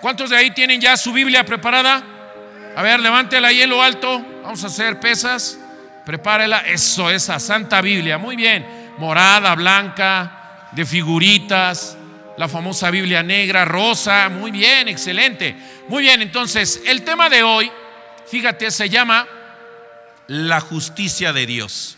¿Cuántos 0.00 0.30
de 0.30 0.36
ahí 0.36 0.50
tienen 0.52 0.80
ya 0.80 0.96
su 0.96 1.12
Biblia 1.12 1.44
preparada? 1.44 2.02
A 2.76 2.82
ver, 2.82 3.00
levántela 3.00 3.48
ahí 3.48 3.62
en 3.62 3.70
lo 3.70 3.82
alto. 3.82 4.24
Vamos 4.42 4.62
a 4.64 4.68
hacer 4.68 5.00
pesas. 5.00 5.58
Prepárela. 6.06 6.60
Eso, 6.60 7.10
esa 7.10 7.40
Santa 7.40 7.80
Biblia. 7.80 8.18
Muy 8.18 8.36
bien. 8.36 8.64
Morada, 8.98 9.54
blanca, 9.54 10.68
de 10.72 10.86
figuritas. 10.86 11.96
La 12.36 12.48
famosa 12.48 12.90
Biblia 12.90 13.22
negra, 13.22 13.64
rosa. 13.64 14.28
Muy 14.28 14.52
bien, 14.52 14.88
excelente. 14.88 15.56
Muy 15.88 16.02
bien, 16.04 16.22
entonces, 16.22 16.82
el 16.86 17.02
tema 17.02 17.28
de 17.28 17.42
hoy, 17.42 17.70
fíjate, 18.30 18.70
se 18.70 18.88
llama 18.88 19.26
la 20.28 20.60
justicia 20.60 21.32
de 21.32 21.46
Dios. 21.46 21.96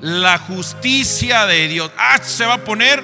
La 0.00 0.36
justicia 0.36 1.46
de 1.46 1.68
Dios. 1.68 1.90
Ah, 1.96 2.18
se 2.22 2.44
va 2.44 2.54
a 2.54 2.64
poner 2.64 3.02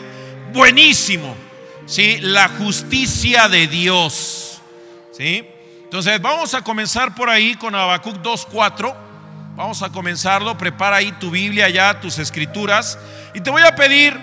buenísimo. 0.53 1.48
¿Sí? 1.89 2.19
La 2.21 2.51
justicia 2.51 3.49
de 3.49 3.67
Dios. 3.67 4.61
¿Sí? 5.11 5.45
Entonces, 5.85 6.21
vamos 6.21 6.53
a 6.53 6.63
comenzar 6.63 7.15
por 7.15 7.31
ahí 7.31 7.55
con 7.55 7.75
Habacuc 7.75 8.17
2:4. 8.17 8.95
Vamos 9.57 9.83
a 9.83 9.89
comenzarlo. 9.89 10.57
Prepara 10.59 10.97
ahí 10.97 11.13
tu 11.13 11.31
Biblia, 11.31 11.69
ya 11.71 11.99
tus 11.99 12.19
escrituras. 12.19 12.99
Y 13.35 13.41
te 13.41 13.51
voy 13.51 13.63
a 13.63 13.75
pedir 13.75 14.17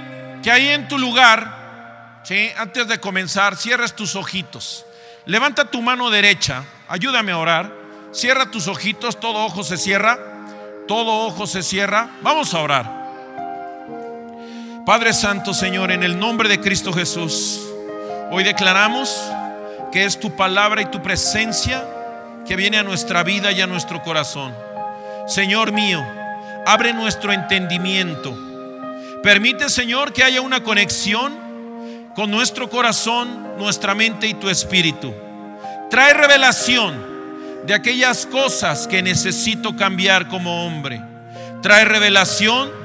que 0.44 0.52
ahí 0.52 0.70
en 0.70 0.88
tu 0.88 1.00
lugar, 1.00 2.22
¿sí? 2.24 2.52
antes 2.56 2.88
de 2.88 3.00
comenzar, 3.00 3.58
cierres 3.58 3.96
tus 3.96 4.16
ojitos. 4.16 4.86
Levanta 5.26 5.66
tu 5.66 5.82
mano 5.82 6.12
derecha. 6.12 6.64
Ayúdame 6.88 7.32
a 7.32 7.40
orar. 7.40 7.74
Cierra 8.12 8.52
tus 8.52 8.68
ojitos. 8.68 9.20
Todo 9.20 9.44
ojo 9.44 9.64
se 9.64 9.78
cierra. 9.78 10.20
Todo 10.88 11.26
ojo 11.26 11.48
se 11.48 11.64
cierra. 11.64 12.12
Vamos 12.22 12.54
a 12.54 12.60
orar. 12.60 13.05
Padre 14.86 15.14
Santo, 15.14 15.56
Señor, 15.56 15.90
en 15.90 16.04
el 16.04 16.20
nombre 16.20 16.48
de 16.48 16.62
Cristo 16.62 16.94
Jesús, 16.94 17.60
hoy 18.30 18.44
declaramos 18.44 19.20
que 19.92 20.06
es 20.06 20.20
tu 20.20 20.36
palabra 20.36 20.80
y 20.84 20.86
tu 20.86 21.02
presencia 21.02 21.84
que 22.46 22.56
viene 22.56 22.78
a 22.78 22.84
nuestra 22.84 23.24
vida 23.24 23.52
y 23.52 23.62
a 23.62 23.66
nuestro 23.66 24.04
corazón. 24.04 24.54
Señor 25.26 25.72
mío, 25.72 26.06
abre 26.68 26.94
nuestro 26.94 27.34
entendimiento. 27.34 28.38
Permite, 29.24 29.70
Señor, 29.70 30.14
que 30.14 30.24
haya 30.24 30.42
una 30.42 30.62
conexión 30.62 31.34
con 32.16 32.30
nuestro 32.30 32.70
corazón, 32.70 33.58
nuestra 33.58 33.96
mente 33.96 34.28
y 34.28 34.36
tu 34.36 34.50
espíritu. 34.52 35.12
Trae 35.90 36.14
revelación 36.14 37.64
de 37.66 37.74
aquellas 37.74 38.28
cosas 38.28 38.86
que 38.86 39.02
necesito 39.02 39.76
cambiar 39.76 40.28
como 40.28 40.68
hombre. 40.68 41.02
Trae 41.64 41.86
revelación 41.86 42.85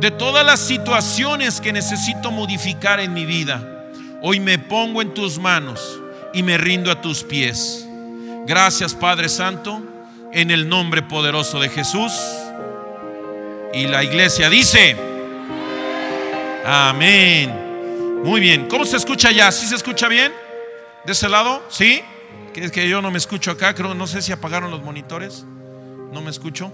de 0.00 0.10
todas 0.10 0.46
las 0.46 0.60
situaciones 0.60 1.60
que 1.60 1.72
necesito 1.72 2.30
modificar 2.30 3.00
en 3.00 3.12
mi 3.12 3.26
vida. 3.26 3.90
Hoy 4.22 4.40
me 4.40 4.58
pongo 4.58 5.02
en 5.02 5.14
tus 5.14 5.38
manos 5.38 6.00
y 6.32 6.42
me 6.42 6.56
rindo 6.56 6.90
a 6.90 7.00
tus 7.00 7.24
pies. 7.24 7.86
Gracias 8.46 8.94
Padre 8.94 9.28
Santo, 9.28 9.82
en 10.32 10.50
el 10.50 10.68
nombre 10.68 11.02
poderoso 11.02 11.58
de 11.60 11.68
Jesús. 11.68 12.12
Y 13.74 13.86
la 13.86 14.02
iglesia 14.02 14.48
dice, 14.48 14.96
amén. 16.64 18.22
Muy 18.24 18.40
bien, 18.40 18.66
¿cómo 18.68 18.84
se 18.84 18.96
escucha 18.96 19.30
ya? 19.30 19.52
¿Sí 19.52 19.66
se 19.66 19.76
escucha 19.76 20.08
bien? 20.08 20.32
¿De 21.04 21.12
ese 21.12 21.28
lado? 21.28 21.62
¿Sí? 21.68 22.02
Que 22.52 22.64
es 22.64 22.72
que 22.72 22.88
yo 22.88 23.00
no 23.02 23.10
me 23.10 23.18
escucho 23.18 23.50
acá, 23.50 23.74
creo, 23.74 23.94
no 23.94 24.06
sé 24.06 24.22
si 24.22 24.32
apagaron 24.32 24.70
los 24.70 24.82
monitores. 24.82 25.44
No 26.12 26.20
me 26.20 26.30
escucho. 26.30 26.72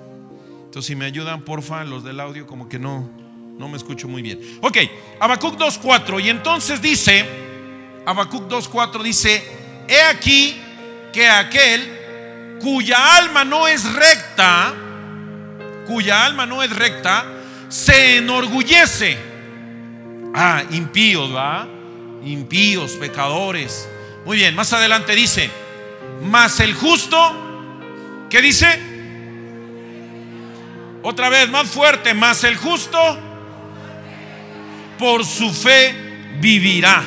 Entonces, 0.75 0.89
si 0.89 0.97
me 0.97 1.05
ayudan, 1.05 1.43
porfa, 1.43 1.85
los 1.85 2.03
del 2.03 2.19
audio, 2.19 2.49
como 2.49 2.69
que 2.69 2.81
no, 2.81 3.09
no 3.61 3.69
me 3.69 3.77
escucho 3.77 4.09
muy 4.09 4.23
bien. 4.23 4.41
Ok, 4.61 4.79
Habacuc 5.21 5.57
2.4. 5.57 6.21
Y 6.25 6.31
entonces 6.31 6.83
dice, 6.83 7.25
Habacuc 8.05 8.49
2.4 8.49 9.01
dice, 9.05 9.45
he 9.87 10.03
aquí 10.03 10.61
que 11.13 11.29
aquel 11.29 12.59
cuya 12.61 13.19
alma 13.19 13.45
no 13.45 13.69
es 13.69 13.85
recta, 13.85 14.75
cuya 15.87 16.27
alma 16.27 16.45
no 16.45 16.61
es 16.61 16.75
recta, 16.75 17.25
se 17.69 18.17
enorgullece. 18.17 19.17
Ah, 20.35 20.65
impíos, 20.73 21.33
¿va? 21.33 21.69
Impíos, 22.25 22.95
pecadores. 22.95 23.89
Muy 24.27 24.39
bien, 24.39 24.57
más 24.57 24.73
adelante 24.73 25.15
dice, 25.15 25.49
mas 26.25 26.59
el 26.59 26.75
justo, 26.75 28.27
¿qué 28.29 28.43
dice? 28.43 28.94
Otra 31.07 31.29
vez, 31.29 31.51
más 31.51 31.69
fuerte, 31.69 32.15
más 32.15 32.45
el 32.45 32.57
justo 32.57 32.99
por 34.99 35.23
su 35.23 35.53
fe 35.53 35.95
vivirá. 36.41 37.05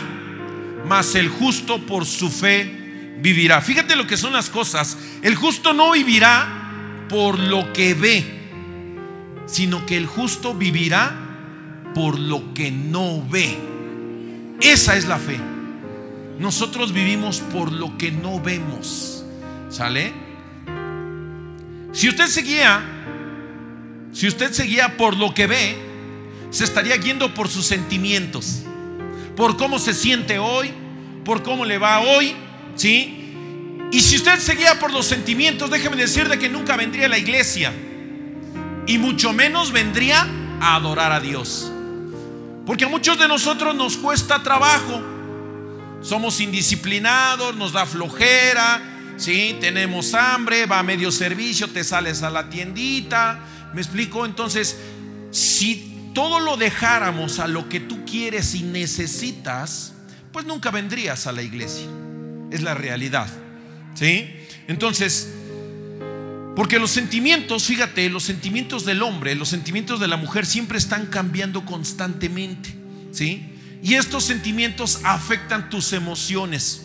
Mas 0.87 1.15
el 1.15 1.29
justo 1.29 1.83
por 1.83 2.05
su 2.05 2.29
fe 2.29 3.17
vivirá. 3.19 3.59
Fíjate 3.59 3.95
lo 3.95 4.05
que 4.05 4.15
son 4.15 4.33
las 4.33 4.51
cosas. 4.51 4.99
El 5.23 5.33
justo 5.33 5.73
no 5.73 5.93
vivirá 5.93 7.07
por 7.09 7.39
lo 7.39 7.73
que 7.73 7.95
ve, 7.95 8.23
sino 9.47 9.83
que 9.87 9.97
el 9.97 10.05
justo 10.05 10.53
vivirá 10.53 11.17
por 11.95 12.19
lo 12.19 12.53
que 12.53 12.69
no 12.69 13.27
ve. 13.27 13.57
Esa 14.61 14.95
es 14.95 15.07
la 15.07 15.17
fe. 15.17 15.39
Nosotros 16.37 16.93
vivimos 16.93 17.39
por 17.39 17.71
lo 17.71 17.97
que 17.97 18.11
no 18.11 18.39
vemos. 18.39 19.25
¿Sale? 19.69 20.13
Si 21.93 22.07
usted 22.07 22.27
seguía 22.27 22.93
si 24.13 24.27
usted 24.27 24.51
se 24.51 24.63
guía 24.63 24.97
por 24.97 25.15
lo 25.15 25.33
que 25.33 25.47
ve, 25.47 25.77
se 26.49 26.63
estaría 26.63 26.97
guiando 26.97 27.33
por 27.33 27.49
sus 27.49 27.65
sentimientos, 27.65 28.63
por 29.35 29.57
cómo 29.57 29.79
se 29.79 29.93
siente 29.93 30.39
hoy, 30.39 30.71
por 31.23 31.43
cómo 31.43 31.65
le 31.65 31.77
va 31.77 31.99
hoy, 31.99 32.35
¿sí? 32.75 33.17
Y 33.91 34.01
si 34.01 34.17
usted 34.17 34.39
se 34.39 34.55
guía 34.55 34.79
por 34.79 34.91
los 34.91 35.05
sentimientos, 35.05 35.69
déjeme 35.69 35.95
decirle 35.95 36.39
que 36.39 36.49
nunca 36.49 36.75
vendría 36.75 37.05
a 37.05 37.09
la 37.09 37.17
iglesia 37.17 37.71
y 38.85 38.97
mucho 38.97 39.33
menos 39.33 39.71
vendría 39.71 40.27
a 40.59 40.75
adorar 40.75 41.11
a 41.11 41.19
Dios. 41.19 41.71
Porque 42.65 42.85
a 42.85 42.89
muchos 42.89 43.17
de 43.17 43.27
nosotros 43.27 43.75
nos 43.75 43.95
cuesta 43.95 44.43
trabajo. 44.43 45.01
Somos 46.01 46.41
indisciplinados, 46.41 47.55
nos 47.55 47.73
da 47.73 47.85
flojera, 47.85 48.81
¿sí? 49.17 49.57
Tenemos 49.61 50.13
hambre, 50.13 50.65
va 50.65 50.79
a 50.79 50.83
medio 50.83 51.11
servicio, 51.11 51.69
te 51.69 51.83
sales 51.83 52.23
a 52.23 52.29
la 52.29 52.49
tiendita, 52.49 53.39
¿Me 53.73 53.81
explico? 53.81 54.25
Entonces, 54.25 54.77
si 55.31 56.11
todo 56.13 56.39
lo 56.39 56.57
dejáramos 56.57 57.39
a 57.39 57.47
lo 57.47 57.69
que 57.69 57.79
tú 57.79 58.03
quieres 58.05 58.55
y 58.55 58.63
necesitas, 58.63 59.93
pues 60.31 60.45
nunca 60.45 60.71
vendrías 60.71 61.27
a 61.27 61.31
la 61.31 61.41
iglesia. 61.41 61.87
Es 62.51 62.61
la 62.63 62.73
realidad. 62.73 63.27
¿Sí? 63.93 64.33
Entonces, 64.67 65.33
porque 66.55 66.79
los 66.79 66.91
sentimientos, 66.91 67.65
fíjate, 67.65 68.09
los 68.09 68.23
sentimientos 68.23 68.85
del 68.85 69.03
hombre, 69.03 69.35
los 69.35 69.49
sentimientos 69.49 69.99
de 69.99 70.07
la 70.07 70.17
mujer 70.17 70.45
siempre 70.45 70.77
están 70.77 71.05
cambiando 71.05 71.65
constantemente. 71.65 72.73
¿Sí? 73.11 73.53
Y 73.83 73.93
estos 73.93 74.23
sentimientos 74.23 75.01
afectan 75.03 75.69
tus 75.69 75.93
emociones. 75.93 76.81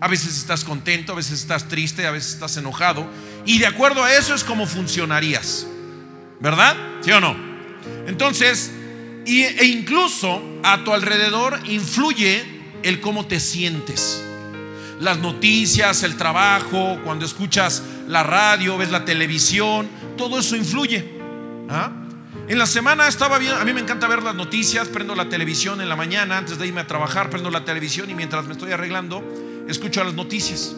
A 0.00 0.08
veces 0.08 0.36
estás 0.36 0.64
contento, 0.64 1.12
a 1.12 1.16
veces 1.16 1.40
estás 1.40 1.68
triste, 1.68 2.06
a 2.06 2.10
veces 2.10 2.34
estás 2.34 2.56
enojado. 2.56 3.08
Y 3.46 3.58
de 3.58 3.66
acuerdo 3.66 4.02
a 4.02 4.12
eso 4.12 4.34
es 4.34 4.42
como 4.42 4.66
funcionarías. 4.66 5.66
¿Verdad? 6.44 6.76
¿Sí 7.00 7.10
o 7.10 7.20
no? 7.20 7.34
Entonces, 8.06 8.70
e 9.24 9.64
incluso 9.64 10.42
a 10.62 10.84
tu 10.84 10.92
alrededor 10.92 11.58
influye 11.64 12.44
el 12.82 13.00
cómo 13.00 13.26
te 13.26 13.40
sientes. 13.40 14.22
Las 15.00 15.18
noticias, 15.20 16.02
el 16.02 16.16
trabajo, 16.18 17.00
cuando 17.02 17.24
escuchas 17.24 17.82
la 18.08 18.22
radio, 18.22 18.76
ves 18.76 18.90
la 18.90 19.06
televisión, 19.06 19.88
todo 20.18 20.38
eso 20.38 20.54
influye. 20.54 21.02
¿Ah? 21.70 21.90
En 22.46 22.58
la 22.58 22.66
semana 22.66 23.08
estaba 23.08 23.38
bien, 23.38 23.54
a 23.54 23.64
mí 23.64 23.72
me 23.72 23.80
encanta 23.80 24.06
ver 24.06 24.22
las 24.22 24.34
noticias, 24.34 24.88
prendo 24.88 25.14
la 25.14 25.30
televisión 25.30 25.80
en 25.80 25.88
la 25.88 25.96
mañana 25.96 26.36
antes 26.36 26.58
de 26.58 26.66
irme 26.66 26.82
a 26.82 26.86
trabajar, 26.86 27.30
prendo 27.30 27.48
la 27.48 27.64
televisión 27.64 28.10
y 28.10 28.14
mientras 28.14 28.44
me 28.44 28.52
estoy 28.52 28.72
arreglando, 28.72 29.24
escucho 29.66 30.04
las 30.04 30.12
noticias. 30.12 30.76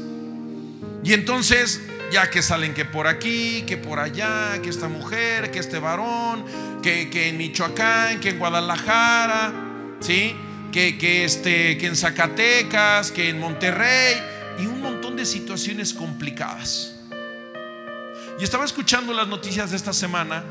Y 1.02 1.12
entonces 1.12 1.80
ya 2.10 2.30
que 2.30 2.42
salen 2.42 2.74
que 2.74 2.84
por 2.84 3.06
aquí, 3.06 3.62
que 3.66 3.76
por 3.76 3.98
allá, 3.98 4.60
que 4.62 4.68
esta 4.68 4.88
mujer, 4.88 5.50
que 5.50 5.58
este 5.58 5.78
varón, 5.78 6.44
que, 6.82 7.28
en 7.28 7.36
Michoacán, 7.36 8.20
que 8.20 8.30
en 8.30 8.38
Guadalajara, 8.38 9.52
¿sí? 10.00 10.34
Que, 10.72 10.98
que, 10.98 11.24
este, 11.24 11.78
que 11.78 11.86
en 11.86 11.96
Zacatecas, 11.96 13.10
que 13.10 13.28
en 13.28 13.40
Monterrey, 13.40 14.16
y 14.58 14.66
un 14.66 14.80
montón 14.80 15.16
de 15.16 15.26
situaciones 15.26 15.92
complicadas. 15.92 16.94
Y 18.38 18.44
estaba 18.44 18.64
escuchando 18.64 19.12
las 19.12 19.28
noticias 19.28 19.70
de 19.70 19.76
esta 19.76 19.92
semana 19.92 20.44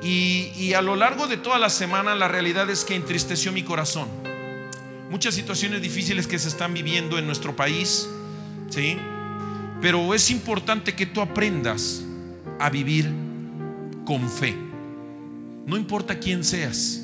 y, 0.00 0.52
y 0.56 0.74
a 0.74 0.82
lo 0.82 0.94
largo 0.94 1.26
de 1.26 1.36
toda 1.36 1.58
la 1.58 1.70
semana 1.70 2.14
la 2.14 2.28
realidad 2.28 2.70
es 2.70 2.84
que 2.84 2.94
entristeció 2.94 3.52
mi 3.52 3.64
corazón. 3.64 4.08
Muchas 5.10 5.34
situaciones 5.34 5.82
difíciles 5.82 6.26
que 6.26 6.38
se 6.38 6.48
están 6.48 6.72
viviendo 6.72 7.18
en 7.18 7.26
nuestro 7.26 7.54
país, 7.54 8.08
¿sí? 8.70 8.98
Pero 9.80 10.14
es 10.14 10.30
importante 10.30 10.94
que 10.94 11.06
tú 11.06 11.20
aprendas 11.20 12.02
a 12.58 12.70
vivir 12.70 13.10
con 14.04 14.28
fe. 14.28 14.56
No 15.66 15.76
importa 15.76 16.18
quién 16.18 16.44
seas. 16.44 17.02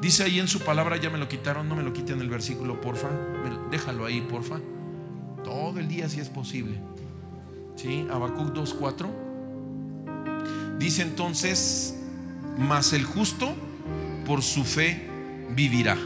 Dice 0.00 0.22
ahí 0.22 0.38
en 0.38 0.46
su 0.46 0.60
palabra, 0.60 0.96
ya 0.96 1.10
me 1.10 1.18
lo 1.18 1.28
quitaron, 1.28 1.68
no 1.68 1.74
me 1.74 1.82
lo 1.82 1.92
quiten 1.92 2.20
el 2.20 2.28
versículo, 2.28 2.80
porfa. 2.80 3.08
Déjalo 3.70 4.06
ahí, 4.06 4.20
porfa. 4.20 4.60
Todo 5.42 5.80
el 5.80 5.88
día 5.88 6.08
si 6.08 6.20
es 6.20 6.28
posible. 6.28 6.78
¿Sí? 7.76 8.06
Habacuc 8.10 8.54
2.4. 8.54 9.08
Dice 10.78 11.02
entonces, 11.02 11.96
mas 12.56 12.92
el 12.92 13.04
justo 13.04 13.54
por 14.24 14.42
su 14.42 14.64
fe 14.64 15.08
vivirá. 15.50 15.96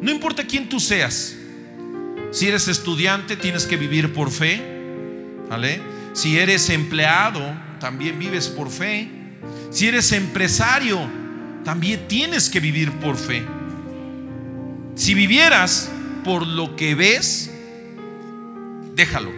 No 0.00 0.10
importa 0.10 0.46
quién 0.46 0.68
tú 0.68 0.80
seas. 0.80 1.36
Si 2.30 2.48
eres 2.48 2.68
estudiante, 2.68 3.36
tienes 3.36 3.66
que 3.66 3.76
vivir 3.76 4.12
por 4.12 4.30
fe. 4.30 4.75
Si 6.12 6.38
eres 6.38 6.70
empleado, 6.70 7.40
también 7.78 8.18
vives 8.18 8.48
por 8.48 8.70
fe. 8.70 9.10
Si 9.70 9.86
eres 9.86 10.12
empresario, 10.12 10.98
también 11.64 12.08
tienes 12.08 12.48
que 12.48 12.60
vivir 12.60 12.92
por 12.92 13.16
fe. 13.16 13.44
Si 14.94 15.14
vivieras 15.14 15.90
por 16.24 16.46
lo 16.46 16.74
que 16.76 16.94
ves, 16.94 17.50
déjalo. 18.94 19.30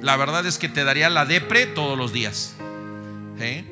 La 0.00 0.16
verdad 0.16 0.46
es 0.46 0.58
que 0.58 0.68
te 0.68 0.84
daría 0.84 1.10
la 1.10 1.26
depre 1.26 1.66
todos 1.66 1.98
los 1.98 2.12
días. 2.12 2.54
¿Eh? 3.38 3.64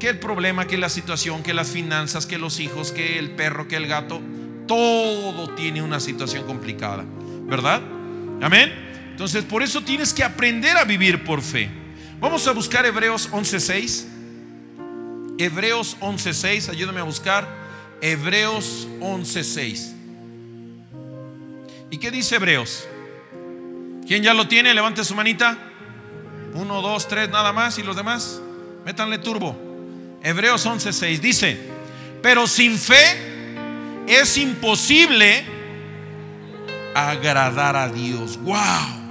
Que 0.00 0.08
el 0.08 0.18
problema, 0.18 0.66
que 0.66 0.76
la 0.76 0.88
situación, 0.88 1.42
que 1.42 1.54
las 1.54 1.68
finanzas, 1.68 2.26
que 2.26 2.38
los 2.38 2.58
hijos, 2.60 2.90
que 2.90 3.18
el 3.18 3.30
perro, 3.30 3.68
que 3.68 3.76
el 3.76 3.86
gato, 3.86 4.20
todo 4.66 5.50
tiene 5.50 5.82
una 5.82 6.00
situación 6.00 6.44
complicada, 6.46 7.04
¿verdad? 7.46 7.80
Amén. 8.42 8.83
Entonces, 9.14 9.44
por 9.44 9.62
eso 9.62 9.80
tienes 9.80 10.12
que 10.12 10.24
aprender 10.24 10.76
a 10.76 10.82
vivir 10.82 11.22
por 11.22 11.40
fe. 11.40 11.70
Vamos 12.18 12.48
a 12.48 12.52
buscar 12.52 12.84
Hebreos 12.84 13.28
11:6. 13.30 14.06
Hebreos 15.38 15.96
11:6, 16.00 16.68
ayúdame 16.68 16.98
a 16.98 17.04
buscar 17.04 17.46
Hebreos 18.00 18.88
11:6. 18.98 19.94
¿Y 21.92 21.98
qué 21.98 22.10
dice 22.10 22.34
Hebreos? 22.34 22.88
¿Quién 24.04 24.24
ya 24.24 24.34
lo 24.34 24.48
tiene? 24.48 24.74
Levante 24.74 25.04
su 25.04 25.14
manita. 25.14 25.58
Uno, 26.54 26.82
dos, 26.82 27.06
tres, 27.06 27.30
nada 27.30 27.52
más. 27.52 27.78
¿Y 27.78 27.84
los 27.84 27.94
demás? 27.94 28.40
Métanle 28.84 29.18
turbo. 29.18 29.56
Hebreos 30.24 30.66
11:6 30.66 31.20
dice, 31.20 31.56
pero 32.20 32.48
sin 32.48 32.76
fe 32.78 34.04
es 34.08 34.36
imposible 34.38 35.44
agradar 36.96 37.76
a 37.76 37.88
Dios. 37.88 38.38
¡Wow! 38.38 39.03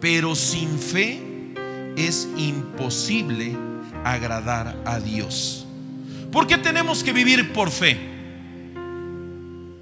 Pero 0.00 0.34
sin 0.34 0.78
fe 0.78 1.20
es 1.96 2.28
imposible 2.36 3.56
agradar 4.04 4.76
a 4.84 5.00
Dios. 5.00 5.66
¿Por 6.30 6.46
qué 6.46 6.58
tenemos 6.58 7.02
que 7.02 7.12
vivir 7.12 7.52
por 7.52 7.70
fe? 7.70 7.98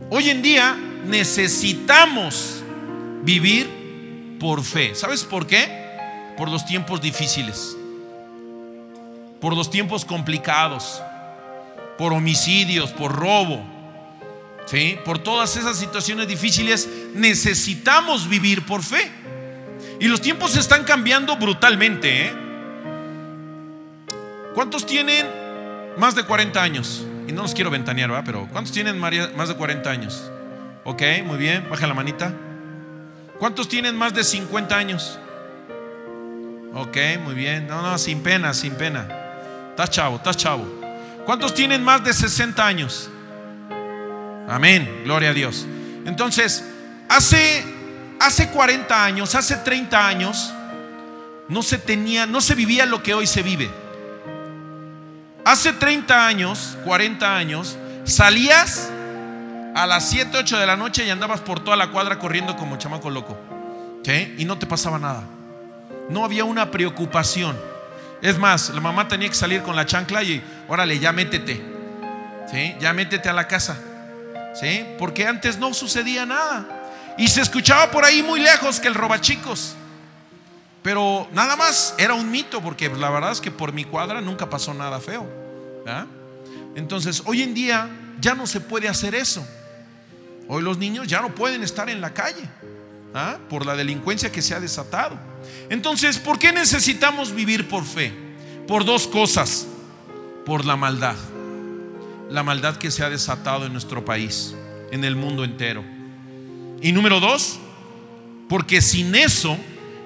Hoy 0.09 0.31
en 0.31 0.41
día 0.41 0.77
necesitamos 1.07 2.63
vivir 3.23 4.37
por 4.39 4.63
fe. 4.63 4.95
¿Sabes 4.95 5.25
por 5.25 5.47
qué? 5.47 5.85
Por 6.37 6.51
los 6.51 6.65
tiempos 6.65 7.01
difíciles, 7.01 7.77
por 9.41 9.57
los 9.57 9.71
tiempos 9.71 10.05
complicados, 10.05 11.03
por 11.99 12.12
homicidios, 12.12 12.93
por 12.93 13.12
robo, 13.12 13.65
¿sí? 14.67 14.97
Por 15.05 15.19
todas 15.19 15.57
esas 15.57 15.79
situaciones 15.79 16.29
difíciles 16.29 16.89
necesitamos 17.15 18.29
vivir 18.29 18.65
por 18.65 18.83
fe. 18.83 19.11
Y 19.99 20.09
los 20.09 20.21
tiempos 20.21 20.57
están 20.57 20.85
cambiando 20.85 21.37
brutalmente, 21.37 22.27
¿eh? 22.27 22.33
¿Cuántos 24.55 24.87
tienen 24.87 25.27
más 25.97 26.15
de 26.15 26.25
40 26.25 26.63
años? 26.63 27.05
Y 27.29 27.33
no 27.33 27.43
los 27.43 27.55
quiero 27.55 27.71
ventanear, 27.71 28.11
¿verdad? 28.11 28.25
Pero 28.25 28.49
¿cuántos 28.53 28.73
tienen 28.73 28.99
más 28.99 29.49
de 29.49 29.55
40 29.55 29.91
años? 29.91 30.31
Ok, 30.85 31.03
muy 31.25 31.37
bien, 31.37 31.67
baja 31.69 31.87
la 31.87 31.95
manita. 31.95 32.33
¿Cuántos 33.39 33.69
tienen 33.69 33.97
más 33.97 34.15
de 34.15 34.25
50 34.25 34.77
años? 34.77 35.19
Ok, 36.75 36.97
muy 37.25 37.35
bien. 37.35 37.67
No, 37.67 37.83
no, 37.83 37.99
sin 37.99 38.23
pena, 38.23 38.55
sin 38.55 38.75
pena. 38.75 39.09
Estás 39.71 39.91
chavo, 39.91 40.17
estás 40.17 40.37
chavo. 40.37 40.65
¿Cuántos 41.25 41.55
tienen 41.55 41.83
más 41.83 42.05
de 42.05 42.13
60 42.13 42.67
años? 42.67 43.11
Amén, 44.49 45.03
gloria 45.05 45.31
a 45.31 45.33
Dios. 45.33 45.67
Entonces, 46.05 46.65
hace, 47.09 47.65
hace 48.21 48.51
40 48.51 49.05
años, 49.05 49.35
hace 49.35 49.57
30 49.57 50.07
años, 50.07 50.53
no 51.49 51.63
se 51.63 51.79
tenía, 51.79 52.27
no 52.27 52.41
se 52.41 52.55
vivía 52.55 52.87
lo 52.87 53.03
que 53.03 53.15
hoy 53.15 53.27
se 53.27 53.43
vive. 53.43 53.71
Hace 55.45 55.73
30 55.73 56.27
años, 56.27 56.77
40 56.85 57.37
años, 57.37 57.79
salías 58.05 58.91
a 59.75 59.87
las 59.87 60.09
7, 60.09 60.39
8 60.39 60.59
de 60.59 60.67
la 60.67 60.77
noche 60.77 61.07
y 61.07 61.11
andabas 61.11 61.41
por 61.41 61.61
toda 61.61 61.77
la 61.77 61.91
cuadra 61.91 62.19
corriendo 62.19 62.57
como 62.57 62.77
chamaco 62.77 63.11
loco. 63.11 63.39
Y 64.39 64.45
no 64.45 64.57
te 64.57 64.67
pasaba 64.67 64.99
nada. 64.99 65.25
No 66.09 66.25
había 66.25 66.45
una 66.45 66.71
preocupación. 66.71 67.59
Es 68.23 68.39
más, 68.39 68.71
la 68.71 68.81
mamá 68.81 69.09
tenía 69.09 69.29
que 69.29 69.35
salir 69.35 69.62
con 69.62 69.75
la 69.75 69.85
chancla 69.85 70.23
y 70.23 70.43
órale, 70.69 70.99
ya 70.99 71.11
métete. 71.12 71.61
¿Sí? 72.51 72.77
Ya 72.79 72.93
métete 72.93 73.29
a 73.29 73.33
la 73.33 73.49
casa. 73.49 73.77
¿Sí? 74.55 74.87
Porque 74.99 75.27
antes 75.27 75.59
no 75.59 75.75
sucedía 75.75 76.25
nada. 76.25 76.65
Y 77.19 77.29
se 77.29 77.41
escuchaba 77.41 77.91
por 77.91 78.05
ahí 78.05 78.23
muy 78.23 78.41
lejos 78.41 78.79
que 78.81 78.89
el 78.89 78.95
robachicos. 78.95 79.75
Pero 80.83 81.27
nada 81.33 81.57
más 81.57 81.95
era 81.99 82.15
un 82.15 82.31
mito, 82.31 82.63
porque 82.63 82.89
la 82.89 83.11
verdad 83.11 83.33
es 83.33 83.41
que 83.41 83.51
por 83.51 83.73
mi 83.73 83.85
cuadra 83.85 84.21
nunca 84.21 84.49
pasó 84.49 84.73
nada 84.73 85.01
feo. 85.01 85.27
Entonces, 86.77 87.23
hoy 87.25 87.43
en 87.43 87.55
día 87.55 87.89
ya 88.21 88.35
no 88.35 88.47
se 88.47 88.61
puede 88.61 88.89
hacer 88.89 89.15
eso. 89.15 89.47
Hoy 90.49 90.63
los 90.63 90.79
niños 90.79 91.09
ya 91.09 91.21
no 91.23 91.35
pueden 91.35 91.63
estar 91.63 91.91
en 91.91 92.01
la 92.01 92.15
calle 92.15 92.49
por 93.49 93.67
la 93.67 93.75
delincuencia 93.75 94.31
que 94.31 94.43
se 94.43 94.55
ha 94.55 94.61
desatado. 94.61 95.19
Entonces, 95.71 96.19
¿por 96.19 96.39
qué 96.39 96.53
necesitamos 96.53 97.35
vivir 97.35 97.67
por 97.67 97.85
fe? 97.85 98.12
Por 98.69 98.85
dos 98.85 99.09
cosas. 99.09 99.67
Por 100.45 100.65
la 100.65 100.77
maldad. 100.77 101.17
La 102.31 102.43
maldad 102.43 102.77
que 102.77 102.91
se 102.91 103.03
ha 103.03 103.11
desatado 103.11 103.67
en 103.67 103.73
nuestro 103.73 104.05
país, 104.05 104.55
en 104.93 105.03
el 105.03 105.17
mundo 105.17 105.43
entero. 105.43 105.96
Y 106.81 106.93
número 106.93 107.20
dos, 107.20 107.58
porque 108.49 108.81
sin 108.81 109.14
eso 109.14 109.56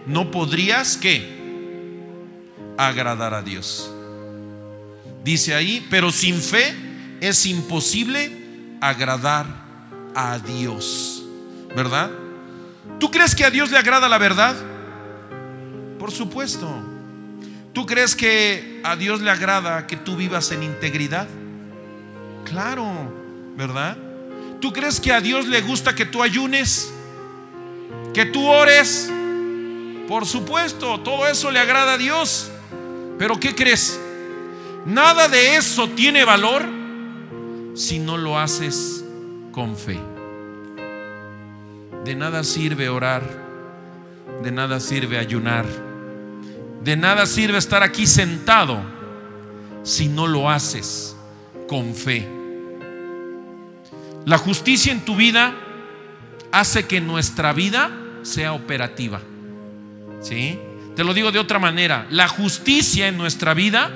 no 0.06 0.30
podrías 0.30 0.96
que 0.96 1.40
agradar 2.76 3.34
a 3.34 3.42
Dios. 3.42 3.90
Dice 5.24 5.54
ahí, 5.54 5.86
pero 5.90 6.10
sin 6.10 6.40
fe 6.40 6.74
es 7.20 7.44
imposible 7.46 8.32
agradar 8.80 9.46
a 10.14 10.38
Dios. 10.38 11.24
¿Verdad? 11.74 12.10
¿Tú 12.98 13.10
crees 13.10 13.34
que 13.34 13.44
a 13.44 13.50
Dios 13.50 13.70
le 13.70 13.78
agrada 13.78 14.08
la 14.08 14.18
verdad? 14.18 14.56
Por 15.98 16.10
supuesto. 16.10 16.68
¿Tú 17.72 17.86
crees 17.86 18.16
que 18.16 18.80
a 18.82 18.96
Dios 18.96 19.20
le 19.20 19.30
agrada 19.30 19.86
que 19.86 19.96
tú 19.96 20.16
vivas 20.16 20.50
en 20.50 20.62
integridad? 20.62 21.28
Claro, 22.44 22.86
¿verdad? 23.56 23.96
¿Tú 24.60 24.72
crees 24.72 25.00
que 25.00 25.12
a 25.12 25.20
Dios 25.20 25.46
le 25.46 25.62
gusta 25.62 25.94
que 25.94 26.04
tú 26.04 26.22
ayunes? 26.22 26.92
Que 28.12 28.26
tú 28.26 28.46
ores? 28.46 29.10
Por 30.06 30.26
supuesto, 30.26 31.00
todo 31.00 31.26
eso 31.26 31.50
le 31.50 31.58
agrada 31.58 31.94
a 31.94 31.98
Dios. 31.98 32.50
Pero 33.18 33.38
¿qué 33.40 33.54
crees? 33.54 33.98
Nada 34.84 35.28
de 35.28 35.56
eso 35.56 35.88
tiene 35.90 36.24
valor 36.24 36.64
si 37.74 37.98
no 37.98 38.18
lo 38.18 38.38
haces 38.38 39.04
con 39.52 39.76
fe. 39.76 39.98
De 42.04 42.14
nada 42.14 42.44
sirve 42.44 42.88
orar, 42.88 43.22
de 44.42 44.50
nada 44.50 44.80
sirve 44.80 45.18
ayunar, 45.18 45.66
de 46.82 46.96
nada 46.96 47.26
sirve 47.26 47.58
estar 47.58 47.82
aquí 47.82 48.06
sentado 48.06 48.80
si 49.82 50.08
no 50.08 50.26
lo 50.26 50.50
haces 50.50 51.14
con 51.68 51.94
fe. 51.94 52.39
La 54.26 54.38
justicia 54.38 54.92
en 54.92 55.04
tu 55.04 55.16
vida 55.16 55.54
hace 56.52 56.86
que 56.86 57.00
nuestra 57.00 57.52
vida 57.52 57.90
sea 58.22 58.52
operativa. 58.52 59.20
¿Sí? 60.20 60.58
Te 60.96 61.04
lo 61.04 61.14
digo 61.14 61.32
de 61.32 61.38
otra 61.38 61.58
manera, 61.58 62.06
la 62.10 62.28
justicia 62.28 63.08
en 63.08 63.16
nuestra 63.16 63.54
vida 63.54 63.90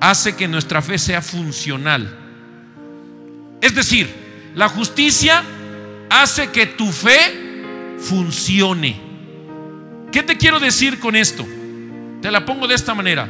hace 0.00 0.36
que 0.36 0.48
nuestra 0.48 0.82
fe 0.82 0.98
sea 0.98 1.22
funcional. 1.22 2.16
Es 3.60 3.74
decir, 3.74 4.08
la 4.54 4.68
justicia 4.68 5.42
hace 6.08 6.50
que 6.50 6.66
tu 6.66 6.90
fe 6.90 7.64
funcione. 7.98 9.00
¿Qué 10.10 10.22
te 10.22 10.36
quiero 10.36 10.58
decir 10.58 10.98
con 10.98 11.14
esto? 11.14 11.46
Te 12.20 12.30
la 12.30 12.44
pongo 12.44 12.66
de 12.66 12.74
esta 12.74 12.94
manera. 12.94 13.28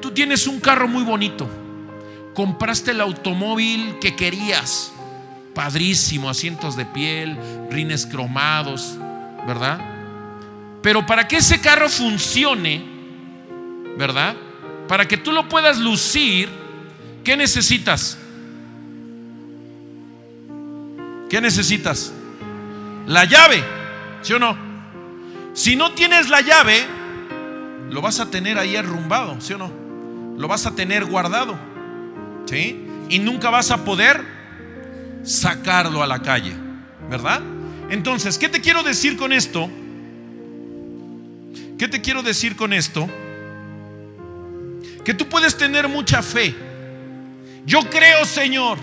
Tú 0.00 0.12
tienes 0.12 0.46
un 0.46 0.60
carro 0.60 0.86
muy 0.86 1.02
bonito. 1.02 1.48
Compraste 2.34 2.92
el 2.92 3.00
automóvil 3.00 3.98
que 4.00 4.14
querías. 4.14 4.92
Padrísimo, 5.54 6.30
asientos 6.30 6.76
de 6.76 6.86
piel, 6.86 7.38
rines 7.70 8.06
cromados, 8.06 8.96
¿verdad? 9.46 9.80
Pero 10.82 11.04
para 11.06 11.28
que 11.28 11.36
ese 11.38 11.60
carro 11.60 11.88
funcione, 11.88 12.82
¿verdad? 13.98 14.36
Para 14.88 15.06
que 15.06 15.16
tú 15.16 15.32
lo 15.32 15.48
puedas 15.48 15.78
lucir, 15.78 16.48
¿qué 17.24 17.36
necesitas? 17.36 18.18
¿Qué 21.28 21.40
necesitas? 21.40 22.12
La 23.06 23.24
llave, 23.24 23.62
¿sí 24.22 24.32
o 24.32 24.38
no? 24.38 24.56
Si 25.52 25.76
no 25.76 25.92
tienes 25.92 26.28
la 26.28 26.40
llave, 26.40 26.86
lo 27.90 28.00
vas 28.00 28.20
a 28.20 28.30
tener 28.30 28.58
ahí 28.58 28.76
arrumbado, 28.76 29.40
¿sí 29.40 29.52
o 29.52 29.58
no? 29.58 29.70
Lo 30.38 30.48
vas 30.48 30.66
a 30.66 30.74
tener 30.74 31.04
guardado, 31.04 31.56
¿sí? 32.46 32.86
Y 33.08 33.18
nunca 33.18 33.50
vas 33.50 33.70
a 33.70 33.84
poder 33.84 34.39
sacarlo 35.22 36.02
a 36.02 36.06
la 36.06 36.22
calle, 36.22 36.54
¿verdad? 37.08 37.40
Entonces, 37.90 38.38
¿qué 38.38 38.48
te 38.48 38.60
quiero 38.60 38.82
decir 38.82 39.16
con 39.16 39.32
esto? 39.32 39.68
¿Qué 41.78 41.88
te 41.88 42.00
quiero 42.00 42.22
decir 42.22 42.56
con 42.56 42.72
esto? 42.72 43.08
Que 45.04 45.14
tú 45.14 45.28
puedes 45.28 45.56
tener 45.56 45.88
mucha 45.88 46.22
fe. 46.22 46.54
Yo 47.66 47.80
creo, 47.90 48.24
Señor. 48.24 48.78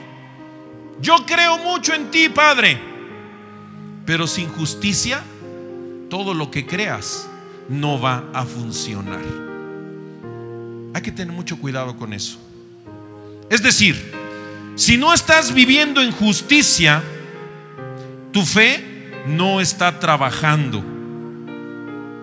Yo 0.99 1.15
creo 1.25 1.57
mucho 1.59 1.93
en 1.93 2.09
ti, 2.09 2.29
Padre. 2.29 2.79
Pero 4.05 4.25
sin 4.25 4.49
justicia, 4.49 5.21
todo 6.09 6.33
lo 6.33 6.49
que 6.49 6.65
creas 6.65 7.29
no 7.69 7.99
va 7.99 8.23
a 8.33 8.45
funcionar. 8.45 9.21
Hay 10.93 11.01
que 11.01 11.11
tener 11.11 11.33
mucho 11.33 11.59
cuidado 11.59 11.95
con 11.97 12.13
eso. 12.13 12.39
Es 13.49 13.61
decir, 13.61 14.11
si 14.77 14.95
no 14.95 15.11
estás 15.11 15.55
viviendo 15.55 16.03
en 16.03 16.11
justicia, 16.11 17.03
tu 18.31 18.45
fe 18.45 19.11
no 19.25 19.59
está 19.59 19.99
trabajando. 19.99 20.85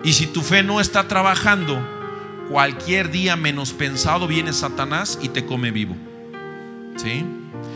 Y 0.05 0.13
si 0.13 0.25
tu 0.27 0.41
fe 0.41 0.63
no 0.63 0.79
está 0.79 1.05
trabajando, 1.09 1.85
cualquier 2.49 3.11
día 3.11 3.35
menos 3.35 3.73
pensado 3.73 4.25
viene 4.25 4.53
Satanás 4.53 5.19
y 5.21 5.27
te 5.27 5.45
come 5.45 5.71
vivo. 5.71 5.97
¿Sí? 6.95 7.25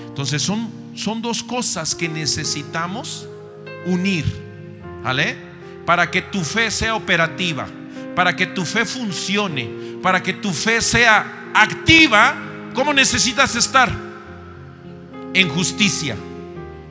Entonces 0.07 0.41
son, 0.41 0.69
son 0.95 1.21
dos 1.21 1.43
cosas 1.43 1.93
que 1.93 2.07
necesitamos 2.07 3.27
unir. 3.85 4.23
¿Vale? 5.03 5.35
Para 5.85 6.09
que 6.09 6.21
tu 6.21 6.41
fe 6.41 6.71
sea 6.71 6.95
operativa, 6.95 7.67
para 8.15 8.33
que 8.33 8.45
tu 8.45 8.63
fe 8.63 8.85
funcione, 8.85 9.69
para 10.01 10.23
que 10.23 10.31
tu 10.31 10.53
fe 10.53 10.81
sea 10.81 11.51
activa, 11.53 12.33
¿cómo 12.73 12.93
necesitas 12.93 13.57
estar? 13.57 14.08
En 15.33 15.49
justicia. 15.49 16.15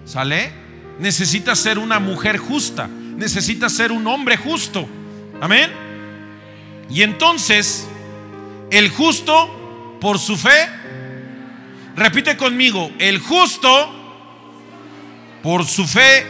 ¿Sale? 0.04 0.52
Necesitas 0.99 1.59
ser 1.59 1.78
una 1.78 2.00
mujer 2.00 2.38
justa, 2.38 2.88
necesitas 2.88 3.73
ser 3.73 3.92
un 3.92 4.07
hombre 4.07 4.37
justo. 4.37 4.88
Amén. 5.40 5.71
Y 6.90 7.02
entonces, 7.02 7.87
el 8.71 8.90
justo 8.90 9.99
por 10.00 10.18
su 10.18 10.37
fe, 10.37 10.68
repite 11.97 12.37
conmigo, 12.37 12.90
el 12.99 13.18
justo 13.21 13.95
por 15.42 15.64
su 15.66 15.87
fe 15.87 16.26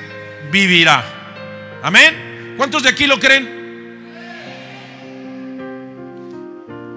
vivirá. 0.51 1.05
Amén. 1.83 2.55
¿Cuántos 2.57 2.83
de 2.83 2.89
aquí 2.89 3.07
lo 3.07 3.19
creen? 3.19 3.59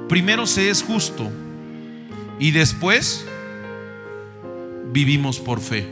Primero 0.10 0.46
se 0.46 0.70
es 0.70 0.84
justo 0.84 1.32
y 2.38 2.52
después 2.52 3.26
vivimos 4.92 5.40
por 5.40 5.60
fe. 5.60 5.88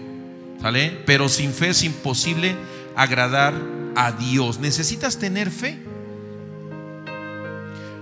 ¿Sale? 0.61 1.01
Pero 1.05 1.29
sin 1.29 1.53
fe 1.53 1.69
es 1.69 1.83
imposible 1.83 2.55
agradar 2.95 3.53
a 3.95 4.11
Dios. 4.11 4.59
Necesitas 4.59 5.17
tener 5.17 5.51
fe. 5.51 5.79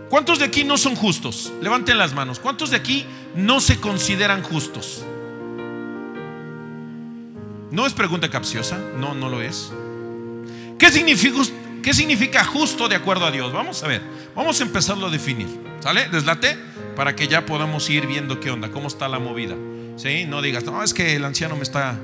¿Cuántos 0.10 0.40
de 0.40 0.46
aquí 0.46 0.64
no 0.64 0.78
son 0.78 0.96
justos? 0.96 1.52
Levanten 1.62 1.98
las 1.98 2.14
manos. 2.14 2.40
¿Cuántos 2.40 2.72
de 2.72 2.78
aquí 2.78 3.06
no 3.36 3.60
se 3.60 3.80
consideran 3.80 4.42
justos? 4.42 5.04
No 7.70 7.86
es 7.86 7.94
pregunta 7.94 8.30
capciosa, 8.30 8.80
no, 8.98 9.14
no 9.14 9.30
lo 9.30 9.42
es. 9.42 9.72
¿Qué 10.80 10.90
significa, 10.90 11.38
¿Qué 11.84 11.94
significa 11.94 12.44
justo 12.46 12.88
de 12.88 12.96
acuerdo 12.96 13.26
a 13.26 13.32
Dios? 13.32 13.52
Vamos 13.52 13.84
a 13.84 13.88
ver, 13.88 14.02
vamos 14.36 14.60
a 14.62 14.64
empezarlo 14.64 15.08
a 15.08 15.10
definir. 15.10 15.48
¿Sale? 15.82 16.08
Deslate 16.10 16.58
para 16.96 17.16
que 17.16 17.28
ya 17.28 17.46
podamos 17.46 17.90
ir 17.90 18.08
viendo 18.08 18.40
qué 18.40 18.50
onda, 18.50 18.72
cómo 18.72 18.88
está 18.88 19.08
la 19.08 19.20
movida. 19.20 19.56
¿Sí? 19.98 20.26
No 20.26 20.42
digas, 20.42 20.64
no, 20.64 20.84
es 20.84 20.94
que 20.94 21.16
el 21.16 21.26
anciano 21.26 21.56
me 21.56 21.64
está 21.64 21.98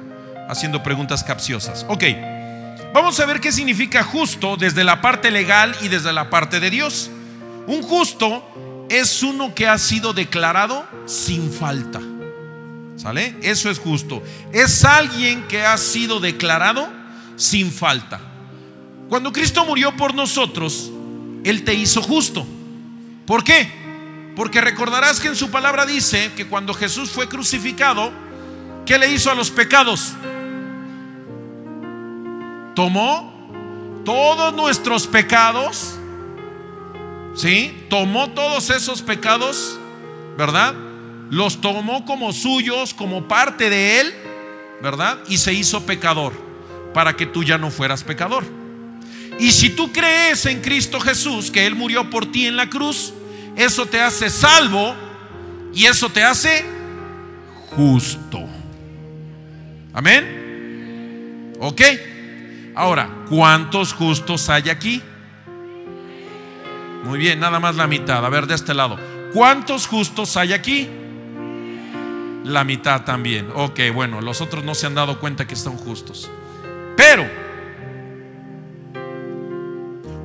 haciendo 0.50 0.82
preguntas 0.82 1.24
capciosas. 1.24 1.86
Ok, 1.88 2.04
vamos 2.92 3.20
a 3.20 3.26
ver 3.26 3.40
qué 3.40 3.52
significa 3.52 4.04
justo 4.04 4.58
desde 4.58 4.84
la 4.84 5.00
parte 5.00 5.30
legal 5.30 5.76
y 5.82 5.88
desde 5.88 6.12
la 6.12 6.30
parte 6.30 6.60
de 6.60 6.72
Dios. 6.72 7.12
Un 7.68 7.84
justo 7.84 8.88
es 8.90 9.22
uno 9.22 9.54
que 9.54 9.68
ha 9.68 9.78
sido 9.78 10.14
declarado 10.14 10.86
sin 11.06 11.52
falta. 11.52 12.02
¿Sale? 12.96 13.36
Eso 13.42 13.70
es 13.70 13.80
justo. 13.80 14.24
Es 14.52 14.84
alguien 14.84 15.44
que 15.48 15.64
ha 15.64 15.78
sido 15.78 16.20
declarado 16.20 16.88
sin 17.36 17.72
falta. 17.72 18.20
Cuando 19.08 19.32
Cristo 19.32 19.66
murió 19.66 19.96
por 19.96 20.16
nosotros, 20.16 20.92
Él 21.44 21.64
te 21.64 21.74
hizo 21.74 22.02
justo. 22.02 22.46
¿Por 23.26 23.44
qué? 23.44 23.83
Porque 24.36 24.62
recordarás 24.62 25.20
que 25.20 25.28
en 25.28 25.36
su 25.36 25.52
palabra 25.52 25.86
dice 25.86 26.32
que 26.36 26.48
cuando 26.48 26.74
Jesús 26.74 27.12
fue 27.12 27.28
crucificado, 27.28 28.12
¿qué 28.86 28.98
le 28.98 29.12
hizo 29.12 29.32
a 29.32 29.36
los 29.36 29.52
pecados? 29.52 30.14
Tomó 32.76 33.32
todos 34.04 34.54
nuestros 34.54 35.08
pecados 35.08 36.00
¿sí? 37.36 37.86
Tomó 37.90 38.30
todos 38.32 38.70
esos 38.70 39.02
pecados, 39.02 39.78
¿verdad? 40.38 40.74
Los 41.30 41.62
tomó 41.62 42.06
como 42.06 42.34
suyos, 42.34 42.94
como 42.94 43.28
parte 43.28 43.70
de 43.70 44.02
él, 44.02 44.14
¿verdad? 44.82 45.20
Y 45.28 45.38
se 45.38 45.54
hizo 45.54 45.86
pecador 45.86 46.34
para 46.94 47.16
que 47.16 47.26
tú 47.26 47.44
ya 47.44 47.58
no 47.58 47.72
fueras 47.72 48.04
pecador. 48.04 48.44
Y 49.40 49.52
si 49.52 49.72
tú 49.72 49.92
crees 49.92 50.46
en 50.46 50.62
Cristo 50.62 51.00
Jesús, 51.00 51.50
que 51.50 51.66
Él 51.66 51.74
murió 51.76 52.10
por 52.10 52.32
ti 52.32 52.46
en 52.46 52.56
la 52.56 52.70
cruz, 52.70 53.14
eso 53.56 53.86
te 53.86 54.02
hace 54.02 54.30
salvo 54.30 54.96
y 55.74 55.86
eso 55.86 56.10
te 56.10 56.24
hace 56.24 56.66
justo. 57.76 58.40
Amén. 59.94 61.54
¿Ok? 61.60 61.82
Ahora, 62.76 63.10
¿cuántos 63.30 63.94
justos 63.94 64.50
hay 64.50 64.70
aquí? 64.70 65.02
Muy 67.04 67.20
bien, 67.20 67.40
nada 67.40 67.60
más 67.60 67.76
la 67.76 67.86
mitad. 67.86 68.26
A 68.26 68.30
ver, 68.30 68.48
de 68.48 68.56
este 68.56 68.74
lado. 68.74 68.98
¿Cuántos 69.34 69.88
justos 69.88 70.38
hay 70.38 70.54
aquí? 70.54 70.90
La 72.44 72.64
mitad 72.64 73.04
también. 73.04 73.50
Ok, 73.56 73.80
bueno, 73.94 74.22
los 74.22 74.42
otros 74.42 74.64
no 74.64 74.74
se 74.76 74.88
han 74.88 74.96
dado 74.96 75.20
cuenta 75.20 75.46
que 75.46 75.56
son 75.56 75.78
justos. 75.78 76.30
Pero, 76.96 77.26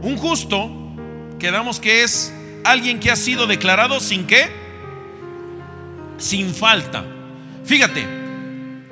un 0.02 0.16
justo, 0.16 0.70
quedamos 1.38 1.80
que 1.80 2.02
es 2.02 2.32
alguien 2.70 3.00
que 3.00 3.10
ha 3.10 3.16
sido 3.16 3.46
declarado 3.46 4.00
sin 4.00 4.26
qué? 4.26 4.50
Sin 6.18 6.54
falta. 6.54 7.04
Fíjate, 7.64 8.06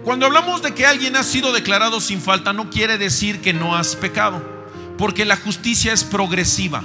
cuando 0.05 0.27
hablamos 0.27 0.63
de 0.63 0.75
que 0.75 0.87
alguien 0.87 1.17
ha 1.17 1.23
sido 1.23 1.53
declarado 1.53 2.01
sin 2.01 2.21
falta, 2.21 2.53
no 2.53 2.71
quiere 2.71 2.99
decir 2.99 3.41
que 3.41 3.53
no 3.53 3.75
has 3.75 3.97
pecado, 3.97 4.43
porque 4.97 5.25
la 5.25 5.37
justicia 5.37 5.93
es 5.93 6.05
progresiva. 6.05 6.85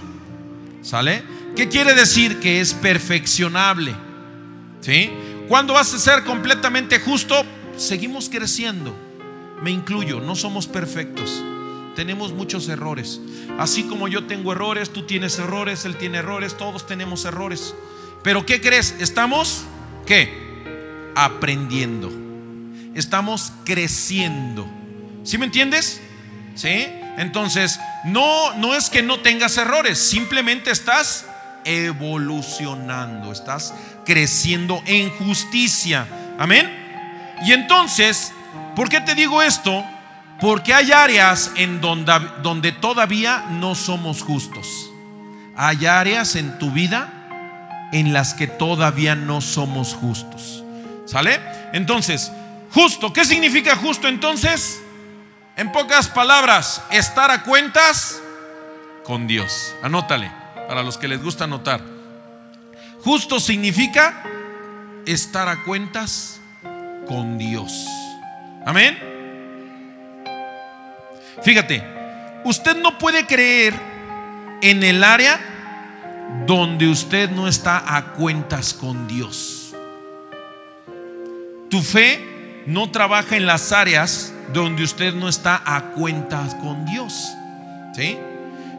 ¿Sale? 0.82 1.24
¿Qué 1.56 1.70
quiere 1.70 1.94
decir? 1.94 2.40
Que 2.40 2.62
es 2.62 2.74
perfeccionable. 2.74 3.94
¿Sí? 4.82 5.12
¿Cuándo 5.48 5.74
vas 5.74 5.94
a 5.94 6.00
ser 6.00 6.24
completamente 6.24 7.00
justo? 7.00 7.46
Seguimos 7.78 8.30
creciendo. 8.30 8.96
Me 9.62 9.70
incluyo, 9.70 10.20
no 10.20 10.36
somos 10.36 10.66
perfectos. 10.66 11.44
Tenemos 11.96 12.34
muchos 12.34 12.68
errores. 12.70 13.20
Así 13.60 13.84
como 13.84 14.08
yo 14.08 14.26
tengo 14.26 14.52
errores, 14.52 14.92
tú 14.92 15.04
tienes 15.04 15.38
errores, 15.40 15.86
él 15.86 15.98
tiene 15.98 16.20
errores, 16.20 16.58
todos 16.58 16.88
tenemos 16.88 17.26
errores. 17.26 17.76
Pero 18.24 18.46
¿qué 18.46 18.62
crees? 18.62 18.96
Estamos, 19.00 19.64
¿qué? 20.06 21.12
Aprendiendo. 21.16 22.12
Estamos 22.96 23.52
creciendo. 23.66 24.68
¿Sí 25.24 25.38
me 25.38 25.46
entiendes? 25.46 26.02
¿Sí? 26.56 26.88
Entonces, 27.18 27.80
no, 28.06 28.54
no 28.56 28.76
es 28.76 28.90
que 28.90 29.04
no 29.04 29.20
tengas 29.20 29.58
errores, 29.58 30.00
simplemente 30.00 30.72
estás 30.72 31.26
evolucionando, 31.66 33.32
estás 33.32 33.74
creciendo 34.06 34.82
en 34.86 35.10
justicia. 35.12 36.08
Amén. 36.40 36.70
Y 37.46 37.52
entonces, 37.54 38.32
¿por 38.76 38.90
qué 38.90 39.02
te 39.02 39.16
digo 39.16 39.42
esto? 39.42 39.84
Porque 40.42 40.74
hay 40.74 40.92
áreas 40.92 41.52
en 41.56 41.80
donde, 41.82 42.72
todavía 42.72 43.46
no 43.52 43.76
somos 43.76 44.24
justos. 44.24 44.92
Hay 45.56 45.86
áreas 45.86 46.36
en 46.36 46.58
tu 46.58 46.72
vida 46.72 47.90
en 47.94 48.12
las 48.12 48.34
que 48.34 48.48
todavía 48.48 49.14
no 49.14 49.40
somos 49.40 49.94
justos. 49.94 50.64
¿Sale? 51.06 51.40
Entonces, 51.74 52.32
justo, 52.72 53.14
¿qué 53.14 53.24
significa 53.24 53.76
justo 53.76 54.08
entonces? 54.08 54.82
En 55.58 55.72
pocas 55.72 56.08
palabras, 56.08 56.82
estar 56.90 57.30
a 57.30 57.44
cuentas 57.44 58.20
con 59.04 59.28
Dios. 59.28 59.76
Anótale, 59.84 60.32
para 60.68 60.82
los 60.82 60.98
que 60.98 61.08
les 61.08 61.22
gusta 61.22 61.44
anotar. 61.44 61.82
Justo 63.04 63.40
significa 63.40 64.24
estar 65.06 65.48
a 65.48 65.64
cuentas 65.64 66.40
con 67.08 67.38
Dios. 67.38 67.86
Amén. 68.66 69.11
Fíjate, 71.44 71.84
usted 72.44 72.78
no 72.78 72.98
puede 72.98 73.26
creer 73.26 73.74
en 74.62 74.84
el 74.84 75.04
área 75.04 75.40
donde 76.46 76.88
usted 76.88 77.30
no 77.30 77.48
está 77.48 77.96
a 77.96 78.14
cuentas 78.14 78.74
con 78.74 79.08
Dios. 79.08 79.74
Tu 81.70 81.82
fe 81.82 82.64
no 82.66 82.92
trabaja 82.92 83.38
en 83.38 83.46
las 83.46 83.72
áreas 83.72 84.34
donde 84.54 84.84
usted 84.84 85.14
no 85.14 85.30
está 85.30 85.62
a 85.66 85.92
cuentas 85.92 86.56
con 86.56 86.86
Dios. 86.86 87.32
¿Sí? 87.96 88.18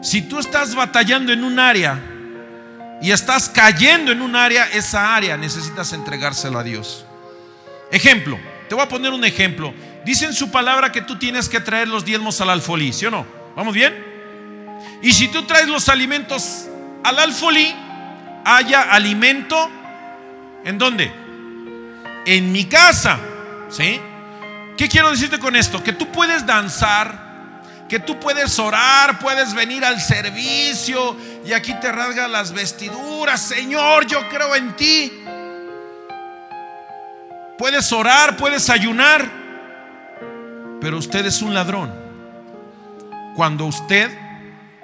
Si 0.03 0.23
tú 0.23 0.39
estás 0.39 0.75
batallando 0.75 1.33
en 1.33 1.45
un 1.45 1.59
área 1.59 2.01
y 3.01 3.11
estás 3.11 3.49
cayendo 3.49 4.13
en 4.13 4.23
un 4.23 4.37
área, 4.37 4.65
esa 4.73 5.15
área 5.15 5.37
necesitas 5.37 5.93
entregársela 5.93 6.61
a 6.61 6.65
Dios. 6.65 7.05
Ejemplo, 7.91 8.39
te 8.69 8.75
voy 8.75 8.85
a 8.85 8.89
poner 8.89 9.13
un 9.13 9.25
ejemplo. 9.25 9.73
Dice 10.05 10.27
en 10.27 10.35
su 10.35 10.51
palabra 10.51 10.91
que 10.91 11.03
tú 11.03 11.19
tienes 11.19 11.49
que 11.49 11.61
traer 11.61 11.89
los 11.89 12.05
diezmos 12.05 12.41
al 12.41 12.51
alfolí, 12.51 12.93
¿sí 12.93 13.07
o 13.07 13.11
no? 13.11 13.27
¿Vamos 13.55 13.75
bien? 13.75 13.95
Y 15.03 15.13
si 15.13 15.29
tú 15.29 15.45
traes 15.45 15.69
los 15.69 15.89
alimentos 15.89 16.67
al 17.05 17.19
alfolí, 17.19 17.75
haya 18.45 18.83
alimento 18.83 19.71
¿en 20.65 20.79
dónde? 20.79 21.13
En 22.27 22.53
mi 22.53 22.65
casa, 22.67 23.19
¿sí? 23.69 24.01
¿Qué 24.77 24.89
quiero 24.89 25.11
decirte 25.11 25.39
con 25.39 25.57
esto? 25.57 25.83
Que 25.83 25.93
tú 25.93 26.11
puedes 26.11 26.47
danzar, 26.47 27.63
que 27.89 27.99
tú 27.99 28.19
puedes 28.19 28.59
orar, 28.59 29.19
puedes 29.19 29.55
venir 29.55 29.85
al 29.85 30.01
servicio 30.01 31.17
y 31.45 31.53
aquí 31.53 31.75
te 31.75 31.91
rasga 31.91 32.29
las 32.29 32.53
vestiduras, 32.53 33.41
Señor, 33.43 34.07
yo 34.07 34.29
creo 34.29 34.55
en 34.55 34.75
ti. 34.77 35.25
Puedes 37.59 37.93
orar, 37.93 38.37
puedes 38.37 38.71
ayunar, 38.71 39.29
pero 40.83 40.99
usted 40.99 41.25
es 41.25 41.43
un 41.43 41.55
ladrón 41.55 41.95
cuando 43.37 43.67
usted 43.67 44.11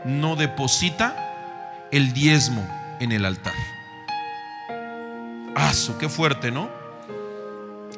no 0.05 0.37
deposita 0.37 1.89
el 1.91 2.13
diezmo 2.13 2.65
en 3.01 3.11
el 3.11 3.25
altar. 3.25 3.53
¡Aso! 5.57 5.99
¡Qué 5.99 6.09
fuerte, 6.09 6.53
¿no? 6.53 6.71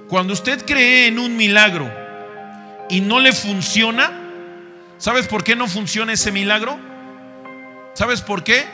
Cuando 0.08 0.32
usted 0.32 0.64
cree 0.64 1.08
en 1.08 1.18
un 1.18 1.36
milagro 1.36 1.92
y 2.88 3.02
no 3.02 3.20
le 3.20 3.34
funciona, 3.34 4.10
¿sabes 4.96 5.28
por 5.28 5.44
qué 5.44 5.54
no 5.54 5.68
funciona 5.68 6.14
ese 6.14 6.32
milagro? 6.32 6.78
¿Sabes 7.92 8.22
por 8.22 8.42
qué? 8.42 8.64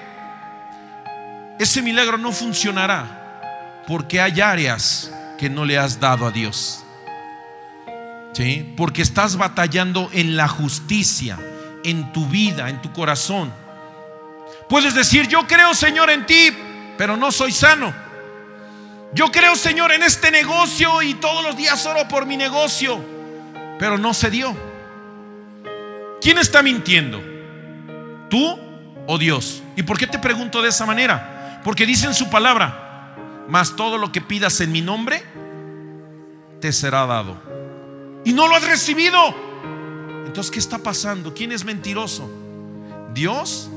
Ese 1.58 1.82
milagro 1.82 2.16
no 2.16 2.30
funcionará 2.30 3.82
porque 3.88 4.20
hay 4.20 4.40
áreas 4.40 5.10
que 5.36 5.50
no 5.50 5.64
le 5.64 5.78
has 5.78 5.98
dado 5.98 6.26
a 6.26 6.30
Dios. 6.30 6.85
Porque 8.76 9.00
estás 9.00 9.36
batallando 9.36 10.10
en 10.12 10.36
la 10.36 10.46
justicia, 10.46 11.38
en 11.84 12.12
tu 12.12 12.26
vida, 12.26 12.68
en 12.68 12.82
tu 12.82 12.92
corazón. 12.92 13.50
Puedes 14.68 14.94
decir, 14.94 15.26
yo 15.28 15.46
creo 15.46 15.74
Señor 15.74 16.10
en 16.10 16.26
ti, 16.26 16.50
pero 16.98 17.16
no 17.16 17.32
soy 17.32 17.52
sano. 17.52 17.94
Yo 19.14 19.30
creo 19.30 19.56
Señor 19.56 19.92
en 19.92 20.02
este 20.02 20.30
negocio 20.30 21.00
y 21.00 21.14
todos 21.14 21.42
los 21.44 21.56
días 21.56 21.86
oro 21.86 22.06
por 22.08 22.26
mi 22.26 22.36
negocio, 22.36 23.02
pero 23.78 23.96
no 23.96 24.12
se 24.12 24.30
dio. 24.30 24.54
¿Quién 26.20 26.36
está 26.36 26.62
mintiendo? 26.62 27.22
¿Tú 28.28 28.58
o 29.06 29.16
Dios? 29.16 29.62
¿Y 29.76 29.82
por 29.82 29.98
qué 29.98 30.06
te 30.06 30.18
pregunto 30.18 30.60
de 30.60 30.68
esa 30.68 30.84
manera? 30.84 31.62
Porque 31.64 31.86
dice 31.86 32.06
en 32.06 32.14
su 32.14 32.28
palabra, 32.28 33.14
mas 33.48 33.76
todo 33.76 33.96
lo 33.96 34.12
que 34.12 34.20
pidas 34.20 34.60
en 34.60 34.72
mi 34.72 34.82
nombre, 34.82 35.22
te 36.60 36.72
será 36.72 37.06
dado 37.06 37.45
y 38.26 38.32
no 38.32 38.48
lo 38.48 38.56
has 38.56 38.66
recibido. 38.66 39.18
Entonces, 40.26 40.50
¿qué 40.50 40.58
está 40.58 40.78
pasando? 40.78 41.32
¿Quién 41.32 41.52
es 41.52 41.64
mentiroso? 41.64 42.28
¿Dios 43.14 43.70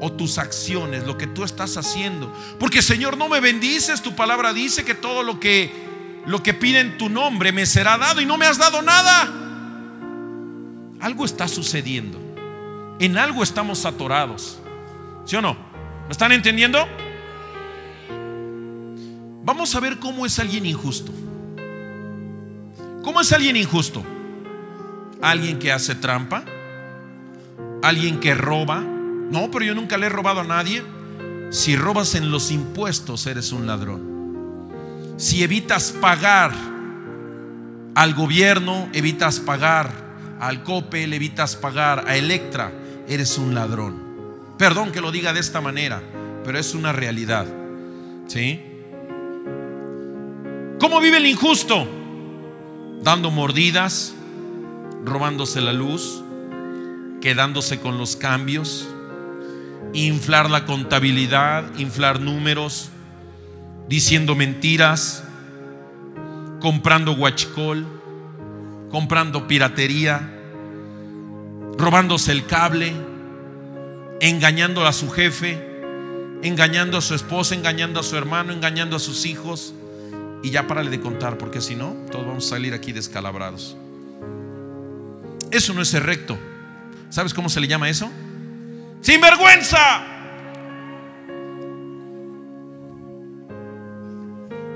o 0.00 0.10
tus 0.12 0.38
acciones, 0.38 1.06
lo 1.06 1.18
que 1.18 1.26
tú 1.26 1.44
estás 1.44 1.76
haciendo? 1.76 2.32
Porque 2.58 2.80
Señor, 2.80 3.18
no 3.18 3.28
me 3.28 3.38
bendices, 3.38 4.00
tu 4.00 4.16
palabra 4.16 4.54
dice 4.54 4.82
que 4.82 4.94
todo 4.94 5.22
lo 5.22 5.38
que 5.38 5.84
lo 6.24 6.42
que 6.42 6.54
pide 6.54 6.80
en 6.80 6.96
tu 6.96 7.10
nombre 7.10 7.52
me 7.52 7.66
será 7.66 7.98
dado 7.98 8.22
y 8.22 8.26
no 8.26 8.38
me 8.38 8.46
has 8.46 8.56
dado 8.56 8.80
nada. 8.80 9.30
Algo 10.98 11.26
está 11.26 11.46
sucediendo. 11.46 12.18
En 12.98 13.18
algo 13.18 13.42
estamos 13.42 13.84
atorados. 13.84 14.58
¿Sí 15.26 15.36
o 15.36 15.42
no? 15.42 15.54
¿Me 16.06 16.12
están 16.12 16.32
entendiendo? 16.32 16.88
Vamos 19.44 19.74
a 19.74 19.80
ver 19.80 19.98
cómo 19.98 20.24
es 20.24 20.38
alguien 20.38 20.64
injusto. 20.64 21.12
¿Cómo 23.06 23.20
es 23.20 23.32
alguien 23.32 23.54
injusto? 23.54 24.02
¿Alguien 25.22 25.60
que 25.60 25.70
hace 25.70 25.94
trampa? 25.94 26.42
¿Alguien 27.80 28.18
que 28.18 28.34
roba? 28.34 28.80
No, 28.80 29.48
pero 29.48 29.64
yo 29.64 29.76
nunca 29.76 29.96
le 29.96 30.06
he 30.06 30.08
robado 30.08 30.40
a 30.40 30.44
nadie. 30.44 30.82
Si 31.50 31.76
robas 31.76 32.16
en 32.16 32.32
los 32.32 32.50
impuestos, 32.50 33.28
eres 33.28 33.52
un 33.52 33.64
ladrón. 33.64 35.14
Si 35.18 35.44
evitas 35.44 35.92
pagar 35.92 36.50
al 37.94 38.14
gobierno, 38.14 38.88
evitas 38.92 39.38
pagar 39.38 39.92
al 40.40 40.64
COPE, 40.64 41.04
evitas 41.04 41.54
pagar 41.54 42.06
a 42.08 42.16
Electra, 42.16 42.72
eres 43.06 43.38
un 43.38 43.54
ladrón. 43.54 44.02
Perdón 44.58 44.90
que 44.90 45.00
lo 45.00 45.12
diga 45.12 45.32
de 45.32 45.38
esta 45.38 45.60
manera, 45.60 46.02
pero 46.44 46.58
es 46.58 46.74
una 46.74 46.90
realidad. 46.90 47.46
¿Sí? 48.26 48.60
¿Cómo 50.80 51.00
vive 51.00 51.18
el 51.18 51.26
injusto? 51.26 51.86
Dando 53.02 53.30
mordidas, 53.30 54.14
robándose 55.04 55.60
la 55.60 55.72
luz, 55.72 56.22
quedándose 57.20 57.80
con 57.80 57.98
los 57.98 58.16
cambios, 58.16 58.88
inflar 59.92 60.50
la 60.50 60.66
contabilidad, 60.66 61.64
inflar 61.78 62.20
números, 62.20 62.90
diciendo 63.88 64.34
mentiras, 64.34 65.24
comprando 66.60 67.14
guachicol, 67.14 67.86
comprando 68.90 69.46
piratería, 69.46 70.32
robándose 71.78 72.32
el 72.32 72.46
cable, 72.46 72.92
engañando 74.20 74.86
a 74.86 74.92
su 74.92 75.10
jefe, 75.10 75.62
engañando 76.42 76.98
a 76.98 77.00
su 77.00 77.14
esposa, 77.14 77.54
engañando 77.54 78.00
a 78.00 78.02
su 78.02 78.16
hermano, 78.16 78.52
engañando 78.52 78.96
a 78.96 79.00
sus 79.00 79.26
hijos 79.26 79.74
y 80.42 80.50
ya 80.50 80.66
párale 80.66 80.90
de 80.90 81.00
contar, 81.00 81.38
porque 81.38 81.60
si 81.60 81.74
no, 81.74 81.96
todos 82.10 82.26
vamos 82.26 82.46
a 82.46 82.50
salir 82.50 82.74
aquí 82.74 82.92
descalabrados. 82.92 83.76
Eso 85.50 85.72
no 85.74 85.82
es 85.82 85.88
ser 85.88 86.04
recto. 86.04 86.38
¿Sabes 87.08 87.32
cómo 87.32 87.48
se 87.48 87.60
le 87.60 87.68
llama 87.68 87.88
eso? 87.88 88.10
¡Sinvergüenza! 89.00 90.04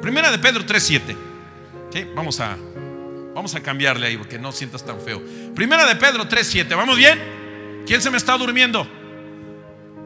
Primera 0.01 0.31
de 0.31 0.39
Pedro 0.39 0.65
3:7. 0.65 1.17
Vamos 2.15 2.41
a 2.41 2.57
vamos 3.35 3.55
a 3.55 3.61
cambiarle 3.61 4.07
ahí 4.07 4.17
porque 4.17 4.39
no 4.39 4.53
sientas 4.53 4.85
tan 4.85 5.01
feo. 5.01 5.23
Primera 5.55 5.85
de 5.87 5.97
Pedro 5.97 6.29
3:7. 6.29 6.75
¿Vamos 6.77 6.97
bien? 6.97 7.19
¿Quién 7.87 8.01
se 8.01 8.11
me 8.11 8.17
está 8.17 8.39
durmiendo? 8.39 8.87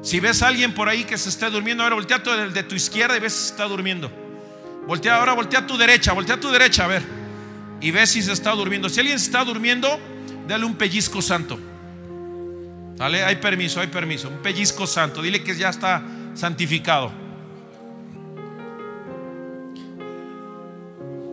Si 0.03 0.21
ves 0.21 0.43
a 0.43 0.49
alguien 0.49 0.75
por 0.75 0.89
ahí 0.89 1.05
que 1.05 1.17
se 1.17 1.29
esté 1.29 1.49
durmiendo, 1.51 1.83
ahora 1.83 1.95
voltea 1.95 2.19
de, 2.19 2.51
de 2.51 2.63
tu 2.63 2.75
izquierda 2.75 3.17
y 3.17 3.21
ves 3.21 3.33
si 3.33 3.45
se 3.45 3.51
está 3.53 3.65
durmiendo. 3.65 4.24
Voltea, 4.87 5.17
ahora 5.17 5.33
voltea 5.33 5.61
a 5.61 5.67
tu 5.67 5.77
derecha, 5.77 6.13
voltea 6.13 6.37
a 6.37 6.41
tu 6.41 6.51
derecha, 6.51 6.85
a 6.85 6.89
ver. 6.89 7.03
Y 7.81 7.91
ve 7.91 8.07
si 8.07 8.23
se 8.23 8.33
está 8.33 8.53
durmiendo. 8.53 8.89
Si 8.89 9.01
alguien 9.01 9.17
está 9.17 9.45
durmiendo, 9.45 9.99
dale 10.47 10.65
un 10.65 10.77
pellizco 10.77 11.23
santo. 11.23 11.59
¿Vale? 12.97 13.25
Hay 13.25 13.37
permiso, 13.37 13.81
hay 13.81 13.89
permiso. 13.89 14.29
Un 14.29 14.39
pellizco 14.39 14.87
santo. 14.87 15.21
Dile 15.23 15.43
que 15.43 15.55
ya 15.57 15.71
está 15.71 16.03
santificado. 16.35 17.13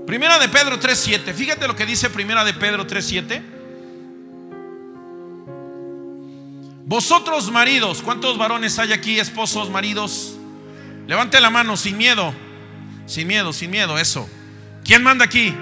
Primera 0.08 0.40
de 0.40 0.50
Pedro 0.50 0.80
3.7. 0.80 1.34
Fíjate 1.34 1.68
lo 1.68 1.76
que 1.76 1.86
dice 1.86 2.10
Primera 2.10 2.44
de 2.44 2.54
Pedro 2.54 2.86
3.7. 2.88 3.42
Vosotros 6.86 7.50
maridos, 7.50 8.02
¿cuántos 8.02 8.38
varones 8.38 8.78
hay 8.78 8.92
aquí, 8.92 9.18
esposos, 9.20 9.70
maridos? 9.70 10.36
Levante 11.08 11.40
la 11.40 11.50
mano 11.50 11.78
sin 11.78 11.98
miedo. 11.98 12.34
Sin 13.12 13.28
miedo, 13.28 13.52
sin 13.52 13.70
miedo, 13.70 13.98
eso. 13.98 14.26
¿Quién 14.86 15.04
manda 15.04 15.26
aquí? 15.26 15.54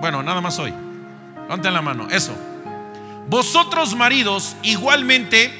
Bueno, 0.00 0.22
nada 0.22 0.40
más 0.40 0.58
hoy. 0.58 0.72
Levanten 1.42 1.74
la 1.74 1.82
mano, 1.82 2.08
eso. 2.10 2.34
Vosotros 3.28 3.94
maridos 3.94 4.56
igualmente 4.62 5.52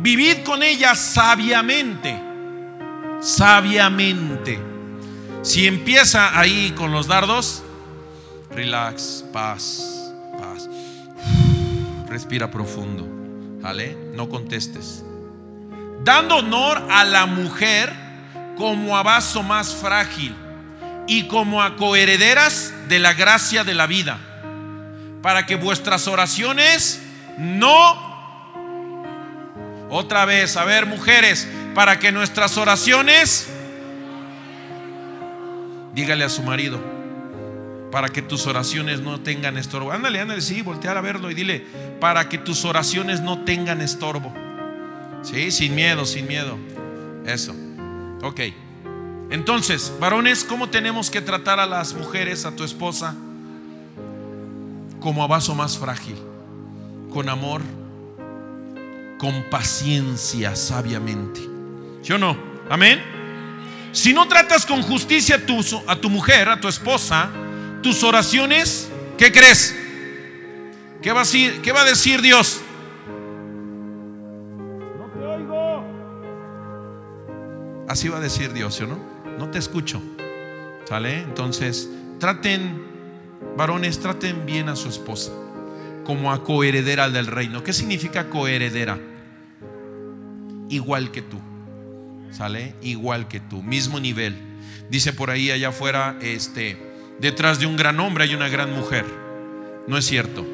vivid 0.00 0.38
con 0.44 0.64
ella 0.64 0.96
sabiamente. 0.96 2.20
Sabiamente. 3.20 4.58
Si 5.42 5.68
empieza 5.68 6.36
ahí 6.36 6.72
con 6.76 6.90
los 6.90 7.06
dardos, 7.06 7.62
relax, 8.50 9.24
paz, 9.32 10.12
paz. 10.36 10.68
Respira 12.08 12.50
profundo. 12.50 13.06
¿Vale? 13.62 13.96
No 14.16 14.28
contestes. 14.28 15.04
Dando 16.02 16.38
honor 16.38 16.82
a 16.90 17.04
la 17.04 17.26
mujer 17.26 18.05
como 18.56 18.96
a 18.96 19.02
vaso 19.02 19.42
más 19.42 19.74
frágil 19.74 20.34
y 21.06 21.24
como 21.28 21.62
a 21.62 21.76
coherederas 21.76 22.72
de 22.88 22.98
la 22.98 23.12
gracia 23.12 23.62
de 23.64 23.74
la 23.74 23.86
vida, 23.86 24.18
para 25.22 25.46
que 25.46 25.56
vuestras 25.56 26.08
oraciones 26.08 27.00
no... 27.38 28.16
Otra 29.88 30.24
vez, 30.24 30.56
a 30.56 30.64
ver, 30.64 30.86
mujeres, 30.86 31.46
para 31.74 31.98
que 31.98 32.10
nuestras 32.10 32.56
oraciones... 32.56 33.48
Dígale 35.94 36.24
a 36.24 36.28
su 36.28 36.42
marido, 36.42 36.78
para 37.90 38.08
que 38.08 38.20
tus 38.20 38.46
oraciones 38.46 39.00
no 39.00 39.20
tengan 39.20 39.56
estorbo. 39.56 39.92
Ándale, 39.92 40.20
ándale, 40.20 40.42
sí, 40.42 40.60
voltear 40.60 40.98
a 40.98 41.00
verlo 41.00 41.30
y 41.30 41.34
dile, 41.34 41.64
para 42.00 42.28
que 42.28 42.36
tus 42.36 42.64
oraciones 42.64 43.20
no 43.20 43.44
tengan 43.44 43.80
estorbo. 43.80 44.34
Sí, 45.22 45.50
sin 45.50 45.74
miedo, 45.74 46.04
sin 46.04 46.26
miedo. 46.26 46.58
Eso. 47.24 47.54
Ok. 48.26 48.40
Entonces, 49.30 49.92
varones, 50.00 50.42
¿cómo 50.42 50.68
tenemos 50.68 51.10
que 51.12 51.20
tratar 51.20 51.60
a 51.60 51.66
las 51.66 51.94
mujeres, 51.94 52.44
a 52.44 52.56
tu 52.56 52.64
esposa? 52.64 53.14
Como 54.98 55.22
a 55.22 55.28
vaso 55.28 55.54
más 55.54 55.78
frágil, 55.78 56.16
con 57.12 57.28
amor, 57.28 57.62
con 59.18 59.44
paciencia, 59.48 60.56
sabiamente. 60.56 61.40
¿Sí 62.02 62.12
o 62.12 62.18
no? 62.18 62.36
Amén. 62.68 63.00
Si 63.92 64.12
no 64.12 64.26
tratas 64.26 64.66
con 64.66 64.82
justicia 64.82 65.36
a 65.36 65.46
tu, 65.46 65.60
a 65.86 65.94
tu 65.94 66.10
mujer, 66.10 66.48
a 66.48 66.60
tu 66.60 66.66
esposa, 66.66 67.30
tus 67.80 68.02
oraciones, 68.02 68.88
¿qué 69.16 69.30
crees? 69.30 69.72
¿Qué 71.00 71.12
va 71.12 71.20
a 71.20 71.24
decir, 71.24 71.60
qué 71.62 71.70
va 71.70 71.82
a 71.82 71.84
decir 71.84 72.22
Dios? 72.22 72.60
Así 77.88 78.08
va 78.08 78.18
a 78.18 78.20
decir 78.20 78.52
Dios, 78.52 78.74
¿sí 78.74 78.84
o 78.84 78.86
no? 78.86 78.98
No 79.38 79.50
te 79.50 79.58
escucho. 79.58 80.02
¿Sale? 80.84 81.20
Entonces, 81.20 81.90
traten, 82.18 82.82
varones, 83.56 83.98
traten 84.00 84.46
bien 84.46 84.68
a 84.68 84.76
su 84.76 84.88
esposa 84.88 85.32
como 86.04 86.32
a 86.32 86.44
coheredera 86.44 87.10
del 87.10 87.26
reino. 87.26 87.64
¿Qué 87.64 87.72
significa 87.72 88.30
coheredera? 88.30 88.98
Igual 90.68 91.10
que 91.10 91.22
tú. 91.22 91.40
¿Sale? 92.30 92.74
Igual 92.82 93.28
que 93.28 93.40
tú, 93.40 93.62
mismo 93.62 93.98
nivel. 93.98 94.36
Dice 94.88 95.12
por 95.12 95.30
ahí 95.30 95.50
allá 95.50 95.68
afuera, 95.68 96.16
este, 96.20 96.76
detrás 97.18 97.58
de 97.58 97.66
un 97.66 97.76
gran 97.76 97.98
hombre 97.98 98.24
hay 98.24 98.34
una 98.34 98.48
gran 98.48 98.72
mujer. 98.72 99.04
No 99.88 99.98
es 99.98 100.04
cierto. 100.04 100.46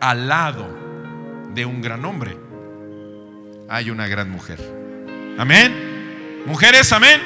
Al 0.00 0.26
lado 0.26 0.66
de 1.54 1.64
un 1.64 1.80
gran 1.80 2.04
hombre 2.04 2.36
hay 3.68 3.90
una 3.90 4.08
gran 4.08 4.28
mujer. 4.30 4.58
Amén. 5.38 5.91
Mujeres, 6.46 6.92
amén. 6.92 7.20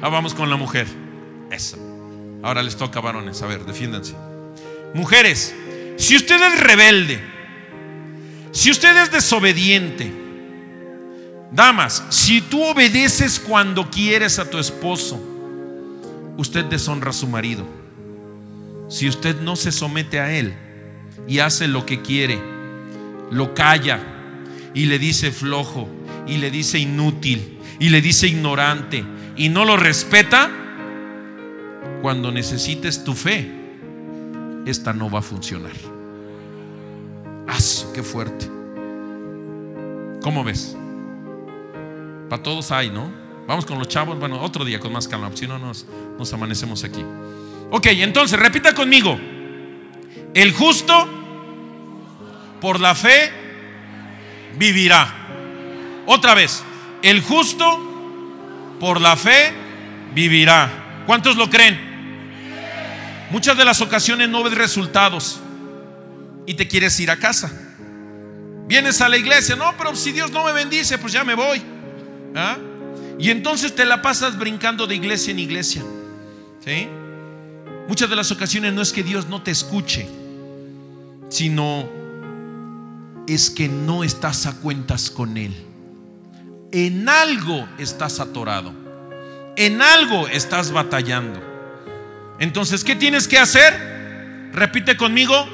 Ah, 0.00 0.08
vamos 0.08 0.34
con 0.34 0.50
la 0.50 0.56
mujer. 0.56 0.86
Eso. 1.50 1.76
Ahora 2.42 2.62
les 2.62 2.76
toca 2.76 3.00
varones. 3.00 3.40
A 3.42 3.46
ver, 3.46 3.64
defiéndanse. 3.64 4.14
Mujeres, 4.94 5.54
si 5.96 6.16
usted 6.16 6.40
es 6.42 6.60
rebelde, 6.60 7.22
si 8.50 8.70
usted 8.70 8.96
es 9.00 9.12
desobediente, 9.12 10.12
damas, 11.52 12.04
si 12.08 12.40
tú 12.40 12.62
obedeces 12.64 13.38
cuando 13.38 13.88
quieres 13.90 14.40
a 14.40 14.50
tu 14.50 14.58
esposo, 14.58 15.22
usted 16.36 16.64
deshonra 16.64 17.10
a 17.10 17.14
su 17.14 17.28
marido. 17.28 17.64
Si 18.88 19.08
usted 19.08 19.40
no 19.40 19.54
se 19.54 19.70
somete 19.70 20.18
a 20.18 20.32
él 20.32 20.52
y 21.28 21.38
hace 21.38 21.68
lo 21.68 21.86
que 21.86 22.02
quiere, 22.02 22.40
lo 23.30 23.54
calla 23.54 24.00
y 24.74 24.86
le 24.86 24.98
dice 24.98 25.30
flojo 25.30 25.88
y 26.26 26.38
le 26.38 26.50
dice 26.50 26.78
inútil 26.78 27.51
y 27.82 27.88
le 27.88 28.00
dice 28.00 28.28
ignorante 28.28 29.04
y 29.36 29.48
no 29.48 29.64
lo 29.64 29.76
respeta, 29.76 30.48
cuando 32.00 32.30
necesites 32.30 33.02
tu 33.02 33.12
fe, 33.12 33.50
esta 34.64 34.92
no 34.92 35.10
va 35.10 35.18
a 35.18 35.22
funcionar. 35.22 35.72
¡As! 37.48 37.88
¡Qué 37.92 38.04
fuerte! 38.04 38.48
¿Cómo 40.22 40.44
ves? 40.44 40.76
Para 42.30 42.40
todos 42.40 42.70
hay, 42.70 42.88
¿no? 42.88 43.10
Vamos 43.48 43.66
con 43.66 43.80
los 43.80 43.88
chavos, 43.88 44.16
bueno, 44.16 44.40
otro 44.40 44.64
día 44.64 44.78
con 44.78 44.92
más 44.92 45.08
calma, 45.08 45.32
si 45.34 45.48
no 45.48 45.58
nos, 45.58 45.84
nos 46.16 46.32
amanecemos 46.32 46.84
aquí. 46.84 47.04
Ok, 47.72 47.86
entonces 47.86 48.38
repita 48.38 48.76
conmigo. 48.76 49.18
El 50.34 50.52
justo 50.52 51.08
por 52.60 52.78
la 52.78 52.94
fe 52.94 53.32
vivirá. 54.56 55.12
Otra 56.06 56.34
vez, 56.34 56.62
el 57.02 57.20
justo 57.20 58.76
por 58.80 59.00
la 59.00 59.16
fe 59.16 59.52
vivirá. 60.14 61.04
¿Cuántos 61.06 61.36
lo 61.36 61.50
creen? 61.50 61.92
Muchas 63.30 63.56
de 63.56 63.64
las 63.64 63.80
ocasiones 63.80 64.28
no 64.28 64.42
ves 64.42 64.54
resultados 64.54 65.40
y 66.46 66.54
te 66.54 66.68
quieres 66.68 66.98
ir 67.00 67.10
a 67.10 67.16
casa. 67.16 67.50
Vienes 68.68 69.00
a 69.00 69.08
la 69.08 69.16
iglesia, 69.16 69.56
no, 69.56 69.74
pero 69.76 69.94
si 69.96 70.12
Dios 70.12 70.30
no 70.30 70.44
me 70.44 70.52
bendice, 70.52 70.98
pues 70.98 71.12
ya 71.12 71.24
me 71.24 71.34
voy. 71.34 71.62
¿Ah? 72.34 72.56
Y 73.18 73.30
entonces 73.30 73.74
te 73.74 73.84
la 73.84 74.02
pasas 74.02 74.38
brincando 74.38 74.86
de 74.86 74.94
iglesia 74.94 75.32
en 75.32 75.38
iglesia. 75.38 75.82
Muchas 77.88 78.08
de 78.08 78.16
las 78.16 78.30
ocasiones 78.30 78.72
no 78.72 78.82
es 78.82 78.92
que 78.92 79.02
Dios 79.02 79.28
no 79.28 79.42
te 79.42 79.50
escuche, 79.50 80.08
sino 81.28 81.88
es 83.26 83.50
que 83.50 83.68
no 83.68 84.04
estás 84.04 84.46
a 84.46 84.54
cuentas 84.54 85.10
con 85.10 85.36
Él. 85.36 85.71
En 86.72 87.06
algo 87.08 87.68
estás 87.78 88.18
atorado. 88.18 88.72
En 89.56 89.82
algo 89.82 90.26
estás 90.28 90.72
batallando. 90.72 91.40
Entonces, 92.38 92.82
¿qué 92.82 92.96
tienes 92.96 93.28
que 93.28 93.38
hacer? 93.38 94.50
Repite 94.52 94.96
conmigo, 94.96 95.46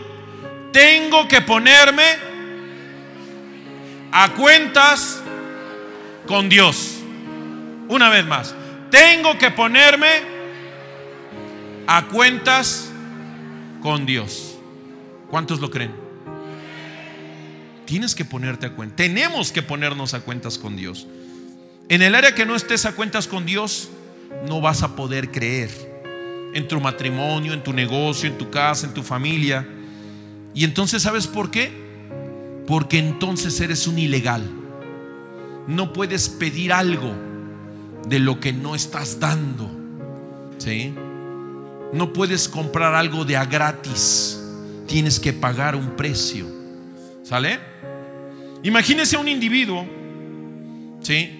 tengo 0.73 1.27
que 1.27 1.41
ponerme 1.41 2.05
a 4.13 4.33
cuentas 4.35 5.21
con 6.27 6.49
Dios. 6.49 6.99
Una 7.89 8.09
vez 8.11 8.25
más, 8.25 8.55
tengo 8.91 9.37
que 9.39 9.51
ponerme 9.51 10.09
a 11.89 12.07
cuentas 12.07 12.91
con 13.83 14.07
Dios. 14.07 14.57
¿Cuántos 15.29 15.61
lo 15.61 15.71
creen? 15.71 15.98
Tienes 17.89 18.15
que 18.15 18.27
ponerte 18.27 18.67
a 18.67 18.75
cuenta. 18.75 18.97
Tenemos 18.97 19.51
que 19.51 19.63
ponernos 19.63 20.13
a 20.13 20.21
cuentas 20.21 20.59
con 20.59 20.77
Dios. 20.77 21.07
En 21.89 22.03
el 22.03 22.15
área 22.15 22.35
que 22.35 22.45
no 22.45 22.55
estés 22.55 22.85
a 22.85 22.93
cuentas 22.93 23.27
con 23.27 23.47
Dios, 23.47 23.89
no 24.47 24.61
vas 24.61 24.83
a 24.83 24.95
poder 24.95 25.31
creer 25.31 25.71
en 26.53 26.69
tu 26.69 26.79
matrimonio, 26.83 27.55
en 27.55 27.63
tu 27.63 27.73
negocio, 27.73 28.29
en 28.29 28.37
tu 28.37 28.51
casa, 28.51 28.87
en 28.87 28.93
tu 28.93 29.03
familia. 29.03 29.67
Y 30.53 30.65
entonces, 30.65 31.01
¿sabes 31.01 31.27
por 31.27 31.51
qué? 31.51 31.73
Porque 32.67 32.99
entonces 32.99 33.59
eres 33.59 33.87
un 33.87 33.99
ilegal. 33.99 34.43
No 35.67 35.95
puedes 35.95 36.29
pedir 36.29 36.75
algo 36.75 37.15
de 38.07 38.19
lo 38.19 38.39
que 38.39 38.53
no 38.53 38.75
estás 38.75 39.19
dando. 39.19 39.71
¿Sí? 40.59 40.93
No 41.95 42.13
puedes 42.13 42.51
comprar 42.51 42.95
algo 42.95 43.25
de 43.25 43.39
a 43.39 43.47
gratis. 43.47 44.39
Tienes 44.87 45.19
que 45.19 45.33
pagar 45.33 45.75
un 45.75 45.97
precio. 45.97 46.58
¿Sale? 47.29 47.61
Imagínese 48.63 49.19
un 49.19 49.29
individuo, 49.29 49.87
¿sí? 51.03 51.35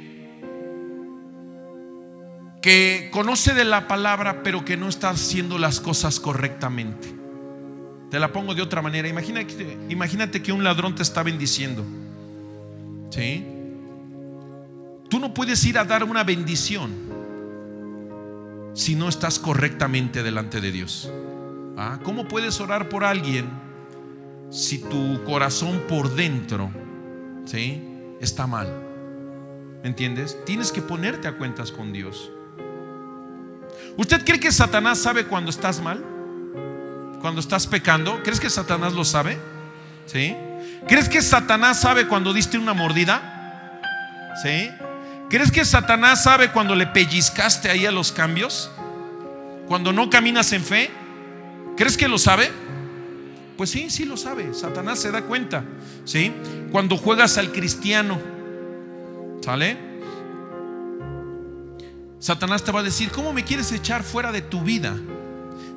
que 2.61 3.09
conoce 3.11 3.55
de 3.55 3.65
la 3.65 3.89
palabra 3.89 4.43
pero 4.43 4.67
que 4.67 4.77
no 4.77 4.89
está 4.89 5.09
haciendo 5.09 5.57
las 5.57 5.81
cosas 5.81 6.21
correctamente. 6.21 7.09
Te 8.11 8.19
la 8.19 8.33
pongo 8.35 8.55
de 8.55 8.61
otra 8.61 8.83
manera. 8.83 9.09
Imagínate, 9.09 9.79
imagínate 9.89 10.43
que 10.43 10.53
un 10.53 10.63
ladrón 10.63 10.95
te 10.95 11.03
está 11.03 11.23
bendiciendo. 11.23 11.87
¿Sí? 13.09 13.47
Tú 15.09 15.19
no 15.19 15.33
puedes 15.33 15.65
ir 15.65 15.79
a 15.79 15.85
dar 15.85 16.05
una 16.05 16.23
bendición 16.23 16.93
si 18.75 18.95
no 18.95 19.09
estás 19.09 19.39
correctamente 19.39 20.23
delante 20.23 20.61
de 20.61 20.71
Dios. 20.71 21.11
¿Ah? 21.79 21.99
¿Cómo 22.03 22.29
puedes 22.29 22.61
orar 22.61 22.91
por 22.91 23.05
alguien 23.05 23.68
si 24.51 24.79
tu 24.79 25.23
corazón 25.25 25.83
por 25.89 26.15
dentro 26.15 26.71
¿sí? 27.45 27.83
está 28.21 28.47
mal? 28.47 28.85
¿Me 29.83 29.89
entiendes? 29.89 30.37
Tienes 30.45 30.73
que 30.73 30.83
ponerte 30.83 31.29
a 31.29 31.37
cuentas 31.37 31.71
con 31.71 31.93
Dios. 31.93 32.31
¿Usted 33.97 34.25
cree 34.25 34.41
que 34.41 34.51
Satanás 34.51 34.99
sabe 34.99 35.25
cuando 35.25 35.51
estás 35.51 35.81
mal? 35.81 36.05
Cuando 37.21 37.41
estás 37.41 37.67
pecando? 37.67 38.23
¿Crees 38.23 38.41
que 38.41 38.51
Satanás 38.51 38.93
lo 38.93 39.05
sabe? 39.05 39.39
¿Sí? 40.07 40.35
¿Crees 40.87 41.09
que 41.09 41.21
Satanás 41.21 41.81
sabe 41.81 42.07
cuando 42.07 42.33
diste 42.33 42.59
una 42.59 42.75
mordida? 42.75 43.81
¿Sí? 44.43 44.71
¿Crees 45.29 45.51
que 45.51 45.65
Satanás 45.65 46.23
sabe 46.23 46.51
cuando 46.51 46.75
le 46.75 46.87
pellizcaste 46.87 47.71
ahí 47.71 47.87
a 47.87 47.93
los 47.93 48.13
cambios? 48.13 48.71
Cuando 49.67 49.93
no 49.93 50.09
caminas 50.11 50.53
en 50.53 50.65
fe? 50.65 50.91
¿Crees 51.77 51.97
que 51.97 52.09
lo 52.09 52.19
sabe? 52.19 52.51
Pues 53.59 53.71
sí, 53.71 53.91
sí 53.91 54.05
lo 54.05 54.17
sabe. 54.17 54.55
Satanás 54.55 55.01
se 55.01 55.11
da 55.11 55.23
cuenta. 55.23 55.65
¿Sí? 56.05 56.33
Cuando 56.71 56.97
juegas 56.97 57.39
al 57.39 57.51
cristiano. 57.51 58.21
¿Sale? 59.43 59.77
Satanás 62.21 62.63
te 62.63 62.71
va 62.71 62.81
a 62.81 62.83
decir, 62.85 63.11
¿cómo 63.11 63.33
me 63.33 63.43
quieres 63.43 63.73
echar 63.73 64.05
fuera 64.05 64.31
de 64.31 64.43
tu 64.43 64.61
vida 64.61 64.97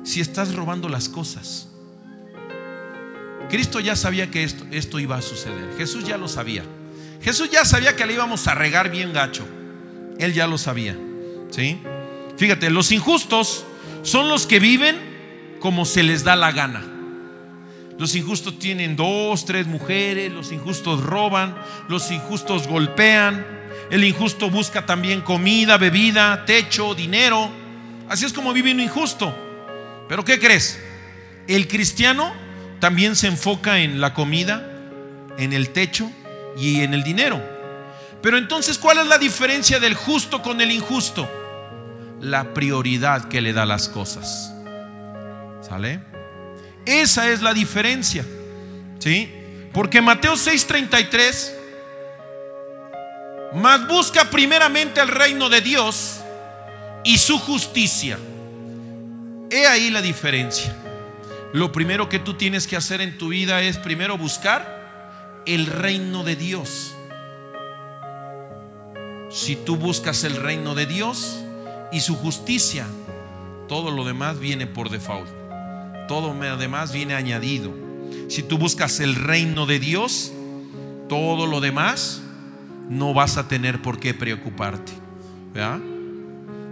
si 0.04 0.20
estás 0.20 0.54
robando 0.54 0.88
las 0.88 1.08
cosas? 1.08 1.70
Cristo 3.50 3.80
ya 3.80 3.96
sabía 3.96 4.30
que 4.30 4.44
esto, 4.44 4.64
esto 4.70 5.00
iba 5.00 5.16
a 5.16 5.22
suceder. 5.22 5.74
Jesús 5.76 6.04
ya 6.04 6.16
lo 6.16 6.28
sabía. 6.28 6.62
Jesús 7.20 7.50
ya 7.50 7.64
sabía 7.64 7.96
que 7.96 8.06
le 8.06 8.14
íbamos 8.14 8.46
a 8.46 8.54
regar 8.54 8.92
bien 8.92 9.12
gacho. 9.12 9.44
Él 10.18 10.32
ya 10.34 10.46
lo 10.46 10.56
sabía. 10.56 10.96
¿Sí? 11.50 11.80
Fíjate, 12.36 12.70
los 12.70 12.92
injustos 12.92 13.64
son 14.02 14.28
los 14.28 14.46
que 14.46 14.60
viven 14.60 15.56
como 15.58 15.84
se 15.84 16.04
les 16.04 16.22
da 16.22 16.36
la 16.36 16.52
gana. 16.52 16.91
Los 18.02 18.16
injustos 18.16 18.58
tienen 18.58 18.96
dos, 18.96 19.44
tres 19.44 19.68
mujeres, 19.68 20.32
los 20.32 20.50
injustos 20.50 21.04
roban, 21.04 21.54
los 21.86 22.10
injustos 22.10 22.66
golpean, 22.66 23.46
el 23.92 24.02
injusto 24.02 24.50
busca 24.50 24.84
también 24.84 25.20
comida, 25.20 25.78
bebida, 25.78 26.44
techo, 26.44 26.96
dinero. 26.96 27.48
Así 28.08 28.24
es 28.24 28.32
como 28.32 28.52
vive 28.52 28.72
un 28.72 28.80
injusto. 28.80 29.32
Pero 30.08 30.24
¿qué 30.24 30.40
crees? 30.40 30.80
El 31.46 31.68
cristiano 31.68 32.32
también 32.80 33.14
se 33.14 33.28
enfoca 33.28 33.78
en 33.78 34.00
la 34.00 34.14
comida, 34.14 34.68
en 35.38 35.52
el 35.52 35.68
techo 35.68 36.10
y 36.58 36.80
en 36.80 36.94
el 36.94 37.04
dinero. 37.04 37.40
Pero 38.20 38.36
entonces, 38.36 38.78
¿cuál 38.78 38.98
es 38.98 39.06
la 39.06 39.18
diferencia 39.18 39.78
del 39.78 39.94
justo 39.94 40.42
con 40.42 40.60
el 40.60 40.72
injusto? 40.72 41.30
La 42.20 42.52
prioridad 42.52 43.28
que 43.28 43.40
le 43.40 43.52
da 43.52 43.64
las 43.64 43.88
cosas. 43.88 44.52
¿Sale? 45.60 46.11
Esa 46.86 47.30
es 47.30 47.42
la 47.42 47.54
diferencia. 47.54 48.24
¿Sí? 48.98 49.32
Porque 49.72 50.00
Mateo 50.00 50.34
6:33 50.34 51.54
más 53.54 53.86
busca 53.86 54.30
primeramente 54.30 55.00
el 55.00 55.08
reino 55.08 55.48
de 55.48 55.60
Dios 55.60 56.20
y 57.04 57.18
su 57.18 57.38
justicia. 57.38 58.18
He 59.50 59.66
ahí 59.66 59.90
la 59.90 60.00
diferencia. 60.00 60.74
Lo 61.52 61.70
primero 61.70 62.08
que 62.08 62.18
tú 62.18 62.34
tienes 62.34 62.66
que 62.66 62.76
hacer 62.76 63.02
en 63.02 63.18
tu 63.18 63.28
vida 63.28 63.60
es 63.60 63.76
primero 63.76 64.16
buscar 64.16 65.42
el 65.44 65.66
reino 65.66 66.24
de 66.24 66.36
Dios. 66.36 66.94
Si 69.30 69.56
tú 69.56 69.76
buscas 69.76 70.24
el 70.24 70.36
reino 70.36 70.74
de 70.74 70.86
Dios 70.86 71.38
y 71.90 72.00
su 72.00 72.16
justicia, 72.16 72.86
todo 73.68 73.90
lo 73.90 74.04
demás 74.04 74.38
viene 74.38 74.66
por 74.66 74.88
default. 74.88 75.41
Todo 76.12 76.34
lo 76.34 76.56
demás 76.58 76.92
viene 76.92 77.14
añadido. 77.14 77.72
Si 78.28 78.42
tú 78.42 78.58
buscas 78.58 79.00
el 79.00 79.14
reino 79.14 79.64
de 79.64 79.78
Dios, 79.78 80.30
todo 81.08 81.46
lo 81.46 81.62
demás 81.62 82.20
no 82.90 83.14
vas 83.14 83.38
a 83.38 83.48
tener 83.48 83.80
por 83.80 83.98
qué 83.98 84.12
preocuparte. 84.12 84.92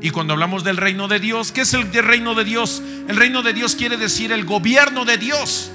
Y 0.03 0.11
cuando 0.11 0.35
hablamos 0.35 0.63
del 0.63 0.77
reino 0.77 1.09
de 1.09 1.21
Dios, 1.21 1.53
¿qué 1.53 1.63
es 1.63 1.73
el 1.73 1.91
reino 1.91 2.35
de 2.35 2.45
Dios? 2.45 2.83
El 3.09 3.17
reino 3.17 3.43
de 3.43 3.55
Dios 3.55 3.77
quiere 3.77 3.97
decir 3.97 4.31
el 4.31 4.45
gobierno 4.45 5.07
de 5.07 5.17
Dios. 5.17 5.71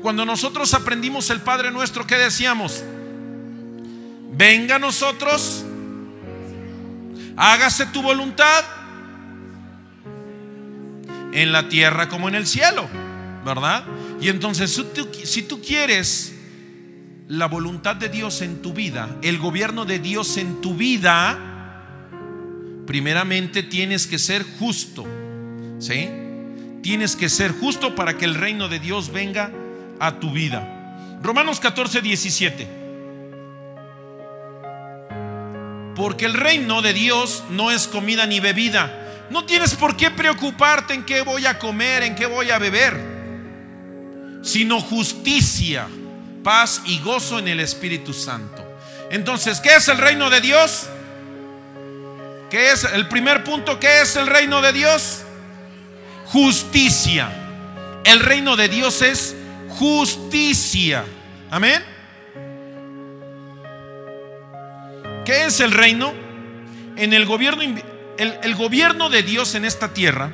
Cuando 0.00 0.24
nosotros 0.24 0.72
aprendimos 0.72 1.28
el 1.28 1.42
Padre 1.42 1.70
nuestro, 1.70 2.06
¿qué 2.06 2.16
decíamos? 2.16 2.82
Venga 4.32 4.76
a 4.76 4.78
nosotros, 4.78 5.62
hágase 7.36 7.84
tu 7.84 8.00
voluntad 8.00 8.64
en 11.32 11.52
la 11.52 11.68
tierra 11.68 12.08
como 12.08 12.28
en 12.28 12.34
el 12.34 12.46
cielo, 12.46 12.88
¿verdad? 13.44 13.84
Y 14.20 14.28
entonces, 14.28 14.82
si 15.24 15.42
tú, 15.42 15.60
quieres 15.60 16.34
la 17.28 17.46
voluntad 17.46 17.96
de 17.96 18.08
Dios 18.08 18.42
en 18.42 18.62
tu 18.62 18.72
vida, 18.72 19.16
el 19.22 19.38
gobierno 19.38 19.84
de 19.84 19.98
Dios 19.98 20.36
en 20.36 20.60
tu 20.60 20.74
vida, 20.74 21.38
primeramente 22.86 23.62
tienes 23.62 24.06
que 24.06 24.18
ser 24.18 24.44
justo. 24.58 25.06
¿Sí? 25.78 26.08
Tienes 26.82 27.14
que 27.14 27.28
ser 27.28 27.52
justo 27.52 27.94
para 27.94 28.16
que 28.16 28.24
el 28.24 28.34
reino 28.34 28.68
de 28.68 28.80
Dios 28.80 29.12
venga 29.12 29.52
a 30.00 30.18
tu 30.18 30.32
vida. 30.32 31.18
Romanos 31.22 31.60
14, 31.60 32.00
17. 32.00 32.78
Porque 35.94 36.26
el 36.26 36.34
reino 36.34 36.80
de 36.80 36.92
Dios 36.92 37.44
no 37.50 37.70
es 37.70 37.88
comida 37.88 38.26
ni 38.26 38.40
bebida. 38.40 39.07
No 39.30 39.44
tienes 39.44 39.74
por 39.74 39.96
qué 39.96 40.10
preocuparte 40.10 40.94
en 40.94 41.04
qué 41.04 41.20
voy 41.20 41.46
a 41.46 41.58
comer, 41.58 42.02
en 42.02 42.14
qué 42.14 42.26
voy 42.26 42.50
a 42.50 42.58
beber, 42.58 42.98
sino 44.42 44.80
justicia, 44.80 45.86
paz 46.42 46.82
y 46.86 46.98
gozo 47.00 47.38
en 47.38 47.48
el 47.48 47.60
Espíritu 47.60 48.12
Santo. 48.12 48.64
Entonces, 49.10 49.60
¿qué 49.60 49.74
es 49.76 49.88
el 49.88 49.98
reino 49.98 50.30
de 50.30 50.40
Dios? 50.40 50.88
¿Qué 52.50 52.72
es 52.72 52.84
el 52.84 53.08
primer 53.08 53.44
punto? 53.44 53.78
¿Qué 53.78 54.00
es 54.02 54.16
el 54.16 54.26
reino 54.26 54.62
de 54.62 54.72
Dios? 54.72 55.22
Justicia. 56.26 57.30
El 58.04 58.20
reino 58.20 58.56
de 58.56 58.68
Dios 58.68 59.02
es 59.02 59.36
justicia. 59.68 61.04
Amén. 61.50 61.82
¿Qué 65.24 65.44
es 65.44 65.60
el 65.60 65.72
reino? 65.72 66.14
En 66.96 67.12
el 67.12 67.26
gobierno, 67.26 67.62
el, 68.18 68.54
gobierno 68.54 69.10
de 69.10 69.22
Dios 69.22 69.54
en 69.54 69.64
esta 69.64 69.94
tierra 69.94 70.32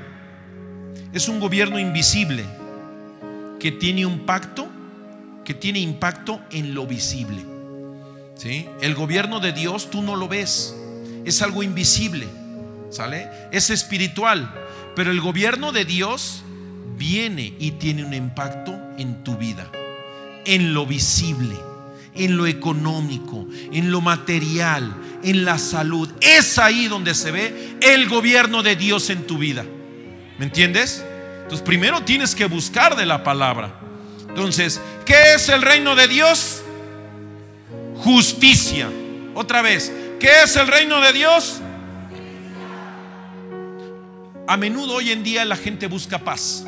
es 1.13 1.29
un 1.29 1.39
gobierno 1.39 1.79
invisible 1.79 2.45
que 3.61 3.73
tiene 3.73 4.07
un 4.07 4.21
pacto, 4.21 4.69
que 5.45 5.55
tiene 5.55 5.79
impacto 5.79 6.41
en 6.51 6.75
lo 6.75 6.87
visible. 6.87 7.45
¿Sí? 8.37 8.67
El 8.81 8.95
gobierno 8.95 9.39
de 9.39 9.53
Dios 9.53 9.91
tú 9.91 10.03
no 10.03 10.17
lo 10.17 10.29
ves 10.29 10.75
es 11.25 11.41
algo 11.43 11.63
invisible, 11.63 12.27
¿sale? 12.91 13.31
Es 13.53 13.71
espiritual, 13.71 14.53
pero 14.95 15.11
el 15.11 15.21
gobierno 15.21 15.73
de 15.73 15.85
Dios 15.85 16.43
viene 16.97 17.55
y 17.59 17.73
tiene 17.73 18.05
un 18.05 18.15
impacto 18.15 18.79
en 18.99 19.25
tu 19.25 19.37
vida, 19.37 19.71
en 20.45 20.75
lo 20.75 20.87
visible, 20.87 21.57
en 22.15 22.37
lo 22.37 22.47
económico, 22.47 23.47
en 23.73 23.91
lo 23.91 24.01
material, 24.01 24.95
en 25.23 25.45
la 25.45 25.59
salud. 25.59 26.11
Es 26.21 26.59
ahí 26.59 26.89
donde 26.89 27.15
se 27.15 27.31
ve 27.31 27.77
el 27.81 28.09
gobierno 28.09 28.63
de 28.63 28.77
Dios 28.77 29.11
en 29.11 29.27
tu 29.27 29.39
vida. 29.39 29.65
¿Me 30.39 30.45
entiendes? 30.47 31.05
Entonces 31.43 31.63
primero 31.63 32.03
tienes 32.03 32.35
que 32.35 32.47
buscar 32.47 32.97
de 32.97 33.07
la 33.07 33.23
palabra. 33.23 33.81
Entonces, 34.29 34.81
¿qué 35.05 35.35
es 35.35 35.49
el 35.49 35.63
reino 35.63 35.95
de 35.95 36.09
Dios? 36.09 36.63
Justicia. 37.97 38.89
Otra 39.35 39.63
vez, 39.63 39.93
¿Qué 40.25 40.43
es 40.43 40.57
el 40.57 40.67
reino 40.69 41.03
de 41.03 41.13
Dios? 41.13 41.61
A 44.47 44.57
menudo 44.57 44.95
hoy 44.95 45.11
en 45.11 45.23
día 45.23 45.45
la 45.45 45.55
gente 45.55 45.87
busca 45.87 46.19
paz. 46.19 46.65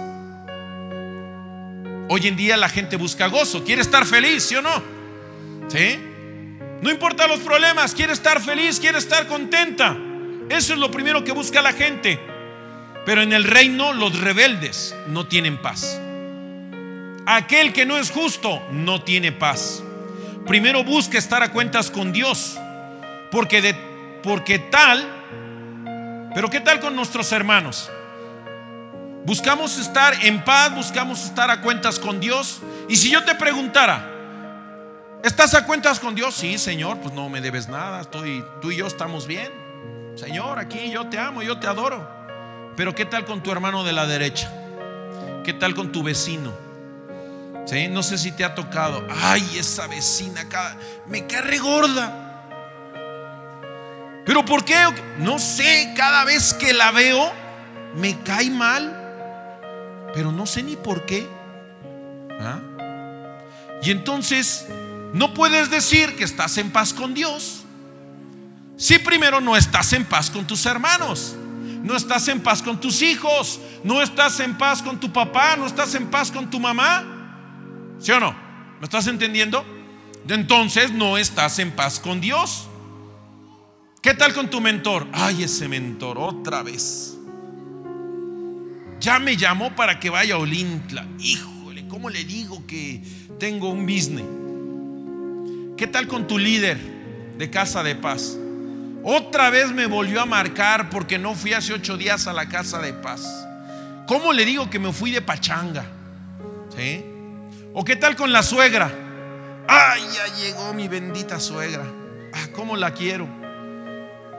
Hoy 2.10 2.26
en 2.26 2.36
día 2.36 2.58
la 2.58 2.68
gente 2.68 2.96
busca 2.96 3.28
gozo, 3.28 3.64
quiere 3.64 3.80
estar 3.80 4.04
feliz, 4.04 4.42
¿sí 4.42 4.56
o 4.56 4.60
no? 4.60 4.82
¿Sí? 5.68 5.98
No 6.82 6.90
importa 6.90 7.26
los 7.26 7.40
problemas, 7.40 7.94
quiere 7.94 8.12
estar 8.12 8.40
feliz, 8.40 8.78
quiere 8.78 8.98
estar 8.98 9.26
contenta. 9.26 9.96
Eso 10.48 10.74
es 10.74 10.78
lo 10.78 10.90
primero 10.90 11.24
que 11.24 11.32
busca 11.32 11.62
la 11.62 11.72
gente. 11.72 12.20
Pero 13.04 13.22
en 13.22 13.32
el 13.32 13.44
reino 13.44 13.92
los 13.92 14.18
rebeldes 14.20 14.94
no 15.08 15.26
tienen 15.26 15.60
paz. 15.60 16.00
Aquel 17.26 17.72
que 17.72 17.86
no 17.86 17.98
es 17.98 18.10
justo 18.10 18.62
no 18.70 19.02
tiene 19.02 19.32
paz. 19.32 19.82
Primero 20.46 20.84
busca 20.84 21.18
estar 21.18 21.42
a 21.42 21.50
cuentas 21.50 21.90
con 21.90 22.12
Dios. 22.12 22.58
Porque, 23.30 23.60
de, 23.60 23.74
porque 24.22 24.58
tal, 24.58 25.04
pero 26.34 26.48
¿qué 26.50 26.60
tal 26.60 26.78
con 26.78 26.94
nuestros 26.94 27.32
hermanos? 27.32 27.90
Buscamos 29.24 29.76
estar 29.78 30.24
en 30.24 30.44
paz, 30.44 30.72
buscamos 30.72 31.24
estar 31.24 31.50
a 31.50 31.60
cuentas 31.60 31.98
con 31.98 32.20
Dios. 32.20 32.60
Y 32.88 32.96
si 32.96 33.10
yo 33.10 33.24
te 33.24 33.34
preguntara, 33.34 34.15
¿estás 35.22 35.54
a 35.54 35.66
cuentas 35.66 36.00
con 36.00 36.14
Dios? 36.14 36.34
Sí, 36.34 36.58
Señor, 36.58 36.98
pues 37.00 37.14
no 37.14 37.28
me 37.28 37.40
debes 37.40 37.68
nada, 37.68 38.00
estoy, 38.00 38.44
tú 38.60 38.70
y 38.70 38.76
yo 38.76 38.86
estamos 38.86 39.26
bien. 39.26 39.50
Señor, 40.16 40.58
aquí 40.58 40.90
yo 40.90 41.08
te 41.08 41.18
amo, 41.18 41.42
yo 41.42 41.58
te 41.58 41.66
adoro. 41.66 42.08
Pero 42.76 42.94
¿qué 42.94 43.04
tal 43.04 43.24
con 43.24 43.42
tu 43.42 43.50
hermano 43.50 43.84
de 43.84 43.92
la 43.92 44.06
derecha? 44.06 44.50
¿Qué 45.44 45.52
tal 45.52 45.74
con 45.74 45.92
tu 45.92 46.02
vecino? 46.02 46.52
¿Sí? 47.66 47.88
No 47.88 48.02
sé 48.02 48.16
si 48.16 48.32
te 48.32 48.44
ha 48.44 48.54
tocado. 48.54 49.06
Ay, 49.22 49.58
esa 49.58 49.86
vecina 49.86 50.46
me 51.06 51.26
cae 51.26 51.58
gorda. 51.58 52.22
¿Pero 54.24 54.44
por 54.44 54.64
qué? 54.64 54.74
No 55.18 55.38
sé, 55.38 55.92
cada 55.96 56.24
vez 56.24 56.54
que 56.54 56.72
la 56.72 56.90
veo 56.90 57.32
me 57.94 58.18
cae 58.22 58.50
mal, 58.50 60.10
pero 60.12 60.32
no 60.32 60.46
sé 60.46 60.62
ni 60.62 60.76
por 60.76 61.06
qué. 61.06 61.26
¿Ah? 62.40 62.60
Y 63.82 63.90
entonces 63.90 64.66
no 65.16 65.34
puedes 65.34 65.70
decir 65.70 66.14
que 66.16 66.24
estás 66.24 66.58
en 66.58 66.70
paz 66.70 66.92
con 66.92 67.14
Dios 67.14 67.66
si 68.76 68.98
primero 68.98 69.40
no 69.40 69.56
estás 69.56 69.92
en 69.94 70.04
paz 70.04 70.30
con 70.30 70.46
tus 70.46 70.66
hermanos, 70.66 71.34
no 71.82 71.96
estás 71.96 72.28
en 72.28 72.40
paz 72.40 72.62
con 72.62 72.78
tus 72.78 73.00
hijos, 73.00 73.58
no 73.84 74.02
estás 74.02 74.38
en 74.40 74.58
paz 74.58 74.82
con 74.82 75.00
tu 75.00 75.10
papá, 75.12 75.56
no 75.56 75.66
estás 75.66 75.94
en 75.94 76.08
paz 76.08 76.30
con 76.30 76.50
tu 76.50 76.60
mamá. 76.60 77.04
¿Sí 77.98 78.12
o 78.12 78.20
no? 78.20 78.36
¿Me 78.78 78.84
estás 78.84 79.06
entendiendo? 79.06 79.64
Entonces 80.28 80.92
no 80.92 81.16
estás 81.16 81.58
en 81.58 81.70
paz 81.70 81.98
con 81.98 82.20
Dios. 82.20 82.68
¿Qué 84.02 84.12
tal 84.12 84.34
con 84.34 84.50
tu 84.50 84.60
mentor? 84.60 85.08
Ay, 85.12 85.44
ese 85.44 85.68
mentor, 85.68 86.18
otra 86.18 86.62
vez. 86.62 87.16
Ya 89.00 89.18
me 89.18 89.36
llamó 89.36 89.74
para 89.74 89.98
que 89.98 90.10
vaya 90.10 90.34
a 90.34 90.38
Olintla. 90.38 91.06
Híjole, 91.18 91.88
¿cómo 91.88 92.10
le 92.10 92.24
digo 92.24 92.66
que 92.66 93.02
tengo 93.38 93.70
un 93.70 93.86
business? 93.86 94.45
¿Qué 95.76 95.86
tal 95.86 96.06
con 96.06 96.26
tu 96.26 96.38
líder 96.38 96.78
de 97.36 97.50
casa 97.50 97.82
de 97.82 97.94
paz? 97.94 98.38
Otra 99.04 99.50
vez 99.50 99.72
me 99.72 99.86
volvió 99.86 100.22
a 100.22 100.26
marcar 100.26 100.88
porque 100.88 101.18
no 101.18 101.34
fui 101.34 101.52
hace 101.52 101.74
ocho 101.74 101.98
días 101.98 102.26
a 102.26 102.32
la 102.32 102.48
casa 102.48 102.78
de 102.78 102.94
paz. 102.94 103.46
¿Cómo 104.06 104.32
le 104.32 104.46
digo 104.46 104.70
que 104.70 104.78
me 104.78 104.90
fui 104.90 105.10
de 105.10 105.20
pachanga? 105.20 105.84
¿Sí? 106.74 107.04
¿O 107.74 107.84
qué 107.84 107.94
tal 107.94 108.16
con 108.16 108.32
la 108.32 108.42
suegra? 108.42 108.90
Ay, 109.68 110.02
ya 110.14 110.34
llegó 110.36 110.72
mi 110.72 110.88
bendita 110.88 111.38
suegra. 111.38 111.84
Ah, 112.32 112.46
¿cómo 112.54 112.74
la 112.74 112.94
quiero? 112.94 113.28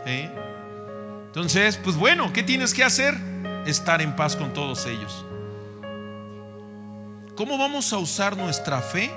¿Sí? 0.06 0.28
Entonces, 1.28 1.78
pues 1.78 1.96
bueno, 1.96 2.34
¿qué 2.34 2.42
tienes 2.42 2.74
que 2.74 2.84
hacer? 2.84 3.16
Estar 3.68 4.02
en 4.02 4.16
paz 4.16 4.36
con 4.36 4.54
todos 4.54 4.88
ellos. 4.88 5.24
¿Cómo 7.36 7.60
vamos 7.60 7.94
a 7.94 8.00
usar 8.00 8.36
nuestra 8.36 8.82
fe 8.82 9.12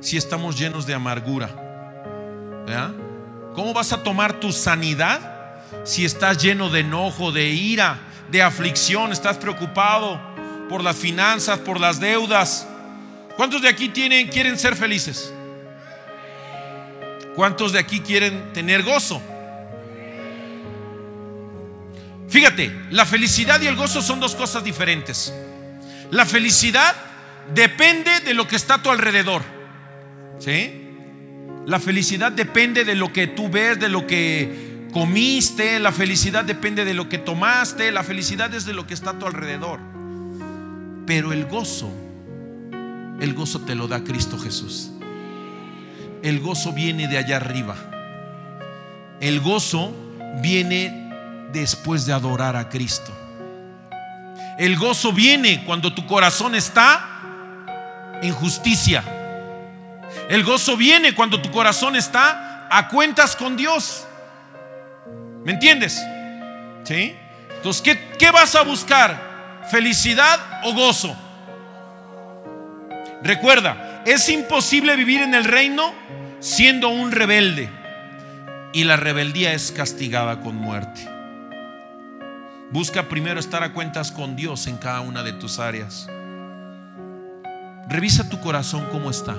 si 0.00 0.16
estamos 0.16 0.58
llenos 0.58 0.86
de 0.86 0.94
amargura? 0.94 1.50
¿Cómo 3.54 3.74
vas 3.74 3.92
a 3.92 4.02
tomar 4.02 4.38
tu 4.40 4.52
sanidad 4.52 5.20
si 5.84 6.04
estás 6.04 6.38
lleno 6.38 6.70
de 6.70 6.80
enojo, 6.80 7.32
de 7.32 7.48
ira, 7.48 7.98
de 8.30 8.42
aflicción, 8.42 9.12
estás 9.12 9.36
preocupado 9.38 10.20
por 10.68 10.82
las 10.82 10.96
finanzas, 10.96 11.58
por 11.58 11.80
las 11.80 12.00
deudas? 12.00 12.66
¿Cuántos 13.36 13.62
de 13.62 13.68
aquí 13.68 13.88
tienen, 13.88 14.28
quieren 14.28 14.58
ser 14.58 14.76
felices? 14.76 15.32
¿Cuántos 17.34 17.72
de 17.72 17.78
aquí 17.78 18.00
quieren 18.00 18.52
tener 18.52 18.82
gozo? 18.82 19.20
Fíjate, 22.28 22.72
la 22.90 23.04
felicidad 23.04 23.60
y 23.60 23.66
el 23.66 23.74
gozo 23.74 24.00
son 24.02 24.20
dos 24.20 24.36
cosas 24.36 24.62
diferentes. 24.62 25.34
La 26.10 26.24
felicidad 26.24 26.94
depende 27.52 28.20
de 28.20 28.34
lo 28.34 28.46
que 28.46 28.56
está 28.56 28.74
a 28.74 28.82
tu 28.82 28.90
alrededor. 28.90 29.59
¿Sí? 30.40 30.72
La 31.66 31.78
felicidad 31.78 32.32
depende 32.32 32.84
de 32.84 32.94
lo 32.94 33.12
que 33.12 33.28
tú 33.28 33.48
ves, 33.48 33.78
de 33.78 33.88
lo 33.88 34.06
que 34.06 34.88
comiste, 34.92 35.78
la 35.78 35.92
felicidad 35.92 36.44
depende 36.44 36.84
de 36.84 36.94
lo 36.94 37.08
que 37.08 37.18
tomaste, 37.18 37.92
la 37.92 38.02
felicidad 38.02 38.52
es 38.54 38.64
de 38.64 38.72
lo 38.72 38.86
que 38.86 38.94
está 38.94 39.10
a 39.10 39.18
tu 39.18 39.26
alrededor. 39.26 39.78
Pero 41.06 41.32
el 41.32 41.44
gozo, 41.46 41.92
el 43.20 43.34
gozo 43.34 43.60
te 43.60 43.74
lo 43.74 43.86
da 43.86 44.02
Cristo 44.02 44.38
Jesús. 44.38 44.90
El 46.22 46.40
gozo 46.40 46.72
viene 46.72 47.06
de 47.06 47.18
allá 47.18 47.36
arriba. 47.36 47.76
El 49.20 49.40
gozo 49.40 49.94
viene 50.42 51.10
después 51.52 52.06
de 52.06 52.14
adorar 52.14 52.56
a 52.56 52.68
Cristo. 52.68 53.12
El 54.58 54.76
gozo 54.76 55.12
viene 55.12 55.64
cuando 55.64 55.94
tu 55.94 56.06
corazón 56.06 56.54
está 56.54 58.18
en 58.22 58.32
justicia. 58.32 59.19
El 60.30 60.44
gozo 60.44 60.76
viene 60.76 61.12
cuando 61.12 61.42
tu 61.42 61.50
corazón 61.50 61.96
está 61.96 62.68
a 62.70 62.86
cuentas 62.86 63.34
con 63.34 63.56
Dios. 63.56 64.06
¿Me 65.44 65.50
entiendes? 65.50 66.00
¿Sí? 66.84 67.16
Entonces, 67.56 67.82
¿qué, 67.82 68.12
qué 68.16 68.30
vas 68.30 68.54
a 68.54 68.62
buscar? 68.62 69.60
¿Felicidad 69.72 70.38
o 70.62 70.72
gozo? 70.72 71.16
Recuerda, 73.24 74.02
es 74.06 74.28
imposible 74.28 74.94
vivir 74.94 75.20
en 75.20 75.34
el 75.34 75.42
reino 75.42 75.92
siendo 76.38 76.90
un 76.90 77.10
rebelde. 77.10 77.68
Y 78.72 78.84
la 78.84 78.96
rebeldía 78.96 79.52
es 79.52 79.72
castigada 79.72 80.42
con 80.42 80.54
muerte. 80.54 81.08
Busca 82.70 83.08
primero 83.08 83.40
estar 83.40 83.64
a 83.64 83.72
cuentas 83.72 84.12
con 84.12 84.36
Dios 84.36 84.68
en 84.68 84.76
cada 84.76 85.00
una 85.00 85.24
de 85.24 85.32
tus 85.32 85.58
áreas. 85.58 86.08
Revisa 87.88 88.28
tu 88.28 88.38
corazón 88.38 88.86
cómo 88.92 89.10
está. 89.10 89.34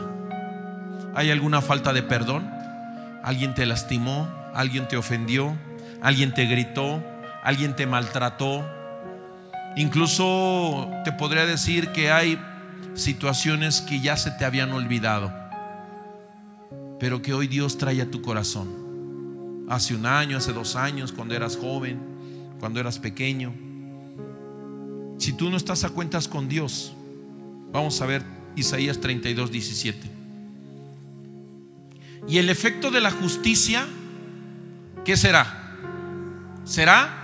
¿Hay 1.14 1.30
alguna 1.30 1.62
falta 1.62 1.94
de 1.94 2.04
perdón? 2.04 2.50
¿Alguien 3.24 3.54
te 3.54 3.66
lastimó? 3.66 4.30
¿Alguien 4.54 4.88
te 4.88 4.98
ofendió? 4.98 5.58
¿Alguien 6.02 6.34
te 6.34 6.46
gritó? 6.46 7.04
¿Alguien 7.44 7.76
te 7.76 7.86
maltrató? 7.86 8.66
Incluso 9.76 10.90
te 11.06 11.12
podría 11.12 11.46
decir 11.46 11.90
que 11.90 12.12
hay 12.12 12.40
situaciones 12.94 13.82
que 13.82 14.02
ya 14.02 14.18
se 14.18 14.32
te 14.32 14.46
habían 14.46 14.72
olvidado, 14.72 15.32
pero 17.00 17.22
que 17.22 17.34
hoy 17.34 17.48
Dios 17.48 17.78
trae 17.78 18.02
a 18.02 18.12
tu 18.12 18.22
corazón. 18.22 19.66
Hace 19.70 19.96
un 19.96 20.06
año, 20.06 20.38
hace 20.38 20.52
dos 20.52 20.76
años, 20.76 21.14
cuando 21.14 21.36
eras 21.36 21.56
joven, 21.56 22.00
cuando 22.60 22.80
eras 22.80 23.00
pequeño. 23.00 23.54
Si 25.18 25.34
tú 25.34 25.50
no 25.50 25.56
estás 25.56 25.84
a 25.86 25.90
cuentas 25.90 26.28
con 26.28 26.50
Dios, 26.50 26.94
vamos 27.72 28.02
a 28.02 28.06
ver 28.06 28.24
Isaías 28.56 29.00
32, 29.00 29.52
17. 29.52 30.21
Y 32.28 32.38
el 32.38 32.50
efecto 32.50 32.92
de 32.92 33.02
la 33.02 33.12
justicia, 33.12 33.88
¿qué 35.04 35.18
será? 35.18 35.78
Será 36.64 37.18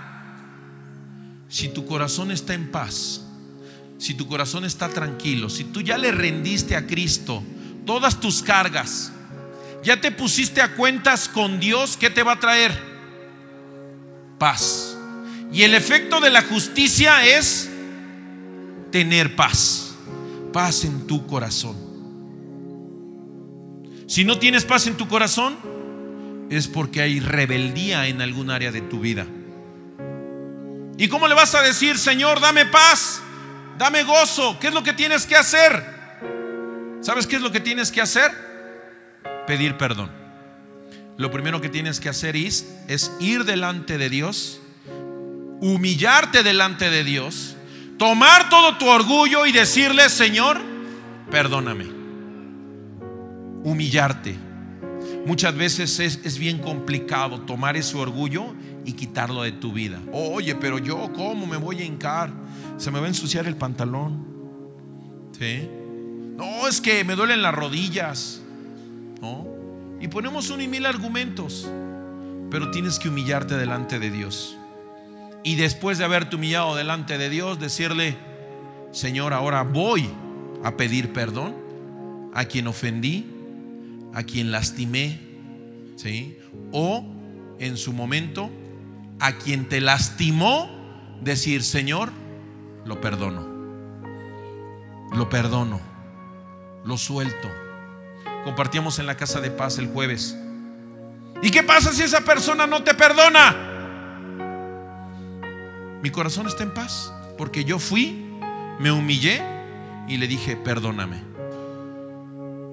si 1.48 1.68
tu 1.68 1.86
corazón 1.86 2.30
está 2.30 2.54
en 2.54 2.70
paz, 2.70 3.22
si 3.98 4.14
tu 4.14 4.26
corazón 4.26 4.64
está 4.64 4.88
tranquilo, 4.88 5.48
si 5.48 5.64
tú 5.64 5.80
ya 5.80 5.96
le 5.98 6.12
rendiste 6.12 6.76
a 6.76 6.86
Cristo 6.86 7.42
todas 7.86 8.20
tus 8.20 8.42
cargas, 8.42 9.12
ya 9.82 10.00
te 10.00 10.10
pusiste 10.10 10.60
a 10.60 10.74
cuentas 10.74 11.28
con 11.28 11.58
Dios, 11.60 11.96
¿qué 11.96 12.10
te 12.10 12.22
va 12.22 12.32
a 12.32 12.40
traer? 12.40 12.78
Paz. 14.38 14.96
Y 15.52 15.62
el 15.62 15.74
efecto 15.74 16.20
de 16.20 16.30
la 16.30 16.42
justicia 16.42 17.24
es 17.26 17.70
tener 18.90 19.34
paz. 19.36 19.94
Paz 20.52 20.84
en 20.84 21.06
tu 21.06 21.26
corazón. 21.26 21.87
Si 24.08 24.24
no 24.24 24.40
tienes 24.40 24.64
paz 24.64 24.88
en 24.88 24.96
tu 24.96 25.06
corazón, 25.06 25.56
es 26.50 26.66
porque 26.66 27.00
hay 27.00 27.20
rebeldía 27.20 28.08
en 28.08 28.20
algún 28.20 28.50
área 28.50 28.72
de 28.72 28.80
tu 28.80 28.98
vida. 28.98 29.24
¿Y 30.96 31.06
cómo 31.06 31.28
le 31.28 31.34
vas 31.34 31.54
a 31.54 31.62
decir, 31.62 31.96
Señor, 31.96 32.40
dame 32.40 32.66
paz, 32.66 33.22
dame 33.78 34.02
gozo? 34.02 34.58
¿Qué 34.58 34.66
es 34.66 34.74
lo 34.74 34.82
que 34.82 34.94
tienes 34.94 35.26
que 35.26 35.36
hacer? 35.36 35.84
¿Sabes 37.02 37.28
qué 37.28 37.36
es 37.36 37.42
lo 37.42 37.52
que 37.52 37.60
tienes 37.60 37.92
que 37.92 38.00
hacer? 38.00 38.32
Pedir 39.46 39.76
perdón. 39.76 40.10
Lo 41.16 41.30
primero 41.30 41.60
que 41.60 41.68
tienes 41.68 42.00
que 42.00 42.08
hacer 42.08 42.34
es, 42.34 42.66
es 42.88 43.12
ir 43.20 43.44
delante 43.44 43.96
de 43.96 44.10
Dios 44.10 44.60
humillarte 45.60 46.42
delante 46.42 46.90
de 46.90 47.04
Dios, 47.04 47.56
tomar 47.98 48.48
todo 48.48 48.76
tu 48.76 48.86
orgullo 48.86 49.46
y 49.46 49.52
decirle, 49.52 50.08
Señor, 50.08 50.60
perdóname. 51.30 51.97
Humillarte. 53.64 54.36
Muchas 55.26 55.54
veces 55.54 55.98
es, 56.00 56.38
bien 56.38 56.58
complicado 56.58 57.40
tomar 57.42 57.76
ese 57.76 57.96
orgullo 57.96 58.54
y 58.84 58.92
quitarlo 58.92 59.42
de 59.42 59.52
tu 59.52 59.72
vida. 59.72 60.00
Oye, 60.12 60.54
pero 60.54 60.78
yo, 60.78 61.12
¿cómo 61.14 61.46
me 61.46 61.56
voy 61.56 61.82
a 61.82 61.84
hincar? 61.84 62.32
Se 62.76 62.90
me 62.90 62.98
va 62.98 63.06
a 63.06 63.08
ensuciar 63.08 63.46
el 63.46 63.56
pantalón. 63.56 64.26
¿Sí? 65.38 65.68
No, 66.36 66.66
es 66.68 66.80
que 66.80 67.04
me 67.04 67.14
duelen 67.14 67.42
las 67.42 67.54
rodillas. 67.54 68.40
¿No? 69.20 69.46
Y 70.00 70.08
ponemos 70.08 70.50
un 70.50 70.60
y 70.60 70.68
mil 70.68 70.86
argumentos. 70.86 71.68
Pero 72.50 72.70
tienes 72.70 72.98
que 72.98 73.08
humillarte 73.08 73.56
delante 73.56 73.98
de 73.98 74.10
Dios 74.10 74.58
y 75.48 75.56
después 75.56 75.98
de 75.98 76.04
haberte 76.04 76.36
humillado 76.36 76.76
delante 76.76 77.16
de 77.18 77.30
Dios, 77.30 77.58
decirle, 77.58 78.16
Señor, 78.92 79.32
ahora 79.32 79.62
voy 79.62 80.08
a 80.62 80.76
pedir 80.76 81.12
perdón 81.12 81.54
a 82.34 82.44
quien 82.44 82.66
ofendí, 82.66 83.26
a 84.14 84.22
quien 84.22 84.50
lastimé, 84.50 85.20
¿sí? 85.96 86.38
O 86.72 87.04
en 87.58 87.76
su 87.76 87.92
momento, 87.92 88.50
a 89.20 89.32
quien 89.32 89.68
te 89.68 89.80
lastimó, 89.80 90.68
decir, 91.20 91.62
Señor, 91.62 92.10
lo 92.84 93.00
perdono, 93.00 93.46
lo 95.12 95.28
perdono, 95.28 95.80
lo 96.84 96.96
suelto. 96.96 97.48
Compartíamos 98.44 98.98
en 98.98 99.06
la 99.06 99.16
casa 99.16 99.40
de 99.40 99.50
paz 99.50 99.78
el 99.78 99.88
jueves. 99.88 100.36
¿Y 101.42 101.50
qué 101.50 101.62
pasa 101.62 101.92
si 101.92 102.02
esa 102.02 102.22
persona 102.22 102.66
no 102.66 102.82
te 102.82 102.94
perdona? 102.94 103.68
Mi 106.02 106.10
corazón 106.10 106.46
está 106.46 106.62
en 106.62 106.72
paz 106.72 107.12
porque 107.36 107.64
yo 107.64 107.78
fui, 107.78 108.38
me 108.78 108.90
humillé 108.90 109.42
y 110.08 110.16
le 110.16 110.26
dije, 110.26 110.56
perdóname. 110.56 111.22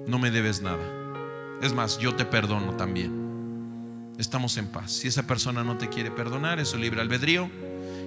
No 0.06 0.18
me 0.18 0.30
debes 0.30 0.62
nada. 0.62 0.95
Es 1.62 1.72
más, 1.72 1.98
yo 1.98 2.14
te 2.14 2.24
perdono 2.24 2.76
también. 2.76 4.14
Estamos 4.18 4.56
en 4.56 4.68
paz. 4.68 4.92
Si 4.92 5.08
esa 5.08 5.26
persona 5.26 5.64
no 5.64 5.76
te 5.76 5.88
quiere 5.88 6.10
perdonar, 6.10 6.58
es 6.60 6.68
su 6.68 6.78
libre 6.78 7.00
albedrío 7.00 7.50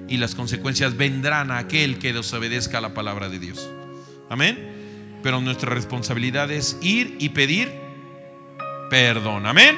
y 0.08 0.18
las 0.18 0.36
consecuencias 0.36 0.98
vendrán 0.98 1.52
a 1.52 1.60
aquel 1.60 2.00
que 2.00 2.14
desobedezca 2.14 2.82
la 2.82 2.94
palabra 2.94 3.30
de 3.30 3.40
Dios. 3.40 3.70
Amén. 4.30 5.20
Pero 5.22 5.42
nuestra 5.42 5.70
responsabilidad 5.70 6.52
es 6.52 6.78
ir 6.82 7.16
y 7.20 7.30
pedir 7.30 7.72
perdón. 8.90 9.46
Amén. 9.46 9.78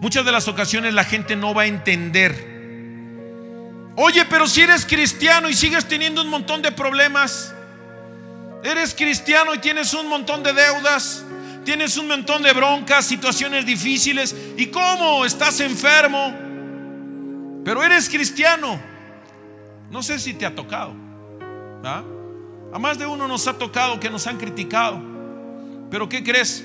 Muchas 0.00 0.24
de 0.24 0.32
las 0.32 0.48
ocasiones 0.48 0.94
la 0.94 1.04
gente 1.04 1.36
no 1.36 1.54
va 1.54 1.62
a 1.62 1.66
entender 1.66 2.52
Oye, 3.96 4.24
pero 4.24 4.46
si 4.46 4.62
eres 4.62 4.86
cristiano 4.86 5.48
y 5.48 5.54
sigues 5.54 5.86
teniendo 5.86 6.22
un 6.22 6.30
montón 6.30 6.62
de 6.62 6.72
problemas, 6.72 7.54
Eres 8.62 8.94
cristiano 8.94 9.54
y 9.54 9.58
tienes 9.58 9.92
un 9.92 10.08
montón 10.08 10.42
de 10.42 10.52
deudas, 10.52 11.24
tienes 11.64 11.96
un 11.96 12.06
montón 12.06 12.42
de 12.42 12.52
broncas, 12.52 13.04
situaciones 13.04 13.66
difíciles. 13.66 14.34
¿Y 14.56 14.66
cómo? 14.66 15.24
Estás 15.24 15.60
enfermo. 15.60 16.34
Pero 17.64 17.82
eres 17.82 18.08
cristiano. 18.08 18.80
No 19.90 20.02
sé 20.02 20.18
si 20.18 20.34
te 20.34 20.46
ha 20.46 20.54
tocado. 20.54 20.94
A 21.84 22.78
más 22.78 22.98
de 22.98 23.06
uno 23.06 23.26
nos 23.28 23.46
ha 23.48 23.58
tocado 23.58 23.98
que 23.98 24.08
nos 24.08 24.26
han 24.26 24.38
criticado. 24.38 25.00
Pero 25.90 26.08
¿qué 26.08 26.22
crees? 26.22 26.64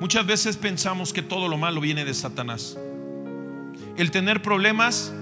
Muchas 0.00 0.26
veces 0.26 0.56
pensamos 0.56 1.12
que 1.12 1.22
todo 1.22 1.48
lo 1.48 1.56
malo 1.56 1.80
viene 1.80 2.04
de 2.04 2.12
Satanás. 2.12 2.76
El 3.96 4.10
tener 4.10 4.42
problemas 4.42 5.12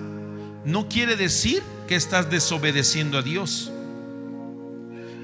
no 0.64 0.88
quiere 0.88 1.14
decir 1.16 1.62
que 1.86 1.94
estás 1.94 2.30
desobedeciendo 2.30 3.18
a 3.18 3.22
Dios. 3.22 3.70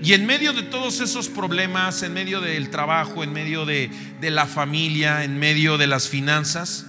Y 0.02 0.12
en 0.12 0.26
medio 0.26 0.52
de 0.52 0.62
todos 0.62 1.00
esos 1.00 1.28
problemas, 1.28 2.02
en 2.02 2.14
medio 2.14 2.40
del 2.40 2.70
trabajo, 2.70 3.24
en 3.24 3.32
medio 3.32 3.66
de, 3.66 3.90
la 4.20 4.46
familia, 4.46 5.24
en 5.24 5.38
medio 5.38 5.76
de 5.76 5.86
las 5.86 6.08
finanzas, 6.08 6.86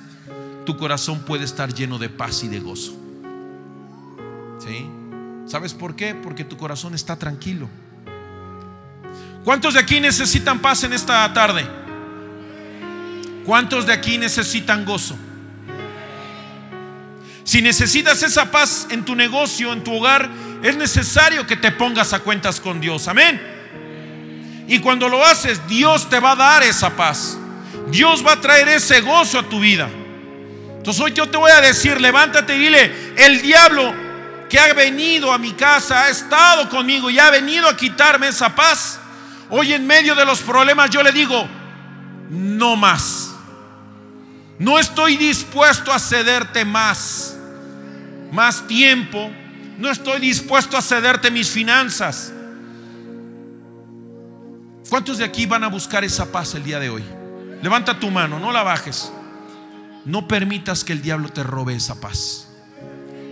tu 0.66 0.78
corazón 0.78 1.26
puede 1.26 1.44
estar 1.44 1.74
lleno 1.74 1.98
de 1.98 2.10
paz 2.10 2.44
y 2.44 2.48
de 2.48 2.60
gozo. 2.60 2.96
¿Sí? 4.60 4.86
¿Sabes 5.48 5.74
por 5.74 5.96
qué? 5.96 6.14
Porque 6.14 6.44
tu 6.44 6.58
corazón 6.58 6.94
está 6.94 7.18
tranquilo. 7.18 7.68
¿Cuántos 9.44 9.74
de 9.74 9.80
aquí 9.80 10.00
necesitan 10.00 10.60
paz 10.60 10.84
en 10.84 10.94
esta 10.94 11.34
tarde? 11.34 11.66
¿Cuántos 13.46 13.88
de 13.88 13.94
aquí 13.94 14.20
necesitan 14.20 14.86
gozo? 14.86 15.18
Si 17.44 17.64
necesitas 17.64 18.22
esa 18.22 18.52
paz 18.52 18.86
en 18.92 19.04
tu 19.04 19.16
negocio, 19.16 19.74
en 19.74 19.84
tu 19.84 19.96
hogar, 19.96 20.30
es 20.64 20.76
necesario 20.76 21.46
que 21.46 21.56
te 21.56 21.72
pongas 21.72 22.14
a 22.14 22.20
cuentas 22.20 22.60
con 22.60 22.80
Dios. 22.80 23.08
Amén. 23.08 24.66
Y 24.68 24.80
cuando 24.80 25.10
lo 25.10 25.26
haces, 25.26 25.66
Dios 25.68 26.10
te 26.10 26.20
va 26.20 26.34
a 26.34 26.36
dar 26.36 26.64
esa 26.64 26.90
paz. 26.92 27.38
Dios 27.88 28.26
va 28.26 28.34
a 28.34 28.42
traer 28.42 28.68
ese 28.70 29.02
gozo 29.02 29.40
a 29.40 29.44
tu 29.44 29.60
vida. 29.60 29.90
Entonces 30.78 31.02
hoy 31.02 31.12
yo 31.12 31.28
te 31.30 31.38
voy 31.38 31.52
a 31.52 31.62
decir, 31.62 32.00
levántate 32.00 32.56
y 32.56 32.60
dile, 32.60 33.14
el 33.18 33.42
diablo 33.42 33.94
que 34.48 34.60
ha 34.60 34.74
venido 34.74 35.32
a 35.32 35.38
mi 35.38 35.54
casa, 35.54 36.04
ha 36.04 36.10
estado 36.10 36.70
conmigo 36.70 37.10
y 37.10 37.20
ha 37.20 37.30
venido 37.30 37.68
a 37.68 37.76
quitarme 37.76 38.28
esa 38.28 38.54
paz. 38.56 39.00
Hoy 39.50 39.74
en 39.74 39.86
medio 39.86 40.16
de 40.16 40.26
los 40.26 40.42
problemas 40.42 40.90
yo 40.90 41.02
le 41.04 41.12
digo, 41.12 41.48
no 42.30 42.76
más. 42.76 43.32
No 44.60 44.78
estoy 44.78 45.18
dispuesto 45.18 45.92
a 45.92 46.00
cederte 46.00 46.66
más 46.66 47.38
más 48.32 48.68
tiempo, 48.68 49.32
no 49.80 49.90
estoy 49.90 50.20
dispuesto 50.20 50.78
a 50.78 50.82
cederte 50.82 51.32
mis 51.32 51.50
finanzas. 51.50 52.34
¿Cuántos 54.90 55.18
de 55.20 55.24
aquí 55.24 55.46
van 55.46 55.64
a 55.64 55.68
buscar 55.68 56.04
esa 56.04 56.32
paz 56.32 56.54
el 56.56 56.64
día 56.64 56.80
de 56.80 56.90
hoy? 56.90 57.04
Levanta 57.62 57.98
tu 57.98 58.12
mano, 58.12 58.40
no 58.40 58.52
la 58.52 58.64
bajes. 58.64 59.12
No 60.04 60.28
permitas 60.28 60.84
que 60.84 60.92
el 60.92 61.02
diablo 61.02 61.30
te 61.30 61.44
robe 61.44 61.76
esa 61.76 62.02
paz. 62.02 62.50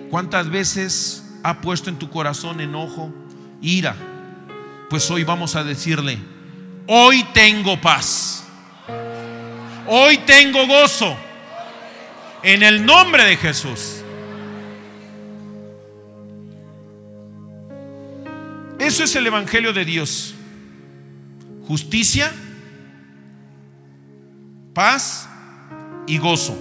¿Cuántas 0.09 0.49
veces 0.49 1.23
ha 1.43 1.59
puesto 1.59 1.89
en 1.89 1.97
tu 1.97 2.09
corazón 2.09 2.61
enojo, 2.61 3.13
ira? 3.61 3.95
Pues 4.89 5.11
hoy 5.11 5.25
vamos 5.25 5.57
a 5.57 5.65
decirle, 5.65 6.17
hoy 6.87 7.25
tengo 7.33 7.79
paz. 7.81 8.45
Hoy 9.85 10.17
tengo 10.19 10.65
gozo. 10.65 11.17
En 12.41 12.63
el 12.63 12.85
nombre 12.85 13.25
de 13.25 13.35
Jesús. 13.35 13.96
Eso 18.79 19.03
es 19.03 19.15
el 19.15 19.25
Evangelio 19.25 19.73
de 19.73 19.85
Dios. 19.85 20.35
Justicia, 21.67 22.31
paz 24.73 25.27
y 26.05 26.17
gozo. 26.19 26.55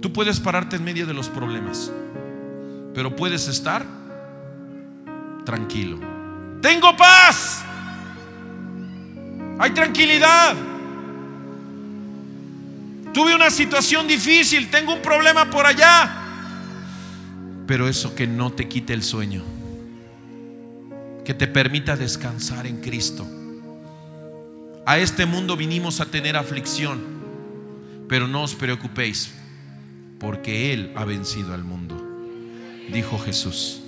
Tú 0.00 0.12
puedes 0.12 0.40
pararte 0.40 0.76
en 0.76 0.84
medio 0.84 1.06
de 1.06 1.14
los 1.14 1.28
problemas, 1.28 1.92
pero 2.92 3.14
puedes 3.14 3.46
estar 3.46 3.86
tranquilo. 5.44 6.00
Tengo 6.60 6.96
paz. 6.96 7.62
Hay 9.58 9.70
tranquilidad. 9.70 10.56
Tuve 13.14 13.34
una 13.34 13.50
situación 13.50 14.08
difícil, 14.08 14.70
tengo 14.70 14.94
un 14.94 15.02
problema 15.02 15.48
por 15.48 15.66
allá. 15.66 16.18
Pero 17.66 17.86
eso 17.86 18.14
que 18.14 18.26
no 18.26 18.50
te 18.50 18.68
quite 18.68 18.92
el 18.92 19.04
sueño 19.04 19.51
que 21.24 21.34
te 21.34 21.46
permita 21.46 21.96
descansar 21.96 22.66
en 22.66 22.80
Cristo. 22.80 23.26
A 24.84 24.98
este 24.98 25.26
mundo 25.26 25.56
vinimos 25.56 26.00
a 26.00 26.06
tener 26.06 26.36
aflicción, 26.36 27.00
pero 28.08 28.26
no 28.26 28.42
os 28.42 28.54
preocupéis, 28.54 29.32
porque 30.18 30.72
Él 30.72 30.92
ha 30.96 31.04
vencido 31.04 31.54
al 31.54 31.62
mundo, 31.62 31.96
dijo 32.92 33.18
Jesús. 33.18 33.80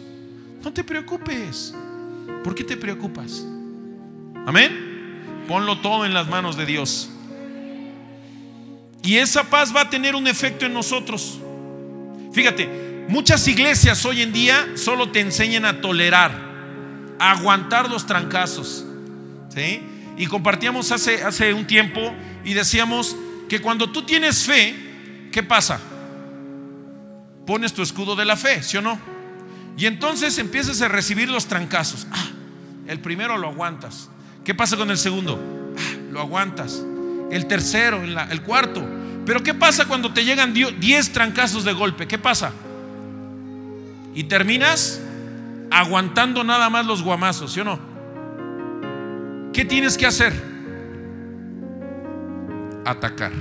No 0.62 0.72
te 0.72 0.84
preocupes. 0.84 1.74
¿Por 2.42 2.54
qué 2.54 2.64
te 2.64 2.76
preocupas? 2.76 3.44
Amén. 4.46 5.44
Ponlo 5.48 5.78
todo 5.80 6.06
en 6.06 6.14
las 6.14 6.28
manos 6.28 6.56
de 6.56 6.64
Dios. 6.64 7.10
Y 9.02 9.16
esa 9.16 9.44
paz 9.44 9.74
va 9.74 9.82
a 9.82 9.90
tener 9.90 10.14
un 10.14 10.26
efecto 10.26 10.64
en 10.64 10.72
nosotros. 10.72 11.38
Fíjate, 12.32 13.06
muchas 13.08 13.46
iglesias 13.48 14.04
hoy 14.06 14.22
en 14.22 14.32
día 14.32 14.68
solo 14.76 15.10
te 15.10 15.20
enseñan 15.20 15.66
a 15.66 15.80
tolerar 15.80 16.53
aguantar 17.18 17.90
los 17.90 18.06
trancazos. 18.06 18.84
¿sí? 19.54 19.82
Y 20.16 20.26
compartíamos 20.26 20.92
hace, 20.92 21.22
hace 21.22 21.52
un 21.54 21.66
tiempo 21.66 22.00
y 22.44 22.54
decíamos 22.54 23.16
que 23.48 23.60
cuando 23.60 23.90
tú 23.90 24.04
tienes 24.04 24.44
fe, 24.44 25.28
¿qué 25.32 25.42
pasa? 25.42 25.80
Pones 27.46 27.72
tu 27.72 27.82
escudo 27.82 28.16
de 28.16 28.24
la 28.24 28.36
fe, 28.36 28.62
¿sí 28.62 28.76
o 28.76 28.82
no? 28.82 28.98
Y 29.76 29.86
entonces 29.86 30.38
empiezas 30.38 30.80
a 30.82 30.88
recibir 30.88 31.28
los 31.28 31.46
trancazos. 31.46 32.06
Ah, 32.12 32.28
el 32.86 33.00
primero 33.00 33.36
lo 33.38 33.48
aguantas. 33.48 34.08
¿Qué 34.44 34.54
pasa 34.54 34.76
con 34.76 34.90
el 34.90 34.98
segundo? 34.98 35.40
Ah, 35.76 35.96
lo 36.12 36.20
aguantas. 36.20 36.82
El 37.30 37.46
tercero, 37.46 38.02
el 38.02 38.42
cuarto. 38.42 38.86
Pero 39.26 39.42
¿qué 39.42 39.54
pasa 39.54 39.86
cuando 39.86 40.12
te 40.12 40.24
llegan 40.24 40.52
10 40.52 41.12
trancazos 41.12 41.64
de 41.64 41.72
golpe? 41.72 42.06
¿Qué 42.06 42.18
pasa? 42.18 42.52
Y 44.14 44.24
terminas 44.24 45.00
aguantando 45.70 46.44
nada 46.44 46.70
más 46.70 46.86
los 46.86 47.02
guamazos, 47.02 47.52
¿sí 47.52 47.60
o 47.60 47.64
no? 47.64 47.78
¿Qué 49.52 49.64
tienes 49.64 49.96
que 49.96 50.06
hacer? 50.06 50.32
Atacar. 52.84 53.32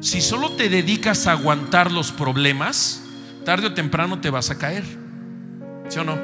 Si 0.00 0.20
solo 0.20 0.52
te 0.52 0.68
dedicas 0.68 1.26
a 1.26 1.32
aguantar 1.32 1.90
los 1.92 2.12
problemas, 2.12 3.02
tarde 3.44 3.68
o 3.68 3.74
temprano 3.74 4.20
te 4.20 4.30
vas 4.30 4.50
a 4.50 4.58
caer. 4.58 4.84
¿Sí 5.88 5.98
o 5.98 6.04
no? 6.04 6.18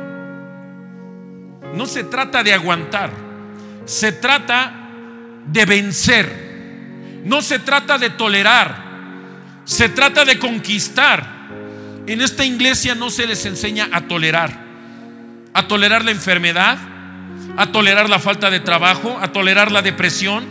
No 1.74 1.86
se 1.86 2.04
trata 2.04 2.42
de 2.42 2.52
aguantar, 2.52 3.10
se 3.84 4.12
trata 4.12 4.88
de 5.46 5.64
vencer. 5.64 6.42
No 7.24 7.40
se 7.40 7.58
trata 7.60 7.98
de 7.98 8.10
tolerar, 8.10 8.82
se 9.64 9.88
trata 9.88 10.24
de 10.24 10.38
conquistar. 10.38 11.42
En 12.06 12.20
esta 12.20 12.44
iglesia 12.44 12.94
no 12.94 13.10
se 13.10 13.26
les 13.26 13.46
enseña 13.46 13.88
a 13.92 14.02
tolerar 14.02 14.61
a 15.55 15.68
tolerar 15.68 16.05
la 16.05 16.11
enfermedad, 16.11 16.78
a 17.57 17.66
tolerar 17.72 18.09
la 18.09 18.18
falta 18.18 18.50
de 18.50 18.61
trabajo, 18.61 19.18
a 19.20 19.32
tolerar 19.32 19.70
la 19.70 19.82
depresión, 19.82 20.44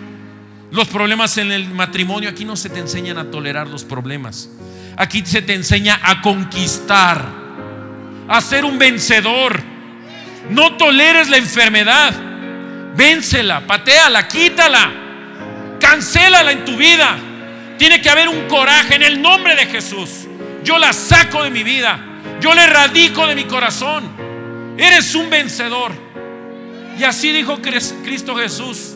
los 0.72 0.88
problemas 0.88 1.38
en 1.38 1.52
el 1.52 1.70
matrimonio. 1.70 2.30
Aquí 2.30 2.45
no 2.45 2.56
se 2.56 2.70
te 2.70 2.80
enseñan 2.80 3.18
a 3.18 3.32
tolerar 3.32 3.68
los 3.68 3.84
problemas. 3.84 4.49
Aquí 4.97 5.26
se 5.26 5.41
te 5.41 5.54
enseña 5.54 5.99
a 6.04 6.22
conquistar, 6.22 7.26
a 8.28 8.41
ser 8.41 8.66
un 8.66 8.78
vencedor. 8.78 9.62
No 10.49 10.76
toleres 10.78 11.30
la 11.30 11.38
enfermedad. 11.38 12.14
Vénsela, 12.95 13.62
pateala, 13.62 14.28
quítala, 14.28 14.91
cancélala 15.80 16.52
en 16.52 16.66
tu 16.66 16.76
vida. 16.76 17.18
Tiene 17.78 18.02
que 18.02 18.10
haber 18.10 18.28
un 18.28 18.47
coraje 18.47 18.95
en 18.95 19.04
el 19.04 19.22
nombre 19.22 19.56
de 19.56 19.66
Jesús. 19.66 20.28
Yo 20.64 20.78
la 20.78 20.93
saco 20.93 21.43
de 21.43 21.49
mi 21.49 21.64
vida. 21.64 21.99
Yo 22.39 22.54
le 22.54 22.68
radico 22.68 23.26
de 23.26 23.36
mi 23.36 23.45
corazón. 23.45 24.20
Eres 24.78 25.15
un 25.15 25.30
vencedor. 25.30 25.91
Y 26.97 27.03
así 27.03 27.32
dijo 27.32 27.59
Cristo 27.61 28.36
Jesús. 28.36 28.95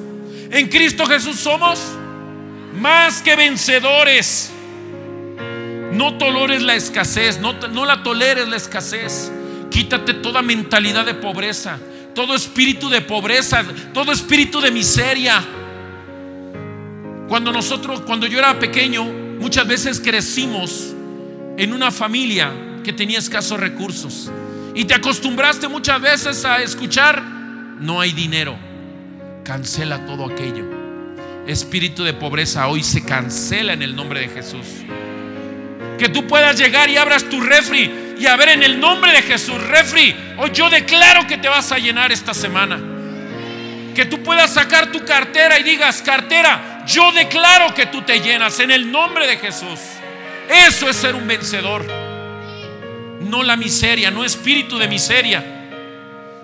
En 0.52 0.68
Cristo 0.70 1.06
Jesús 1.06 1.38
somos 1.38 1.80
más 2.80 3.22
que 3.22 3.36
vencedores. 3.36 4.52
No 5.92 6.18
tolores 6.18 6.62
la 6.62 6.76
escasez, 6.76 7.40
no 7.40 7.86
la 7.86 8.04
toleres 8.04 8.48
la 8.48 8.58
escasez. 8.58 9.32
Quítate 9.70 10.14
toda 10.14 10.42
mentalidad 10.42 11.06
de 11.06 11.14
pobreza, 11.14 11.80
todo 12.14 12.36
espíritu 12.36 12.90
de 12.90 13.02
pobreza, 13.02 13.64
todo 13.94 14.12
espíritu 14.12 14.62
de 14.62 14.72
miseria. 14.72 15.44
Cuando 17.28 17.52
nosotros, 17.52 18.02
cuando 18.02 18.28
yo 18.28 18.38
era 18.38 18.60
pequeño, 18.60 19.04
muchas 19.04 19.68
veces 19.68 20.00
crecimos 20.00 20.94
en 21.58 21.74
una 21.74 21.92
familia 21.92 22.52
que 22.84 22.94
tenía 22.94 23.20
escasos 23.20 23.60
recursos. 23.60 24.32
Y 24.76 24.84
te 24.84 24.94
acostumbraste 24.94 25.70
muchas 25.70 26.02
veces 26.02 26.44
a 26.44 26.62
escuchar, 26.62 27.22
no 27.22 28.02
hay 28.02 28.12
dinero. 28.12 28.58
Cancela 29.44 30.06
todo 30.06 30.26
aquello. 30.26 30.66
Espíritu 31.48 32.04
de 32.04 32.14
pobreza 32.14 32.68
hoy 32.68 32.84
se 32.84 33.06
cancela 33.06 33.72
en 33.74 33.82
el 33.82 33.96
nombre 33.96 34.20
de 34.20 34.28
Jesús. 34.28 34.66
Que 35.98 36.10
tú 36.10 36.28
puedas 36.28 36.60
llegar 36.60 36.90
y 36.90 36.98
abras 36.98 37.24
tu 37.24 37.40
refri 37.40 37.90
y 38.20 38.26
a 38.28 38.36
ver 38.36 38.50
en 38.50 38.64
el 38.64 38.80
nombre 38.80 39.14
de 39.14 39.22
Jesús, 39.22 39.62
refri, 39.68 40.16
hoy 40.38 40.52
yo 40.54 40.70
declaro 40.70 41.26
que 41.26 41.38
te 41.38 41.48
vas 41.48 41.72
a 41.72 41.78
llenar 41.78 42.12
esta 42.12 42.34
semana. 42.34 42.78
Que 43.94 44.06
tú 44.06 44.22
puedas 44.24 44.54
sacar 44.54 44.92
tu 44.92 45.06
cartera 45.06 45.58
y 45.58 45.64
digas, 45.64 46.02
cartera, 46.02 46.84
yo 46.86 47.14
declaro 47.14 47.74
que 47.74 47.86
tú 47.86 48.02
te 48.02 48.20
llenas 48.20 48.60
en 48.60 48.72
el 48.72 48.92
nombre 48.92 49.26
de 49.26 49.38
Jesús. 49.38 49.80
Eso 50.50 50.90
es 50.90 50.98
ser 50.98 51.16
un 51.16 51.28
vencedor. 51.28 52.05
No 53.36 53.44
la 53.44 53.58
miseria, 53.58 54.12
no 54.12 54.24
espíritu 54.24 54.78
de 54.78 54.88
miseria. 54.88 55.44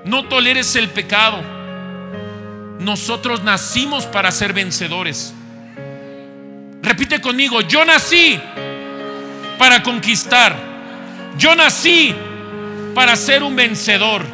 No 0.04 0.28
toleres 0.28 0.76
el 0.76 0.90
pecado. 0.90 1.42
Nosotros 2.80 3.46
nacimos 3.46 4.06
para 4.06 4.30
ser 4.30 4.52
vencedores. 4.52 5.34
Repite 6.82 7.22
conmigo, 7.22 7.62
yo 7.62 7.86
nací 7.86 8.38
para 9.58 9.82
conquistar. 9.82 10.54
Yo 11.38 11.56
nací 11.56 12.14
para 12.94 13.16
ser 13.16 13.42
un 13.42 13.56
vencedor. 13.56 14.26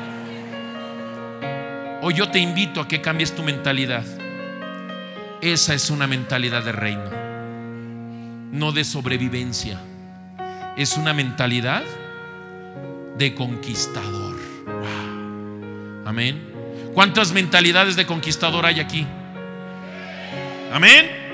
Hoy 2.01 2.15
yo 2.15 2.27
te 2.29 2.39
invito 2.39 2.81
a 2.81 2.87
que 2.87 3.01
cambies 3.01 3.35
tu 3.35 3.43
mentalidad. 3.43 4.03
Esa 5.41 5.75
es 5.75 5.91
una 5.91 6.07
mentalidad 6.07 6.63
de 6.63 6.71
reino, 6.71 7.11
no 8.51 8.71
de 8.71 8.83
sobrevivencia. 8.83 9.79
Es 10.75 10.97
una 10.97 11.13
mentalidad 11.13 11.83
de 13.17 13.33
conquistador. 13.35 14.35
Amén. 16.05 16.41
¿Cuántas 16.93 17.31
mentalidades 17.31 17.95
de 17.95 18.05
conquistador 18.05 18.65
hay 18.65 18.79
aquí? 18.79 19.05
Amén. 20.71 21.27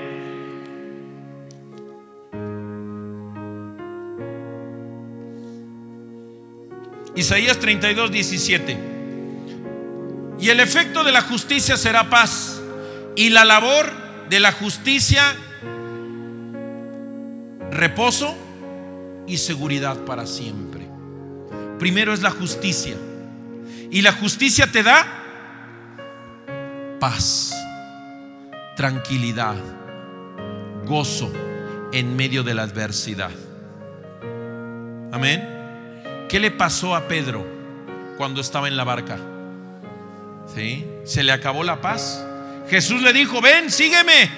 Isaías 7.16 7.58
32, 7.58 8.10
17. 8.10 8.78
Y 10.40 10.48
el 10.50 10.60
efecto 10.60 11.04
de 11.04 11.12
la 11.12 11.22
justicia 11.22 11.76
será 11.76 12.10
paz. 12.10 12.60
Y 13.16 13.30
la 13.30 13.44
labor 13.44 13.90
de 14.28 14.40
la 14.40 14.50
justicia, 14.50 15.22
reposo 17.70 18.34
y 19.26 19.36
seguridad 19.36 20.04
para 20.04 20.26
siempre. 20.26 20.73
Primero 21.78 22.12
es 22.12 22.22
la 22.22 22.30
justicia. 22.30 22.96
Y 23.90 24.02
la 24.02 24.12
justicia 24.12 24.66
te 24.70 24.82
da 24.82 25.06
paz, 26.98 27.54
tranquilidad, 28.76 29.56
gozo 30.84 31.32
en 31.92 32.16
medio 32.16 32.42
de 32.42 32.54
la 32.54 32.62
adversidad. 32.62 33.30
Amén. 35.12 35.48
¿Qué 36.28 36.40
le 36.40 36.50
pasó 36.50 36.96
a 36.96 37.06
Pedro 37.06 37.46
cuando 38.16 38.40
estaba 38.40 38.68
en 38.68 38.76
la 38.76 38.84
barca? 38.84 39.18
¿Sí? 40.54 40.86
¿Se 41.04 41.22
le 41.22 41.32
acabó 41.32 41.62
la 41.62 41.80
paz? 41.80 42.24
Jesús 42.68 43.02
le 43.02 43.12
dijo, 43.12 43.40
ven, 43.40 43.70
sígueme. 43.70 44.30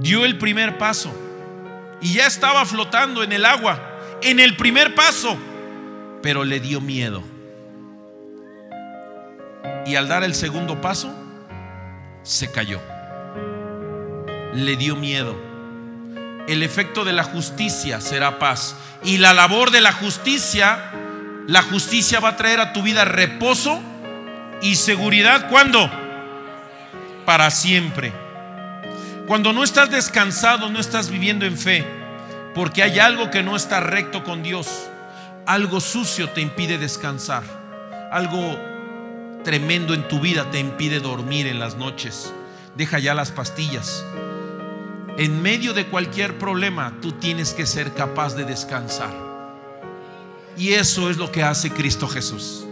Dio 0.00 0.24
el 0.24 0.38
primer 0.38 0.78
paso 0.78 1.27
y 2.00 2.14
ya 2.14 2.26
estaba 2.26 2.64
flotando 2.64 3.22
en 3.22 3.32
el 3.32 3.44
agua, 3.44 3.80
en 4.22 4.40
el 4.40 4.56
primer 4.56 4.94
paso, 4.94 5.36
pero 6.22 6.44
le 6.44 6.60
dio 6.60 6.80
miedo. 6.80 7.22
Y 9.86 9.96
al 9.96 10.08
dar 10.08 10.24
el 10.24 10.34
segundo 10.34 10.80
paso, 10.80 11.14
se 12.22 12.50
cayó. 12.50 12.80
Le 14.54 14.76
dio 14.76 14.96
miedo 14.96 15.48
el 16.48 16.62
efecto 16.62 17.04
de 17.04 17.12
la 17.12 17.24
justicia 17.24 18.00
será 18.00 18.38
paz. 18.38 18.74
Y 19.04 19.18
la 19.18 19.34
labor 19.34 19.70
de 19.70 19.82
la 19.82 19.92
justicia, 19.92 20.90
la 21.46 21.62
justicia 21.62 22.20
va 22.20 22.30
a 22.30 22.36
traer 22.36 22.58
a 22.58 22.72
tu 22.72 22.82
vida 22.82 23.04
reposo 23.04 23.80
y 24.62 24.76
seguridad. 24.76 25.48
¿Cuándo? 25.50 25.90
Para 27.26 27.50
siempre. 27.50 28.12
Cuando 29.28 29.52
no 29.52 29.62
estás 29.62 29.90
descansado, 29.90 30.68
no 30.70 30.80
estás 30.80 31.10
viviendo 31.10 31.46
en 31.46 31.56
fe, 31.56 31.86
porque 32.54 32.82
hay 32.82 32.98
algo 32.98 33.30
que 33.30 33.44
no 33.44 33.54
está 33.54 33.78
recto 33.78 34.24
con 34.24 34.42
Dios. 34.42 34.88
Algo 35.46 35.80
sucio 35.80 36.30
te 36.30 36.40
impide 36.40 36.78
descansar. 36.78 37.44
Algo 38.10 38.58
tremendo 39.44 39.94
en 39.94 40.08
tu 40.08 40.18
vida 40.18 40.50
te 40.50 40.58
impide 40.58 40.98
dormir 40.98 41.46
en 41.46 41.60
las 41.60 41.76
noches. 41.76 42.34
Deja 42.74 42.98
ya 42.98 43.14
las 43.14 43.30
pastillas 43.30 44.04
en 45.18 45.42
medio 45.42 45.74
de 45.74 45.84
cualquier 45.86 46.38
problema, 46.38 46.96
tú 47.02 47.10
tienes 47.10 47.52
que 47.52 47.66
ser 47.66 47.92
capaz 47.92 48.36
de 48.36 48.44
descansar. 48.44 49.10
Y 50.56 50.74
eso 50.74 51.10
es 51.10 51.16
lo 51.16 51.32
que 51.32 51.42
hace 51.42 51.72
Cristo 51.72 52.06
Jesús. 52.06 52.64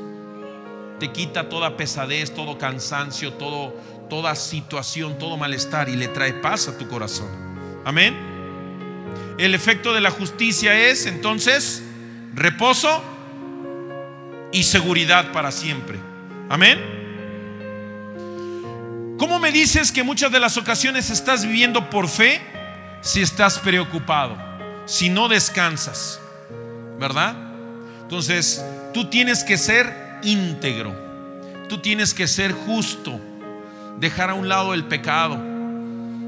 Te 1.01 1.11
quita 1.11 1.49
toda 1.49 1.77
pesadez, 1.77 2.33
todo 2.33 2.57
cansancio, 2.57 3.33
todo, 3.33 3.75
toda 4.09 4.35
situación, 4.35 5.19
todo 5.19 5.37
malestar 5.37 5.89
y 5.89 5.97
le 5.97 6.09
trae 6.09 6.33
paz 6.35 6.69
a 6.69 6.79
tu 6.79 6.89
corazón. 6.89 7.29
Amén. 7.85 8.15
El 9.39 9.55
efecto 9.55 9.93
de 9.93 10.01
la 10.01 10.11
justicia 10.11 10.79
es 10.79 11.07
entonces 11.07 11.83
reposo 12.35 13.03
y 14.53 14.63
seguridad 14.63 15.33
para 15.33 15.51
siempre. 15.53 15.99
Amén. 16.49 16.79
¿Cómo 19.19 19.39
me 19.39 19.51
dices 19.51 19.93
que 19.93 20.03
muchas 20.03 20.31
de 20.31 20.41
las 20.41 20.57
ocasiones 20.57 21.11
estás 21.11 21.45
viviendo 21.45 21.89
por 21.91 22.09
fe 22.09 22.41
si 23.01 23.23
estás 23.23 23.59
preocupado, 23.59 24.37
si 24.85 25.09
no 25.09 25.29
descansas? 25.29 26.21
¿Verdad? 26.99 27.35
Entonces, 28.03 28.65
tú 28.95 29.09
tienes 29.11 29.43
que 29.43 29.59
ser 29.59 30.19
íntegro, 30.23 30.95
tú 31.69 31.79
tienes 31.79 32.15
que 32.15 32.27
ser 32.27 32.53
justo, 32.53 33.21
dejar 33.99 34.31
a 34.31 34.35
un 34.35 34.49
lado 34.49 34.75
el 34.75 34.85
pecado. 34.85 35.39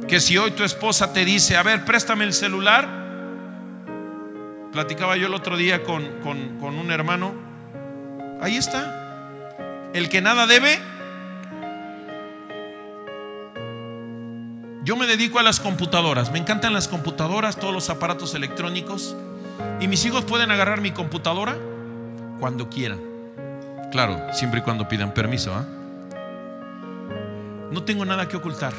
Que 0.06 0.20
si 0.20 0.38
hoy 0.38 0.52
tu 0.52 0.64
esposa 0.64 1.12
te 1.12 1.24
dice, 1.24 1.56
a 1.56 1.62
ver, 1.62 1.84
préstame 1.84 2.24
el 2.24 2.32
celular, 2.32 2.88
platicaba 4.72 5.16
yo 5.16 5.26
el 5.26 5.34
otro 5.34 5.56
día 5.56 5.82
con, 5.84 6.06
con 6.22 6.78
un 6.78 6.90
hermano, 6.90 7.34
ahí 8.40 8.56
está, 8.56 9.90
el 9.92 10.08
que 10.08 10.22
nada 10.22 10.46
debe, 10.46 10.78
Yo 14.88 14.96
me 14.96 15.06
dedico 15.06 15.38
a 15.38 15.42
las 15.42 15.60
computadoras, 15.60 16.32
me 16.32 16.38
encantan 16.38 16.72
las 16.72 16.88
computadoras, 16.88 17.56
todos 17.56 17.74
los 17.74 17.90
aparatos 17.90 18.34
electrónicos. 18.34 19.14
Y 19.80 19.86
mis 19.86 20.02
hijos 20.06 20.24
pueden 20.24 20.50
agarrar 20.50 20.80
mi 20.80 20.92
computadora 20.92 21.58
cuando 22.40 22.70
quieran. 22.70 22.98
Claro, 23.92 24.18
siempre 24.32 24.60
y 24.60 24.62
cuando 24.62 24.88
pidan 24.88 25.12
permiso. 25.12 25.54
¿ah? 25.54 25.66
No 27.70 27.82
tengo 27.84 28.04
nada 28.04 28.28
que 28.28 28.36
ocultar, 28.36 28.72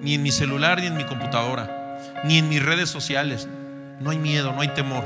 ni 0.00 0.14
en 0.14 0.22
mi 0.22 0.30
celular, 0.30 0.80
ni 0.80 0.86
en 0.86 0.96
mi 0.96 1.04
computadora, 1.04 1.98
ni 2.24 2.38
en 2.38 2.48
mis 2.48 2.62
redes 2.62 2.88
sociales. 2.88 3.48
No 4.00 4.10
hay 4.10 4.18
miedo, 4.18 4.52
no 4.52 4.60
hay 4.60 4.68
temor. 4.68 5.04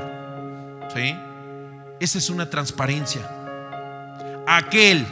¿Sí? 0.93 1.15
Esa 1.99 2.17
es 2.17 2.29
una 2.29 2.49
transparencia. 2.49 3.21
Aquel 4.47 5.05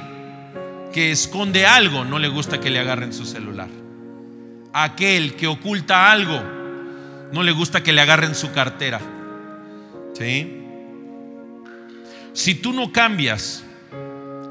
que 0.93 1.11
esconde 1.11 1.65
algo 1.65 2.03
no 2.05 2.19
le 2.19 2.27
gusta 2.27 2.59
que 2.59 2.69
le 2.69 2.79
agarren 2.79 3.13
su 3.13 3.25
celular 3.25 3.69
aquel 4.73 5.35
que 5.35 5.47
oculta 5.47 6.11
algo, 6.11 6.41
no 7.31 7.43
le 7.43 7.51
gusta 7.51 7.83
que 7.83 7.93
le 7.93 8.01
agarren 8.01 8.35
su 8.35 8.51
cartera. 8.51 8.99
¿Sí? 10.13 10.57
Si 12.33 12.55
tú 12.55 12.73
no 12.73 12.91
cambias, 12.91 13.63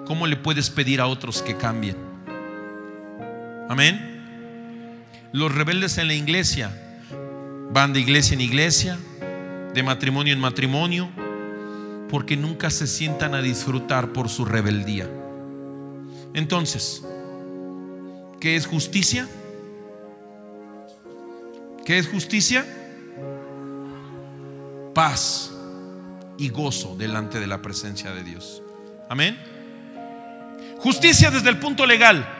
¿cómo 0.06 0.26
le 0.26 0.36
puedes 0.36 0.70
pedir 0.70 1.00
a 1.00 1.06
otros 1.06 1.42
que 1.42 1.56
cambien? 1.56 1.96
Amén. 3.70 5.06
Los 5.30 5.54
rebeldes 5.54 5.96
en 5.98 6.08
la 6.08 6.14
iglesia 6.14 6.72
van 7.70 7.92
de 7.92 8.00
iglesia 8.00 8.34
en 8.34 8.40
iglesia, 8.40 8.98
de 9.72 9.82
matrimonio 9.84 10.32
en 10.32 10.40
matrimonio, 10.40 11.08
porque 12.08 12.36
nunca 12.36 12.68
se 12.70 12.88
sientan 12.88 13.32
a 13.32 13.40
disfrutar 13.40 14.12
por 14.12 14.28
su 14.28 14.44
rebeldía. 14.44 15.08
Entonces, 16.34 17.04
¿qué 18.40 18.56
es 18.56 18.66
justicia? 18.66 19.28
¿Qué 21.86 21.98
es 21.98 22.08
justicia? 22.08 22.66
Paz 24.92 25.52
y 26.38 26.48
gozo 26.48 26.96
delante 26.96 27.38
de 27.38 27.46
la 27.46 27.62
presencia 27.62 28.10
de 28.10 28.24
Dios. 28.24 28.64
Amén. 29.08 29.38
Justicia 30.78 31.30
desde 31.30 31.50
el 31.50 31.58
punto 31.58 31.86
legal. 31.86 32.39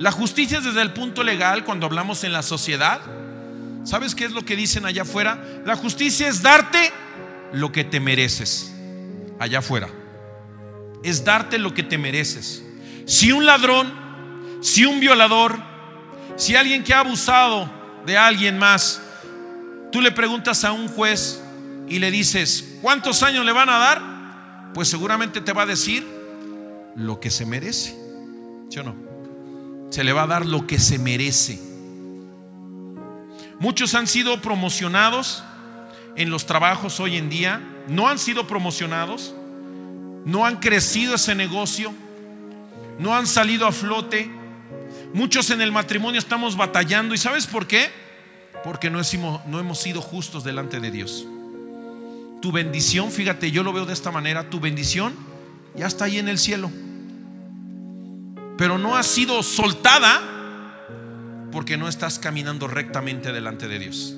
La 0.00 0.10
justicia 0.10 0.60
desde 0.60 0.82
el 0.82 0.92
punto 0.92 1.22
legal, 1.22 1.64
cuando 1.64 1.86
hablamos 1.86 2.24
en 2.24 2.32
la 2.32 2.42
sociedad, 2.42 3.00
¿Sabes 3.84 4.14
qué 4.14 4.24
es 4.24 4.32
lo 4.32 4.44
que 4.44 4.56
dicen 4.56 4.84
allá 4.84 5.02
afuera? 5.02 5.42
La 5.64 5.74
justicia 5.74 6.28
es 6.28 6.42
darte 6.42 6.92
lo 7.52 7.72
que 7.72 7.84
te 7.84 7.98
mereces. 7.98 8.72
Allá 9.38 9.60
afuera. 9.60 9.88
Es 11.02 11.24
darte 11.24 11.58
lo 11.58 11.72
que 11.72 11.82
te 11.82 11.96
mereces. 11.96 12.62
Si 13.06 13.32
un 13.32 13.46
ladrón, 13.46 13.92
si 14.60 14.84
un 14.84 15.00
violador, 15.00 15.58
si 16.36 16.56
alguien 16.56 16.84
que 16.84 16.92
ha 16.92 17.00
abusado 17.00 17.70
de 18.04 18.18
alguien 18.18 18.58
más, 18.58 19.00
tú 19.90 20.02
le 20.02 20.12
preguntas 20.12 20.64
a 20.64 20.72
un 20.72 20.88
juez 20.88 21.42
y 21.88 21.98
le 21.98 22.10
dices, 22.10 22.76
¿cuántos 22.82 23.22
años 23.22 23.46
le 23.46 23.52
van 23.52 23.70
a 23.70 23.78
dar? 23.78 24.72
Pues 24.74 24.88
seguramente 24.88 25.40
te 25.40 25.52
va 25.52 25.62
a 25.62 25.66
decir 25.66 26.06
lo 26.96 27.18
que 27.18 27.30
se 27.30 27.46
merece. 27.46 27.96
¿Sí 28.68 28.78
o 28.78 28.84
no? 28.84 29.09
Se 29.90 30.04
le 30.04 30.12
va 30.12 30.22
a 30.22 30.26
dar 30.26 30.46
lo 30.46 30.66
que 30.66 30.78
se 30.78 30.98
merece. 30.98 31.60
Muchos 33.58 33.94
han 33.94 34.06
sido 34.06 34.40
promocionados 34.40 35.44
en 36.16 36.30
los 36.30 36.46
trabajos 36.46 36.98
hoy 37.00 37.16
en 37.16 37.28
día, 37.28 37.60
no 37.88 38.08
han 38.08 38.18
sido 38.18 38.46
promocionados, 38.46 39.34
no 40.24 40.46
han 40.46 40.56
crecido 40.56 41.14
ese 41.14 41.34
negocio, 41.34 41.92
no 42.98 43.14
han 43.14 43.26
salido 43.26 43.66
a 43.66 43.72
flote. 43.72 44.30
Muchos 45.12 45.50
en 45.50 45.60
el 45.60 45.72
matrimonio 45.72 46.18
estamos 46.18 46.56
batallando. 46.56 47.14
¿Y 47.14 47.18
sabes 47.18 47.46
por 47.46 47.66
qué? 47.66 47.90
Porque 48.64 48.90
no 48.90 49.00
hemos, 49.00 49.78
sido 49.78 50.00
justos 50.00 50.44
delante 50.44 50.80
de 50.80 50.90
Dios. 50.90 51.26
Tu 52.40 52.52
bendición, 52.52 53.10
fíjate, 53.10 53.50
yo 53.50 53.62
lo 53.62 53.72
veo 53.72 53.86
de 53.86 53.92
esta 53.92 54.10
manera, 54.10 54.48
tu 54.48 54.60
bendición 54.60 55.14
ya 55.74 55.86
está 55.86 56.06
ahí 56.06 56.18
en 56.18 56.28
el 56.28 56.38
cielo. 56.38 56.70
Pero 58.60 58.76
no 58.76 58.94
ha 58.94 59.02
sido 59.02 59.42
soltada 59.42 60.20
porque 61.50 61.78
no 61.78 61.88
estás 61.88 62.18
caminando 62.18 62.68
rectamente 62.68 63.32
delante 63.32 63.68
de 63.68 63.78
Dios. 63.78 64.14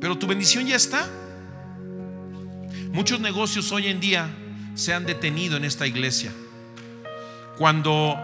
Pero 0.00 0.16
tu 0.16 0.26
bendición 0.26 0.66
ya 0.66 0.76
está. 0.76 1.06
Muchos 2.90 3.20
negocios 3.20 3.70
hoy 3.70 3.88
en 3.88 4.00
día 4.00 4.30
se 4.74 4.94
han 4.94 5.04
detenido 5.04 5.58
en 5.58 5.66
esta 5.66 5.86
iglesia. 5.86 6.32
Cuando, 7.58 8.16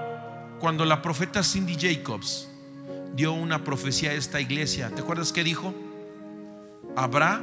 cuando 0.59 0.87
la 0.87 1.03
profeta 1.03 1.43
Cindy 1.43 1.77
Jacobs 1.79 2.49
dio 3.15 3.35
una 3.35 3.63
profecía 3.63 4.13
a 4.13 4.15
esta 4.15 4.41
iglesia, 4.41 4.89
¿te 4.89 5.03
acuerdas 5.03 5.35
qué 5.35 5.45
dijo? 5.45 5.75
Habrá 6.97 7.43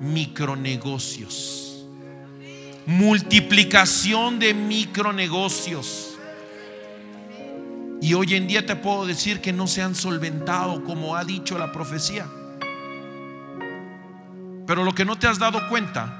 micronegocios. 0.00 1.84
Multiplicación 2.86 4.38
de 4.38 4.54
micronegocios. 4.54 6.11
Y 8.02 8.14
hoy 8.14 8.34
en 8.34 8.48
día 8.48 8.66
te 8.66 8.74
puedo 8.74 9.06
decir 9.06 9.40
que 9.40 9.52
no 9.52 9.68
se 9.68 9.80
han 9.80 9.94
solventado 9.94 10.82
como 10.82 11.14
ha 11.14 11.24
dicho 11.24 11.56
la 11.56 11.70
profecía. 11.70 12.26
Pero 14.66 14.82
lo 14.82 14.92
que 14.92 15.04
no 15.04 15.16
te 15.16 15.28
has 15.28 15.38
dado 15.38 15.68
cuenta, 15.68 16.18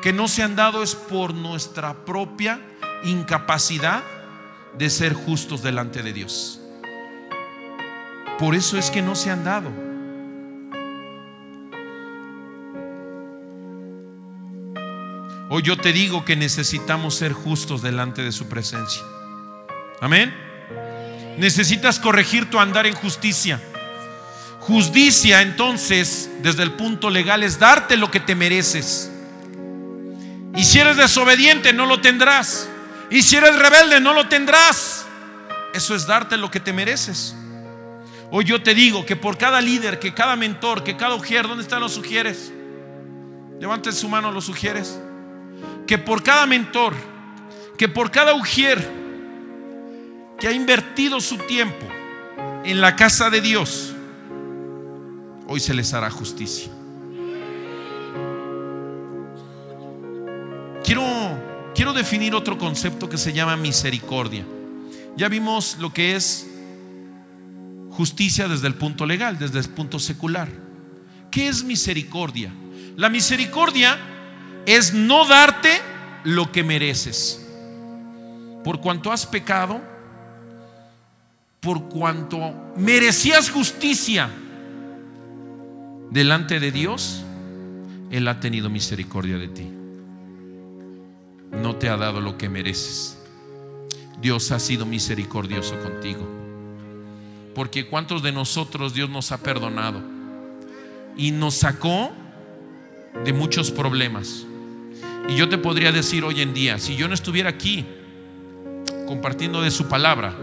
que 0.00 0.14
no 0.14 0.26
se 0.26 0.42
han 0.42 0.56
dado 0.56 0.82
es 0.82 0.94
por 0.94 1.34
nuestra 1.34 2.06
propia 2.06 2.58
incapacidad 3.04 4.02
de 4.78 4.88
ser 4.88 5.12
justos 5.12 5.62
delante 5.62 6.02
de 6.02 6.14
Dios. 6.14 6.62
Por 8.38 8.54
eso 8.54 8.78
es 8.78 8.90
que 8.90 9.02
no 9.02 9.14
se 9.14 9.30
han 9.30 9.44
dado. 9.44 9.68
Hoy 15.50 15.60
yo 15.62 15.76
te 15.76 15.92
digo 15.92 16.24
que 16.24 16.36
necesitamos 16.36 17.16
ser 17.16 17.34
justos 17.34 17.82
delante 17.82 18.22
de 18.22 18.32
su 18.32 18.48
presencia. 18.48 19.02
Amén. 20.00 20.47
Necesitas 21.38 21.98
corregir 21.98 22.50
tu 22.50 22.58
andar 22.58 22.86
en 22.86 22.94
justicia. 22.94 23.60
Justicia 24.60 25.40
entonces, 25.40 26.30
desde 26.42 26.62
el 26.62 26.72
punto 26.72 27.08
legal, 27.10 27.42
es 27.42 27.58
darte 27.58 27.96
lo 27.96 28.10
que 28.10 28.20
te 28.20 28.34
mereces. 28.34 29.10
Y 30.54 30.64
si 30.64 30.78
eres 30.78 30.96
desobediente, 30.96 31.72
no 31.72 31.86
lo 31.86 32.00
tendrás. 32.00 32.68
Y 33.10 33.22
si 33.22 33.36
eres 33.36 33.56
rebelde, 33.56 34.00
no 34.00 34.12
lo 34.12 34.28
tendrás. 34.28 35.06
Eso 35.72 35.94
es 35.94 36.06
darte 36.06 36.36
lo 36.36 36.50
que 36.50 36.60
te 36.60 36.72
mereces. 36.72 37.34
Hoy 38.30 38.44
yo 38.44 38.62
te 38.62 38.74
digo 38.74 39.06
que 39.06 39.16
por 39.16 39.38
cada 39.38 39.60
líder, 39.60 39.98
que 39.98 40.12
cada 40.12 40.36
mentor, 40.36 40.84
que 40.84 40.96
cada 40.96 41.14
ujier, 41.14 41.48
¿dónde 41.48 41.62
están 41.62 41.80
los 41.80 41.94
sugieres? 41.94 42.52
Levanten 43.58 43.92
su 43.92 44.08
mano 44.08 44.30
los 44.30 44.44
sugieres 44.44 44.98
que 45.88 45.96
por 45.96 46.22
cada 46.22 46.46
mentor, 46.46 46.94
que 47.78 47.88
por 47.88 48.10
cada 48.10 48.34
ujier 48.34 49.07
que 50.38 50.46
ha 50.46 50.52
invertido 50.52 51.20
su 51.20 51.36
tiempo 51.38 51.86
en 52.64 52.80
la 52.80 52.94
casa 52.94 53.28
de 53.30 53.40
Dios, 53.40 53.92
hoy 55.46 55.60
se 55.60 55.74
les 55.74 55.92
hará 55.94 56.10
justicia. 56.10 56.70
Quiero, 60.84 61.04
quiero 61.74 61.92
definir 61.92 62.34
otro 62.34 62.56
concepto 62.56 63.08
que 63.08 63.18
se 63.18 63.32
llama 63.32 63.56
misericordia. 63.56 64.44
Ya 65.16 65.28
vimos 65.28 65.76
lo 65.80 65.92
que 65.92 66.14
es 66.14 66.48
justicia 67.90 68.46
desde 68.46 68.68
el 68.68 68.74
punto 68.74 69.04
legal, 69.04 69.38
desde 69.38 69.58
el 69.58 69.68
punto 69.70 69.98
secular. 69.98 70.48
¿Qué 71.30 71.48
es 71.48 71.64
misericordia? 71.64 72.52
La 72.96 73.08
misericordia 73.08 73.98
es 74.66 74.94
no 74.94 75.26
darte 75.26 75.80
lo 76.24 76.52
que 76.52 76.62
mereces. 76.62 77.44
Por 78.62 78.80
cuanto 78.80 79.10
has 79.10 79.26
pecado, 79.26 79.80
por 81.68 81.90
cuanto 81.90 82.54
merecías 82.76 83.50
justicia 83.50 84.30
delante 86.10 86.60
de 86.60 86.72
Dios, 86.72 87.22
Él 88.10 88.26
ha 88.26 88.40
tenido 88.40 88.70
misericordia 88.70 89.36
de 89.36 89.48
ti. 89.48 89.70
No 91.52 91.76
te 91.76 91.90
ha 91.90 91.98
dado 91.98 92.22
lo 92.22 92.38
que 92.38 92.48
mereces. 92.48 93.18
Dios 94.18 94.50
ha 94.50 94.58
sido 94.60 94.86
misericordioso 94.86 95.78
contigo. 95.80 96.26
Porque 97.54 97.86
cuántos 97.86 98.22
de 98.22 98.32
nosotros 98.32 98.94
Dios 98.94 99.10
nos 99.10 99.30
ha 99.30 99.42
perdonado 99.42 100.00
y 101.18 101.32
nos 101.32 101.56
sacó 101.56 102.12
de 103.26 103.34
muchos 103.34 103.70
problemas. 103.70 104.46
Y 105.28 105.36
yo 105.36 105.50
te 105.50 105.58
podría 105.58 105.92
decir 105.92 106.24
hoy 106.24 106.40
en 106.40 106.54
día, 106.54 106.78
si 106.78 106.96
yo 106.96 107.08
no 107.08 107.12
estuviera 107.12 107.50
aquí 107.50 107.84
compartiendo 109.06 109.60
de 109.60 109.70
su 109.70 109.86
palabra, 109.86 110.34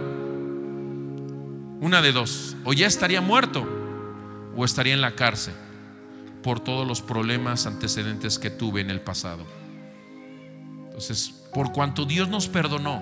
una 1.82 2.02
de 2.02 2.12
dos, 2.12 2.56
o 2.64 2.74
ya 2.74 2.88
estaría 2.88 3.22
muerto 3.22 3.68
o 4.56 4.66
estaría 4.66 4.94
en 4.94 5.02
la 5.02 5.16
cárcel 5.16 5.54
por 6.42 6.60
todos 6.60 6.88
los 6.88 7.02
problemas 7.02 7.66
antecedentes 7.66 8.40
que 8.40 8.50
tuve 8.50 8.82
en 8.82 8.90
el 8.90 9.02
pasado. 9.02 9.46
Entonces, 10.86 11.34
por 11.54 11.72
cuanto 11.72 12.06
Dios 12.06 12.30
nos 12.30 12.48
perdonó 12.48 13.02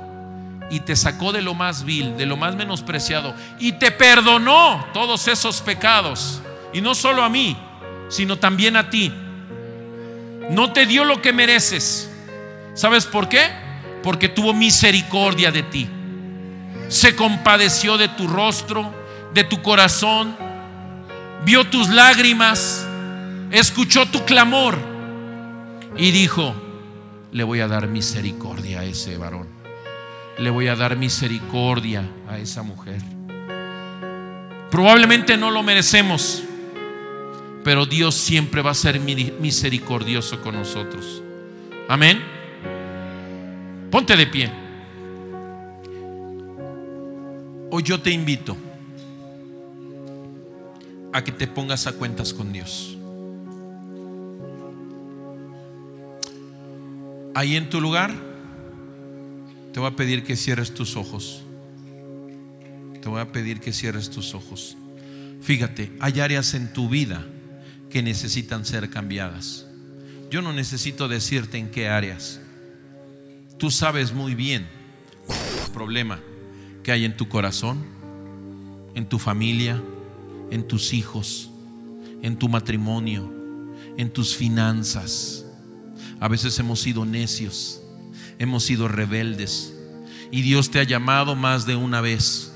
y 0.72 0.80
te 0.80 0.96
sacó 0.96 1.32
de 1.32 1.42
lo 1.42 1.54
más 1.54 1.84
vil, 1.84 2.18
de 2.18 2.26
lo 2.26 2.38
más 2.38 2.56
menospreciado, 2.56 3.36
y 3.60 3.74
te 3.74 3.92
perdonó 3.92 4.86
todos 4.94 5.28
esos 5.28 5.62
pecados, 5.62 6.42
y 6.72 6.82
no 6.82 6.96
solo 6.96 7.22
a 7.22 7.30
mí, 7.30 7.56
sino 8.10 8.40
también 8.40 8.78
a 8.78 8.90
ti, 8.90 9.12
no 10.50 10.74
te 10.74 10.86
dio 10.86 11.04
lo 11.06 11.22
que 11.22 11.34
mereces. 11.34 12.10
¿Sabes 12.74 13.06
por 13.06 13.30
qué? 13.30 13.52
Porque 14.02 14.30
tuvo 14.30 14.54
misericordia 14.54 15.52
de 15.52 15.64
ti. 15.64 15.90
Se 16.90 17.16
compadeció 17.16 17.98
de 17.98 18.08
tu 18.08 18.28
rostro, 18.28 18.94
de 19.34 19.44
tu 19.44 19.62
corazón, 19.62 20.36
vio 21.46 21.68
tus 21.70 21.90
lágrimas, 21.90 22.88
escuchó 23.52 24.06
tu 24.08 24.24
clamor 24.26 24.78
y 25.98 26.12
dijo, 26.12 26.54
le 27.32 27.44
voy 27.44 27.62
a 27.62 27.68
dar 27.68 27.88
misericordia 27.88 28.82
a 28.82 28.86
ese 28.86 29.18
varón. 29.18 29.48
Le 30.38 30.50
voy 30.50 30.68
a 30.68 30.76
dar 30.76 30.96
misericordia 30.98 32.10
a 32.28 32.38
esa 32.38 32.64
mujer. 32.64 33.02
Probablemente 34.72 35.38
no 35.38 35.52
lo 35.52 35.62
merecemos 35.62 36.44
pero 37.64 37.86
Dios 37.86 38.16
siempre 38.16 38.62
va 38.62 38.72
a 38.72 38.76
ser 38.76 39.00
misericordioso 39.00 40.42
con 40.42 40.56
nosotros. 40.56 41.24
Amén. 41.88 42.22
Ponte 43.90 44.16
de 44.16 44.28
pie. 44.28 44.62
Hoy 47.76 47.82
yo 47.82 48.00
te 48.00 48.12
invito 48.12 48.56
a 51.12 51.24
que 51.24 51.32
te 51.32 51.48
pongas 51.48 51.88
a 51.88 51.94
cuentas 51.94 52.32
con 52.32 52.54
Dios. 52.54 52.96
Ahí 57.34 57.56
en 57.56 57.72
tu 57.72 57.82
lugar, 57.82 58.14
te 59.74 59.80
voy 59.80 59.90
a 59.90 59.96
pedir 59.96 60.24
que 60.24 60.36
cierres 60.36 60.76
tus 60.76 60.96
ojos. 60.96 61.42
Te 63.02 63.10
voy 63.10 63.20
a 63.20 63.32
pedir 63.32 63.60
que 63.60 63.74
cierres 63.74 64.12
tus 64.12 64.36
ojos. 64.36 64.78
Fíjate, 65.42 65.94
hay 66.00 66.20
áreas 66.20 66.54
en 66.54 66.74
tu 66.74 66.90
vida 66.90 67.26
que 67.90 68.04
necesitan 68.04 68.68
ser 68.68 68.92
cambiadas. 68.92 69.66
Yo 70.30 70.44
no 70.44 70.54
necesito 70.54 71.08
decirte 71.08 71.58
en 71.58 71.72
qué 71.72 71.90
áreas. 71.90 72.40
Tú 73.58 73.72
sabes 73.72 74.14
muy 74.14 74.36
bien 74.36 74.68
el 75.28 75.72
problema 75.72 76.20
que 76.84 76.92
hay 76.92 77.06
en 77.06 77.18
tu 77.18 77.30
corazón, 77.30 77.86
en 78.96 79.08
tu 79.08 79.20
familia, 79.20 79.82
en 80.52 80.68
tus 80.68 80.94
hijos, 80.94 81.50
en 82.22 82.38
tu 82.38 82.50
matrimonio, 82.50 83.32
en 83.98 84.12
tus 84.12 84.36
finanzas. 84.36 85.46
A 86.20 86.28
veces 86.28 86.58
hemos 86.60 86.80
sido 86.80 87.06
necios, 87.06 87.82
hemos 88.38 88.64
sido 88.64 88.88
rebeldes 88.88 89.74
y 90.34 90.42
Dios 90.42 90.72
te 90.72 90.80
ha 90.80 90.84
llamado 90.84 91.36
más 91.36 91.68
de 91.68 91.76
una 91.76 92.02
vez. 92.02 92.52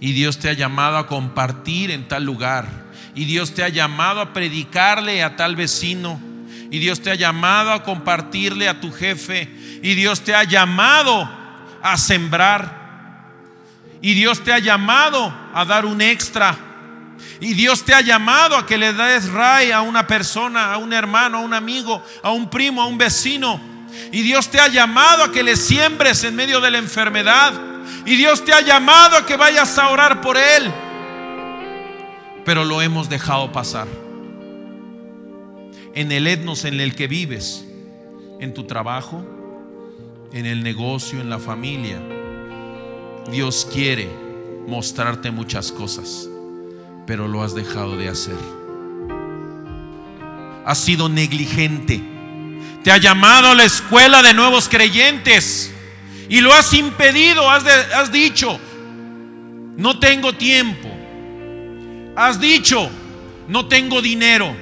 Y 0.00 0.12
Dios 0.12 0.38
te 0.38 0.48
ha 0.48 0.54
llamado 0.54 0.96
a 0.96 1.06
compartir 1.06 1.90
en 1.90 2.08
tal 2.08 2.24
lugar. 2.24 2.86
Y 3.14 3.26
Dios 3.26 3.52
te 3.52 3.62
ha 3.62 3.68
llamado 3.68 4.22
a 4.22 4.32
predicarle 4.32 5.22
a 5.22 5.36
tal 5.36 5.54
vecino. 5.54 6.18
Y 6.70 6.78
Dios 6.78 7.02
te 7.02 7.10
ha 7.10 7.16
llamado 7.16 7.72
a 7.72 7.82
compartirle 7.82 8.66
a 8.66 8.80
tu 8.80 8.90
jefe. 8.90 9.46
Y 9.82 9.94
Dios 9.94 10.22
te 10.22 10.34
ha 10.34 10.44
llamado 10.44 11.30
a 11.82 11.98
sembrar. 11.98 12.77
Y 14.00 14.14
Dios 14.14 14.42
te 14.44 14.52
ha 14.52 14.58
llamado 14.58 15.34
a 15.52 15.64
dar 15.64 15.84
un 15.84 16.00
extra. 16.00 16.56
Y 17.40 17.54
Dios 17.54 17.84
te 17.84 17.94
ha 17.94 18.00
llamado 18.00 18.56
a 18.56 18.66
que 18.66 18.78
le 18.78 18.92
des 18.92 19.28
ray 19.30 19.70
a 19.70 19.80
una 19.80 20.06
persona, 20.06 20.72
a 20.72 20.78
un 20.78 20.92
hermano, 20.92 21.38
a 21.38 21.40
un 21.40 21.54
amigo, 21.54 22.02
a 22.22 22.30
un 22.30 22.48
primo, 22.48 22.82
a 22.82 22.86
un 22.86 22.98
vecino. 22.98 23.60
Y 24.12 24.22
Dios 24.22 24.48
te 24.48 24.60
ha 24.60 24.68
llamado 24.68 25.24
a 25.24 25.32
que 25.32 25.42
le 25.42 25.56
siembres 25.56 26.24
en 26.24 26.36
medio 26.36 26.60
de 26.60 26.70
la 26.70 26.78
enfermedad. 26.78 27.52
Y 28.06 28.16
Dios 28.16 28.44
te 28.44 28.52
ha 28.52 28.60
llamado 28.60 29.16
a 29.16 29.26
que 29.26 29.36
vayas 29.36 29.78
a 29.78 29.88
orar 29.88 30.20
por 30.20 30.36
Él. 30.36 30.72
Pero 32.44 32.64
lo 32.64 32.80
hemos 32.82 33.08
dejado 33.08 33.52
pasar. 33.52 33.86
En 35.94 36.12
el 36.12 36.26
etnos 36.26 36.64
en 36.64 36.80
el 36.80 36.94
que 36.94 37.08
vives, 37.08 37.64
en 38.40 38.54
tu 38.54 38.64
trabajo, 38.64 39.24
en 40.32 40.46
el 40.46 40.62
negocio, 40.62 41.20
en 41.20 41.30
la 41.30 41.38
familia. 41.38 41.98
Dios 43.30 43.66
quiere 43.72 44.08
mostrarte 44.66 45.30
muchas 45.30 45.72
cosas, 45.72 46.28
pero 47.06 47.28
lo 47.28 47.42
has 47.42 47.54
dejado 47.54 47.96
de 47.96 48.08
hacer. 48.08 48.36
Has 50.64 50.78
sido 50.78 51.08
negligente. 51.08 52.02
Te 52.84 52.90
ha 52.90 52.98
llamado 52.98 53.48
a 53.48 53.54
la 53.54 53.64
escuela 53.64 54.22
de 54.22 54.34
nuevos 54.34 54.68
creyentes 54.68 55.72
y 56.28 56.40
lo 56.40 56.52
has 56.52 56.72
impedido. 56.74 57.50
Has, 57.50 57.64
has 57.66 58.12
dicho, 58.12 58.58
no 59.76 59.98
tengo 59.98 60.32
tiempo. 60.34 60.88
Has 62.16 62.40
dicho, 62.40 62.88
no 63.48 63.66
tengo 63.66 64.02
dinero. 64.02 64.54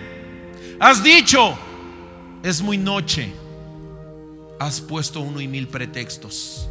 Has 0.78 1.02
dicho, 1.02 1.56
es 2.42 2.62
muy 2.62 2.78
noche 2.78 3.32
has 4.58 4.80
puesto 4.80 5.20
uno 5.20 5.40
y 5.40 5.48
mil 5.48 5.68
pretextos. 5.68 6.65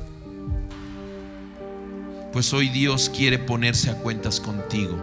Pues 2.36 2.52
hoy 2.52 2.68
Dios 2.68 3.10
quiere 3.16 3.40
ponerse 3.40 3.90
a 3.90 3.96
cuentas 3.96 4.42
contigo. 4.42 5.02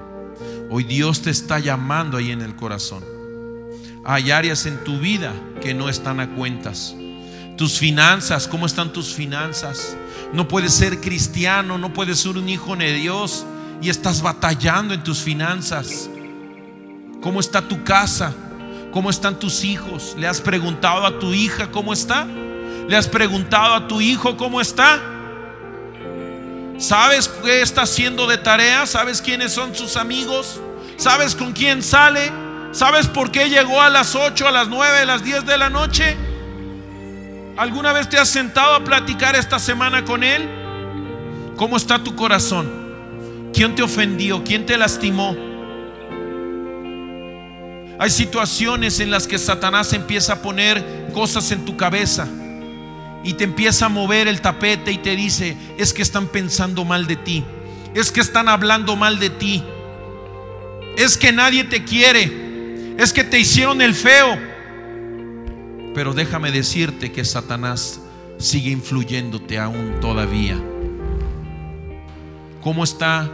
Hoy 0.68 0.84
Dios 0.84 1.22
te 1.22 1.30
está 1.30 1.58
llamando 1.60 2.18
ahí 2.18 2.30
en 2.30 2.42
el 2.42 2.54
corazón. 2.54 3.02
Hay 4.04 4.30
áreas 4.30 4.66
en 4.66 4.84
tu 4.84 4.98
vida 4.98 5.32
que 5.62 5.72
no 5.72 5.88
están 5.88 6.20
a 6.20 6.34
cuentas. 6.34 6.94
Tus 7.56 7.78
finanzas, 7.78 8.46
¿cómo 8.46 8.66
están 8.66 8.92
tus 8.92 9.14
finanzas? 9.14 9.96
No 10.34 10.46
puedes 10.46 10.74
ser 10.74 11.00
cristiano, 11.00 11.78
no 11.78 11.94
puedes 11.94 12.18
ser 12.18 12.36
un 12.36 12.50
hijo 12.50 12.76
de 12.76 12.92
Dios 12.92 13.46
y 13.80 13.88
estás 13.88 14.20
batallando 14.20 14.92
en 14.92 15.02
tus 15.02 15.20
finanzas. 15.20 16.10
¿Cómo 17.22 17.40
está 17.40 17.66
tu 17.66 17.82
casa? 17.82 18.34
¿Cómo 18.92 19.08
están 19.08 19.38
tus 19.38 19.64
hijos? 19.64 20.14
¿Le 20.18 20.28
has 20.28 20.42
preguntado 20.42 21.06
a 21.06 21.18
tu 21.18 21.32
hija 21.32 21.70
cómo 21.70 21.94
está? 21.94 22.26
¿Le 22.26 22.94
has 22.94 23.08
preguntado 23.08 23.72
a 23.72 23.88
tu 23.88 24.02
hijo 24.02 24.36
cómo 24.36 24.60
está? 24.60 25.11
¿Sabes 26.78 27.28
qué 27.28 27.62
está 27.62 27.82
haciendo 27.82 28.26
de 28.26 28.38
tarea? 28.38 28.86
¿Sabes 28.86 29.22
quiénes 29.22 29.52
son 29.52 29.74
sus 29.74 29.96
amigos? 29.96 30.60
¿Sabes 30.96 31.34
con 31.34 31.52
quién 31.52 31.82
sale? 31.82 32.32
¿Sabes 32.72 33.06
por 33.06 33.30
qué 33.30 33.48
llegó 33.48 33.80
a 33.80 33.90
las 33.90 34.14
8, 34.14 34.48
a 34.48 34.50
las 34.50 34.68
9, 34.68 34.98
a 34.98 35.04
las 35.04 35.22
10 35.22 35.46
de 35.46 35.58
la 35.58 35.70
noche? 35.70 36.16
¿Alguna 37.56 37.92
vez 37.92 38.08
te 38.08 38.18
has 38.18 38.28
sentado 38.28 38.74
a 38.74 38.84
platicar 38.84 39.36
esta 39.36 39.58
semana 39.58 40.04
con 40.04 40.24
él? 40.24 40.48
¿Cómo 41.56 41.76
está 41.76 42.02
tu 42.02 42.16
corazón? 42.16 43.50
¿Quién 43.52 43.74
te 43.74 43.82
ofendió? 43.82 44.42
¿Quién 44.42 44.64
te 44.64 44.76
lastimó? 44.76 45.36
Hay 47.98 48.10
situaciones 48.10 48.98
en 49.00 49.10
las 49.10 49.28
que 49.28 49.38
Satanás 49.38 49.92
empieza 49.92 50.32
a 50.34 50.42
poner 50.42 51.10
cosas 51.12 51.52
en 51.52 51.64
tu 51.64 51.76
cabeza 51.76 52.26
y 53.24 53.34
te 53.34 53.44
empieza 53.44 53.86
a 53.86 53.88
mover 53.88 54.28
el 54.28 54.40
tapete 54.40 54.92
y 54.92 54.98
te 54.98 55.16
dice, 55.16 55.56
es 55.78 55.92
que 55.92 56.02
están 56.02 56.26
pensando 56.28 56.84
mal 56.84 57.06
de 57.06 57.16
ti, 57.16 57.44
es 57.94 58.10
que 58.10 58.20
están 58.20 58.48
hablando 58.48 58.96
mal 58.96 59.18
de 59.18 59.30
ti, 59.30 59.62
es 60.96 61.16
que 61.16 61.32
nadie 61.32 61.64
te 61.64 61.84
quiere, 61.84 62.94
es 62.98 63.12
que 63.12 63.24
te 63.24 63.38
hicieron 63.38 63.80
el 63.80 63.94
feo. 63.94 64.38
Pero 65.94 66.14
déjame 66.14 66.50
decirte 66.50 67.12
que 67.12 67.24
Satanás 67.24 68.00
sigue 68.38 68.70
influyéndote 68.70 69.58
aún 69.58 70.00
todavía. 70.00 70.58
¿Cómo 72.62 72.84
está 72.84 73.30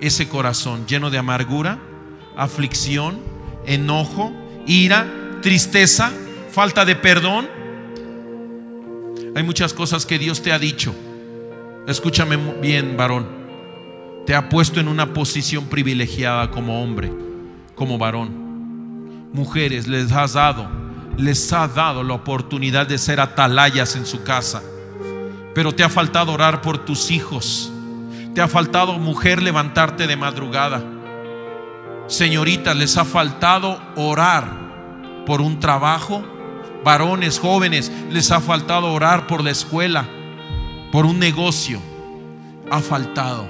ese 0.00 0.28
corazón 0.28 0.86
lleno 0.86 1.10
de 1.10 1.18
amargura, 1.18 1.78
aflicción, 2.36 3.20
enojo, 3.66 4.32
ira, 4.66 5.06
tristeza, 5.42 6.10
falta 6.50 6.84
de 6.84 6.96
perdón? 6.96 7.61
Hay 9.34 9.42
muchas 9.42 9.72
cosas 9.72 10.04
que 10.04 10.18
Dios 10.18 10.42
te 10.42 10.52
ha 10.52 10.58
dicho. 10.58 10.94
Escúchame 11.86 12.36
bien, 12.60 12.96
varón. 12.96 13.26
Te 14.26 14.34
ha 14.34 14.48
puesto 14.48 14.78
en 14.78 14.88
una 14.88 15.14
posición 15.14 15.66
privilegiada 15.66 16.50
como 16.50 16.82
hombre, 16.82 17.10
como 17.74 17.96
varón. 17.96 19.30
Mujeres, 19.32 19.88
les 19.88 20.12
has 20.12 20.34
dado, 20.34 20.68
les 21.16 21.50
ha 21.52 21.66
dado 21.66 22.02
la 22.02 22.12
oportunidad 22.14 22.86
de 22.86 22.98
ser 22.98 23.20
atalayas 23.20 23.96
en 23.96 24.04
su 24.04 24.22
casa. 24.22 24.62
Pero 25.54 25.72
te 25.74 25.82
ha 25.82 25.88
faltado 25.88 26.32
orar 26.32 26.60
por 26.60 26.84
tus 26.84 27.10
hijos. 27.10 27.72
Te 28.34 28.42
ha 28.42 28.48
faltado, 28.48 28.98
mujer, 28.98 29.42
levantarte 29.42 30.06
de 30.06 30.16
madrugada. 30.16 30.84
Señorita, 32.06 32.74
les 32.74 32.98
ha 32.98 33.06
faltado 33.06 33.80
orar 33.96 35.24
por 35.24 35.40
un 35.40 35.58
trabajo 35.58 36.22
varones, 36.84 37.38
jóvenes, 37.38 37.90
les 38.10 38.30
ha 38.30 38.40
faltado 38.40 38.92
orar 38.92 39.26
por 39.26 39.42
la 39.42 39.50
escuela, 39.50 40.08
por 40.90 41.06
un 41.06 41.18
negocio. 41.18 41.80
Ha 42.70 42.80
faltado. 42.80 43.46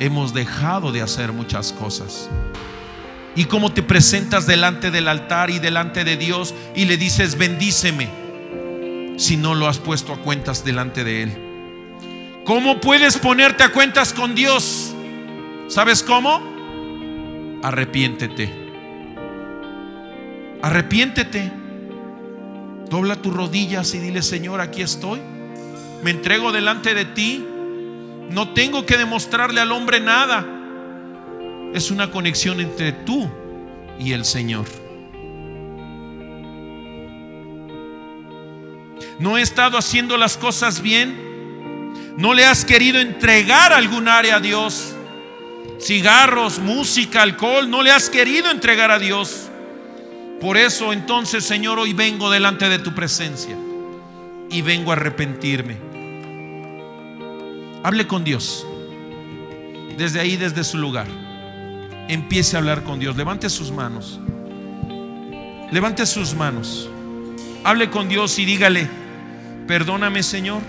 Hemos 0.00 0.34
dejado 0.34 0.92
de 0.92 1.02
hacer 1.02 1.32
muchas 1.32 1.72
cosas. 1.72 2.28
Y 3.36 3.46
cómo 3.46 3.72
te 3.72 3.82
presentas 3.82 4.46
delante 4.46 4.90
del 4.90 5.08
altar 5.08 5.50
y 5.50 5.58
delante 5.58 6.04
de 6.04 6.16
Dios 6.16 6.54
y 6.74 6.84
le 6.84 6.96
dices, 6.96 7.36
bendíceme, 7.36 8.08
si 9.16 9.36
no 9.36 9.54
lo 9.54 9.68
has 9.68 9.78
puesto 9.78 10.12
a 10.12 10.18
cuentas 10.18 10.64
delante 10.64 11.04
de 11.04 11.22
Él. 11.22 12.42
¿Cómo 12.44 12.80
puedes 12.80 13.18
ponerte 13.18 13.62
a 13.62 13.70
cuentas 13.70 14.12
con 14.12 14.34
Dios? 14.34 14.94
¿Sabes 15.68 16.02
cómo? 16.02 16.42
Arrepiéntete. 17.62 18.52
Arrepiéntete. 20.62 21.63
Dobla 22.88 23.16
tus 23.16 23.34
rodillas 23.34 23.94
y 23.94 23.98
dile, 23.98 24.22
Señor, 24.22 24.60
aquí 24.60 24.82
estoy. 24.82 25.20
Me 26.02 26.10
entrego 26.10 26.52
delante 26.52 26.94
de 26.94 27.04
ti. 27.04 27.44
No 28.30 28.50
tengo 28.50 28.86
que 28.86 28.96
demostrarle 28.96 29.60
al 29.60 29.72
hombre 29.72 30.00
nada. 30.00 30.46
Es 31.72 31.90
una 31.90 32.10
conexión 32.10 32.60
entre 32.60 32.92
tú 32.92 33.28
y 33.98 34.12
el 34.12 34.24
Señor. 34.24 34.66
No 39.18 39.38
he 39.38 39.42
estado 39.42 39.78
haciendo 39.78 40.16
las 40.16 40.36
cosas 40.36 40.82
bien. 40.82 42.14
No 42.16 42.34
le 42.34 42.44
has 42.44 42.64
querido 42.64 43.00
entregar 43.00 43.72
algún 43.72 44.08
área 44.08 44.36
a 44.36 44.40
Dios. 44.40 44.94
Cigarros, 45.80 46.58
música, 46.58 47.22
alcohol. 47.22 47.68
No 47.68 47.82
le 47.82 47.90
has 47.90 48.10
querido 48.10 48.50
entregar 48.50 48.90
a 48.90 48.98
Dios. 48.98 49.50
Por 50.44 50.58
eso 50.58 50.92
entonces, 50.92 51.42
Señor, 51.42 51.78
hoy 51.78 51.94
vengo 51.94 52.28
delante 52.28 52.68
de 52.68 52.78
tu 52.78 52.94
presencia 52.94 53.56
y 54.50 54.60
vengo 54.60 54.90
a 54.90 54.92
arrepentirme. 54.92 55.78
Hable 57.82 58.06
con 58.06 58.24
Dios. 58.24 58.66
Desde 59.96 60.20
ahí, 60.20 60.36
desde 60.36 60.62
su 60.62 60.76
lugar. 60.76 61.06
Empiece 62.08 62.56
a 62.56 62.58
hablar 62.58 62.82
con 62.82 62.98
Dios. 62.98 63.16
Levante 63.16 63.48
sus 63.48 63.70
manos. 63.70 64.20
Levante 65.72 66.04
sus 66.04 66.34
manos. 66.34 66.90
Hable 67.64 67.88
con 67.88 68.10
Dios 68.10 68.38
y 68.38 68.44
dígale, 68.44 68.86
perdóname 69.66 70.22
Señor. 70.22 70.60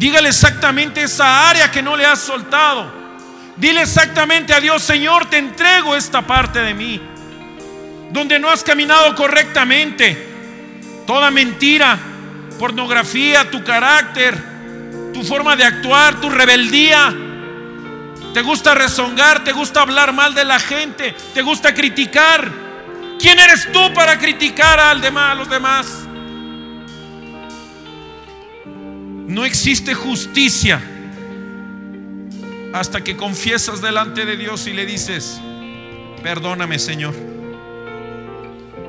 Dígale 0.00 0.30
exactamente 0.30 1.04
esa 1.04 1.48
área 1.48 1.70
que 1.70 1.80
no 1.80 1.96
le 1.96 2.04
has 2.04 2.18
soltado. 2.18 2.90
Dile 3.56 3.82
exactamente 3.82 4.52
a 4.52 4.58
Dios, 4.58 4.82
Señor, 4.82 5.30
te 5.30 5.38
entrego 5.38 5.94
esta 5.94 6.22
parte 6.22 6.58
de 6.58 6.74
mí 6.74 7.13
donde 8.10 8.38
no 8.38 8.50
has 8.50 8.62
caminado 8.62 9.14
correctamente. 9.14 10.32
Toda 11.06 11.30
mentira, 11.30 11.98
pornografía, 12.58 13.50
tu 13.50 13.62
carácter, 13.62 14.36
tu 15.12 15.22
forma 15.22 15.56
de 15.56 15.64
actuar, 15.64 16.20
tu 16.20 16.30
rebeldía. 16.30 17.14
Te 18.32 18.42
gusta 18.42 18.74
rezongar, 18.74 19.44
te 19.44 19.52
gusta 19.52 19.82
hablar 19.82 20.12
mal 20.12 20.34
de 20.34 20.44
la 20.44 20.58
gente, 20.58 21.14
te 21.32 21.42
gusta 21.42 21.72
criticar. 21.72 22.50
¿Quién 23.20 23.38
eres 23.38 23.70
tú 23.72 23.92
para 23.94 24.18
criticar 24.18 24.80
al 24.80 25.00
demás, 25.00 25.32
a 25.32 25.34
los 25.34 25.48
demás? 25.48 25.86
No 29.26 29.44
existe 29.44 29.94
justicia 29.94 30.80
hasta 32.74 33.04
que 33.04 33.16
confiesas 33.16 33.80
delante 33.80 34.26
de 34.26 34.36
Dios 34.36 34.66
y 34.66 34.72
le 34.72 34.84
dices, 34.84 35.40
perdóname 36.22 36.78
Señor, 36.78 37.14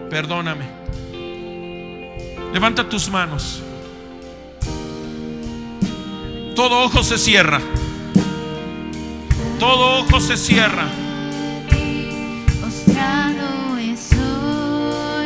perdóname. 0.10 0.66
Levanta 2.54 2.88
tus 2.88 3.10
manos. 3.10 3.62
Todo 6.56 6.84
ojo 6.84 7.04
se 7.04 7.18
cierra. 7.18 7.60
Todo 9.60 10.00
ojo 10.00 10.20
se 10.22 10.38
cierra. 10.38 10.88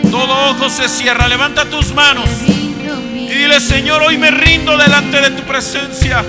Todo 0.10 0.50
ojo 0.50 0.70
se 0.70 0.90
cierra. 0.90 1.28
Levanta 1.28 1.66
tus 1.66 1.94
manos. 1.94 2.28
Y 3.14 3.32
dile, 3.32 3.60
Señor, 3.60 4.02
hoy 4.02 4.18
me 4.18 4.32
rindo 4.32 4.76
delante 4.76 5.22
de 5.22 5.30
tu 5.32 5.44
presencia. 5.44 6.26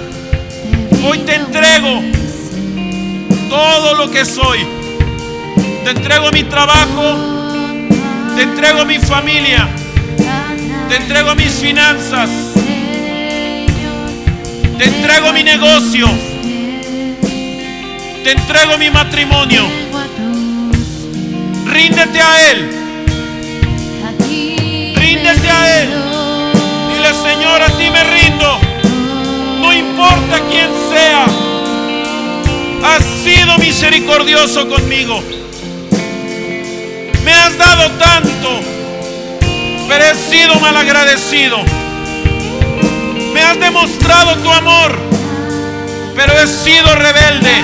Hoy 1.02 1.20
te 1.20 1.34
entrego 1.34 2.02
todo 3.48 3.94
lo 3.94 4.10
que 4.10 4.26
soy. 4.26 4.66
Te 5.82 5.90
entrego 5.90 6.30
mi 6.30 6.44
trabajo. 6.44 7.39
Te 8.36 8.42
entrego 8.42 8.84
mi 8.84 8.98
familia. 8.98 9.68
Te 10.88 10.96
entrego 10.96 11.34
mis 11.34 11.52
finanzas. 11.52 12.30
Te 14.78 14.84
entrego 14.84 15.32
mi 15.32 15.42
negocio. 15.42 16.08
Te 18.24 18.32
entrego 18.32 18.78
mi 18.78 18.90
matrimonio. 18.90 19.62
Ríndete 21.66 22.20
a 22.20 22.50
Él. 22.50 22.70
Ríndete 24.94 25.50
a 25.50 25.82
Él. 25.82 25.88
Dile, 26.92 27.14
Señor, 27.14 27.62
a 27.62 27.68
ti 27.78 27.90
me 27.90 28.04
rindo. 28.04 28.58
No 29.60 29.72
importa 29.72 30.40
quién 30.50 30.68
sea. 30.90 31.26
Has 32.82 33.04
sido 33.22 33.58
misericordioso 33.58 34.68
conmigo. 34.68 35.22
Me 37.24 37.32
has 37.32 37.56
dado 37.58 37.90
tanto, 37.92 38.60
pero 39.88 40.04
he 40.04 40.14
sido 40.14 40.58
malagradecido. 40.58 41.58
Me 43.34 43.42
has 43.42 43.60
demostrado 43.60 44.36
tu 44.36 44.50
amor, 44.50 44.98
pero 46.16 46.38
he 46.38 46.46
sido 46.46 46.94
rebelde. 46.94 47.62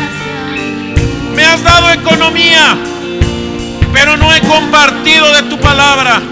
Me 1.34 1.44
has 1.44 1.62
dado 1.62 1.90
economía, 1.90 2.76
pero 3.92 4.16
no 4.16 4.32
he 4.34 4.40
compartido 4.42 5.32
de 5.32 5.42
tu 5.44 5.58
palabra. 5.58 6.22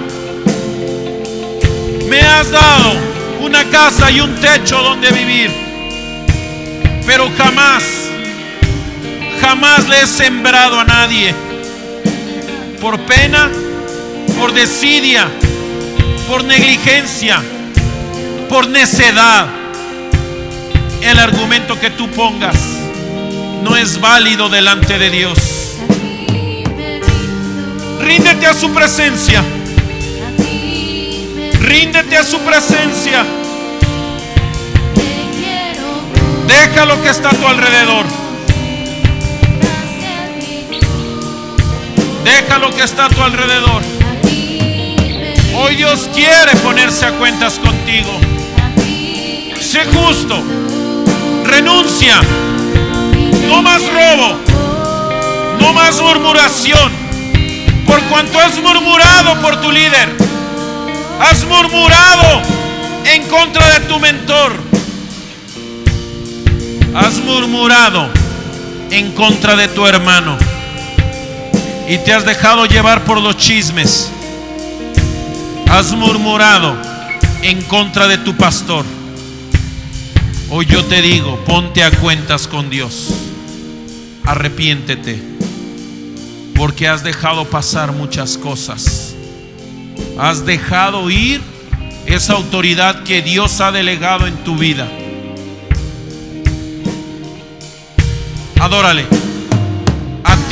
Me 2.09 2.20
has 2.20 2.51
dado 2.51 2.95
una 3.41 3.64
casa 3.64 4.11
y 4.11 4.20
un 4.20 4.35
techo 4.37 4.83
donde 4.83 5.11
vivir, 5.11 5.51
pero 7.07 7.31
jamás, 7.37 7.83
jamás 9.41 9.89
le 9.89 10.03
he 10.03 10.07
sembrado 10.07 10.79
a 10.79 10.85
nadie. 10.85 11.53
Por 12.85 13.01
pena, 13.07 13.51
por 14.39 14.53
desidia, 14.53 15.26
por 16.28 16.45
negligencia, 16.45 17.43
por 18.51 18.68
necedad. 18.68 19.47
El 21.01 21.18
argumento 21.18 21.80
que 21.80 21.89
tú 21.89 22.11
pongas 22.11 22.55
no 23.62 23.74
es 23.74 23.99
válido 24.03 24.51
delante 24.51 24.99
de 24.99 25.09
Dios. 25.09 25.39
Ríndete 28.03 28.45
a 28.45 28.53
su 28.53 28.70
presencia. 28.74 29.43
Ríndete 31.62 32.18
a 32.18 32.22
su 32.22 32.39
presencia. 32.41 33.24
Deja 36.47 36.85
lo 36.85 37.03
que 37.03 37.09
está 37.09 37.30
a 37.30 37.35
tu 37.35 37.47
alrededor. 37.49 38.05
Deja 42.35 42.59
lo 42.59 42.74
que 42.74 42.82
está 42.82 43.05
a 43.05 43.09
tu 43.09 43.22
alrededor. 43.22 43.80
Hoy 45.55 45.76
Dios 45.76 46.11
quiere 46.12 46.57
ponerse 46.64 47.07
a 47.07 47.12
cuentas 47.12 47.61
contigo. 47.61 48.11
Sé 49.61 49.85
justo. 49.85 50.43
Renuncia. 51.45 52.20
No 53.49 53.62
más 53.62 53.82
robo. 53.87 54.41
No 55.61 55.72
más 55.74 56.01
murmuración. 56.03 56.91
Por 57.87 58.03
cuanto 58.07 58.41
has 58.41 58.59
murmurado 58.59 59.41
por 59.41 59.61
tu 59.61 59.70
líder. 59.70 60.16
Has 61.20 61.45
murmurado 61.45 62.43
en 63.05 63.22
contra 63.28 63.74
de 63.74 63.80
tu 63.87 64.01
mentor. 64.01 64.57
Has 66.97 67.14
murmurado 67.18 68.09
en 68.91 69.12
contra 69.12 69.55
de 69.55 69.68
tu 69.68 69.87
hermano. 69.87 70.37
Y 71.87 71.99
te 71.99 72.14
has 72.14 72.24
dejado 72.24 72.64
llevar 72.64 73.05
por 73.05 73.20
los 73.20 73.37
chismes. 73.37 74.11
Has 75.70 75.93
murmurado 75.93 76.74
en 77.43 77.61
contra 77.62 78.09
de 78.09 78.16
tu 78.16 78.35
pastor. 78.35 78.85
Hoy 80.49 80.66
yo 80.66 80.85
te 80.85 81.03
digo, 81.03 81.39
ponte 81.45 81.82
a 81.82 81.91
cuentas 81.91 82.49
con 82.49 82.70
Dios. 82.70 83.12
Arrepiéntete. 84.24 85.20
Porque 86.55 86.89
has 86.89 87.05
dejado 87.05 87.45
pasar 87.51 87.93
muchas 87.93 88.39
cosas. 88.39 89.14
Has 90.18 90.47
dejado 90.47 91.11
ir 91.11 91.43
esa 92.07 92.35
autoridad 92.35 93.03
que 93.03 93.20
Dios 93.20 93.61
ha 93.61 93.72
delegado 93.72 94.26
en 94.26 94.37
tu 94.45 94.57
vida. 94.57 94.89
Adórale 98.59 99.24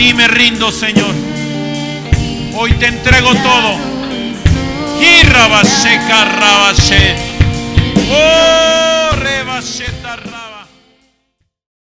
ti 0.03 0.13
me 0.15 0.27
rindo, 0.27 0.73
Señor. 0.73 1.15
Hoy 2.57 2.73
te 2.73 2.89
entrego 2.89 3.33
todo. 3.37 3.79
Oh, 8.11 9.11
rebashe 9.15 9.87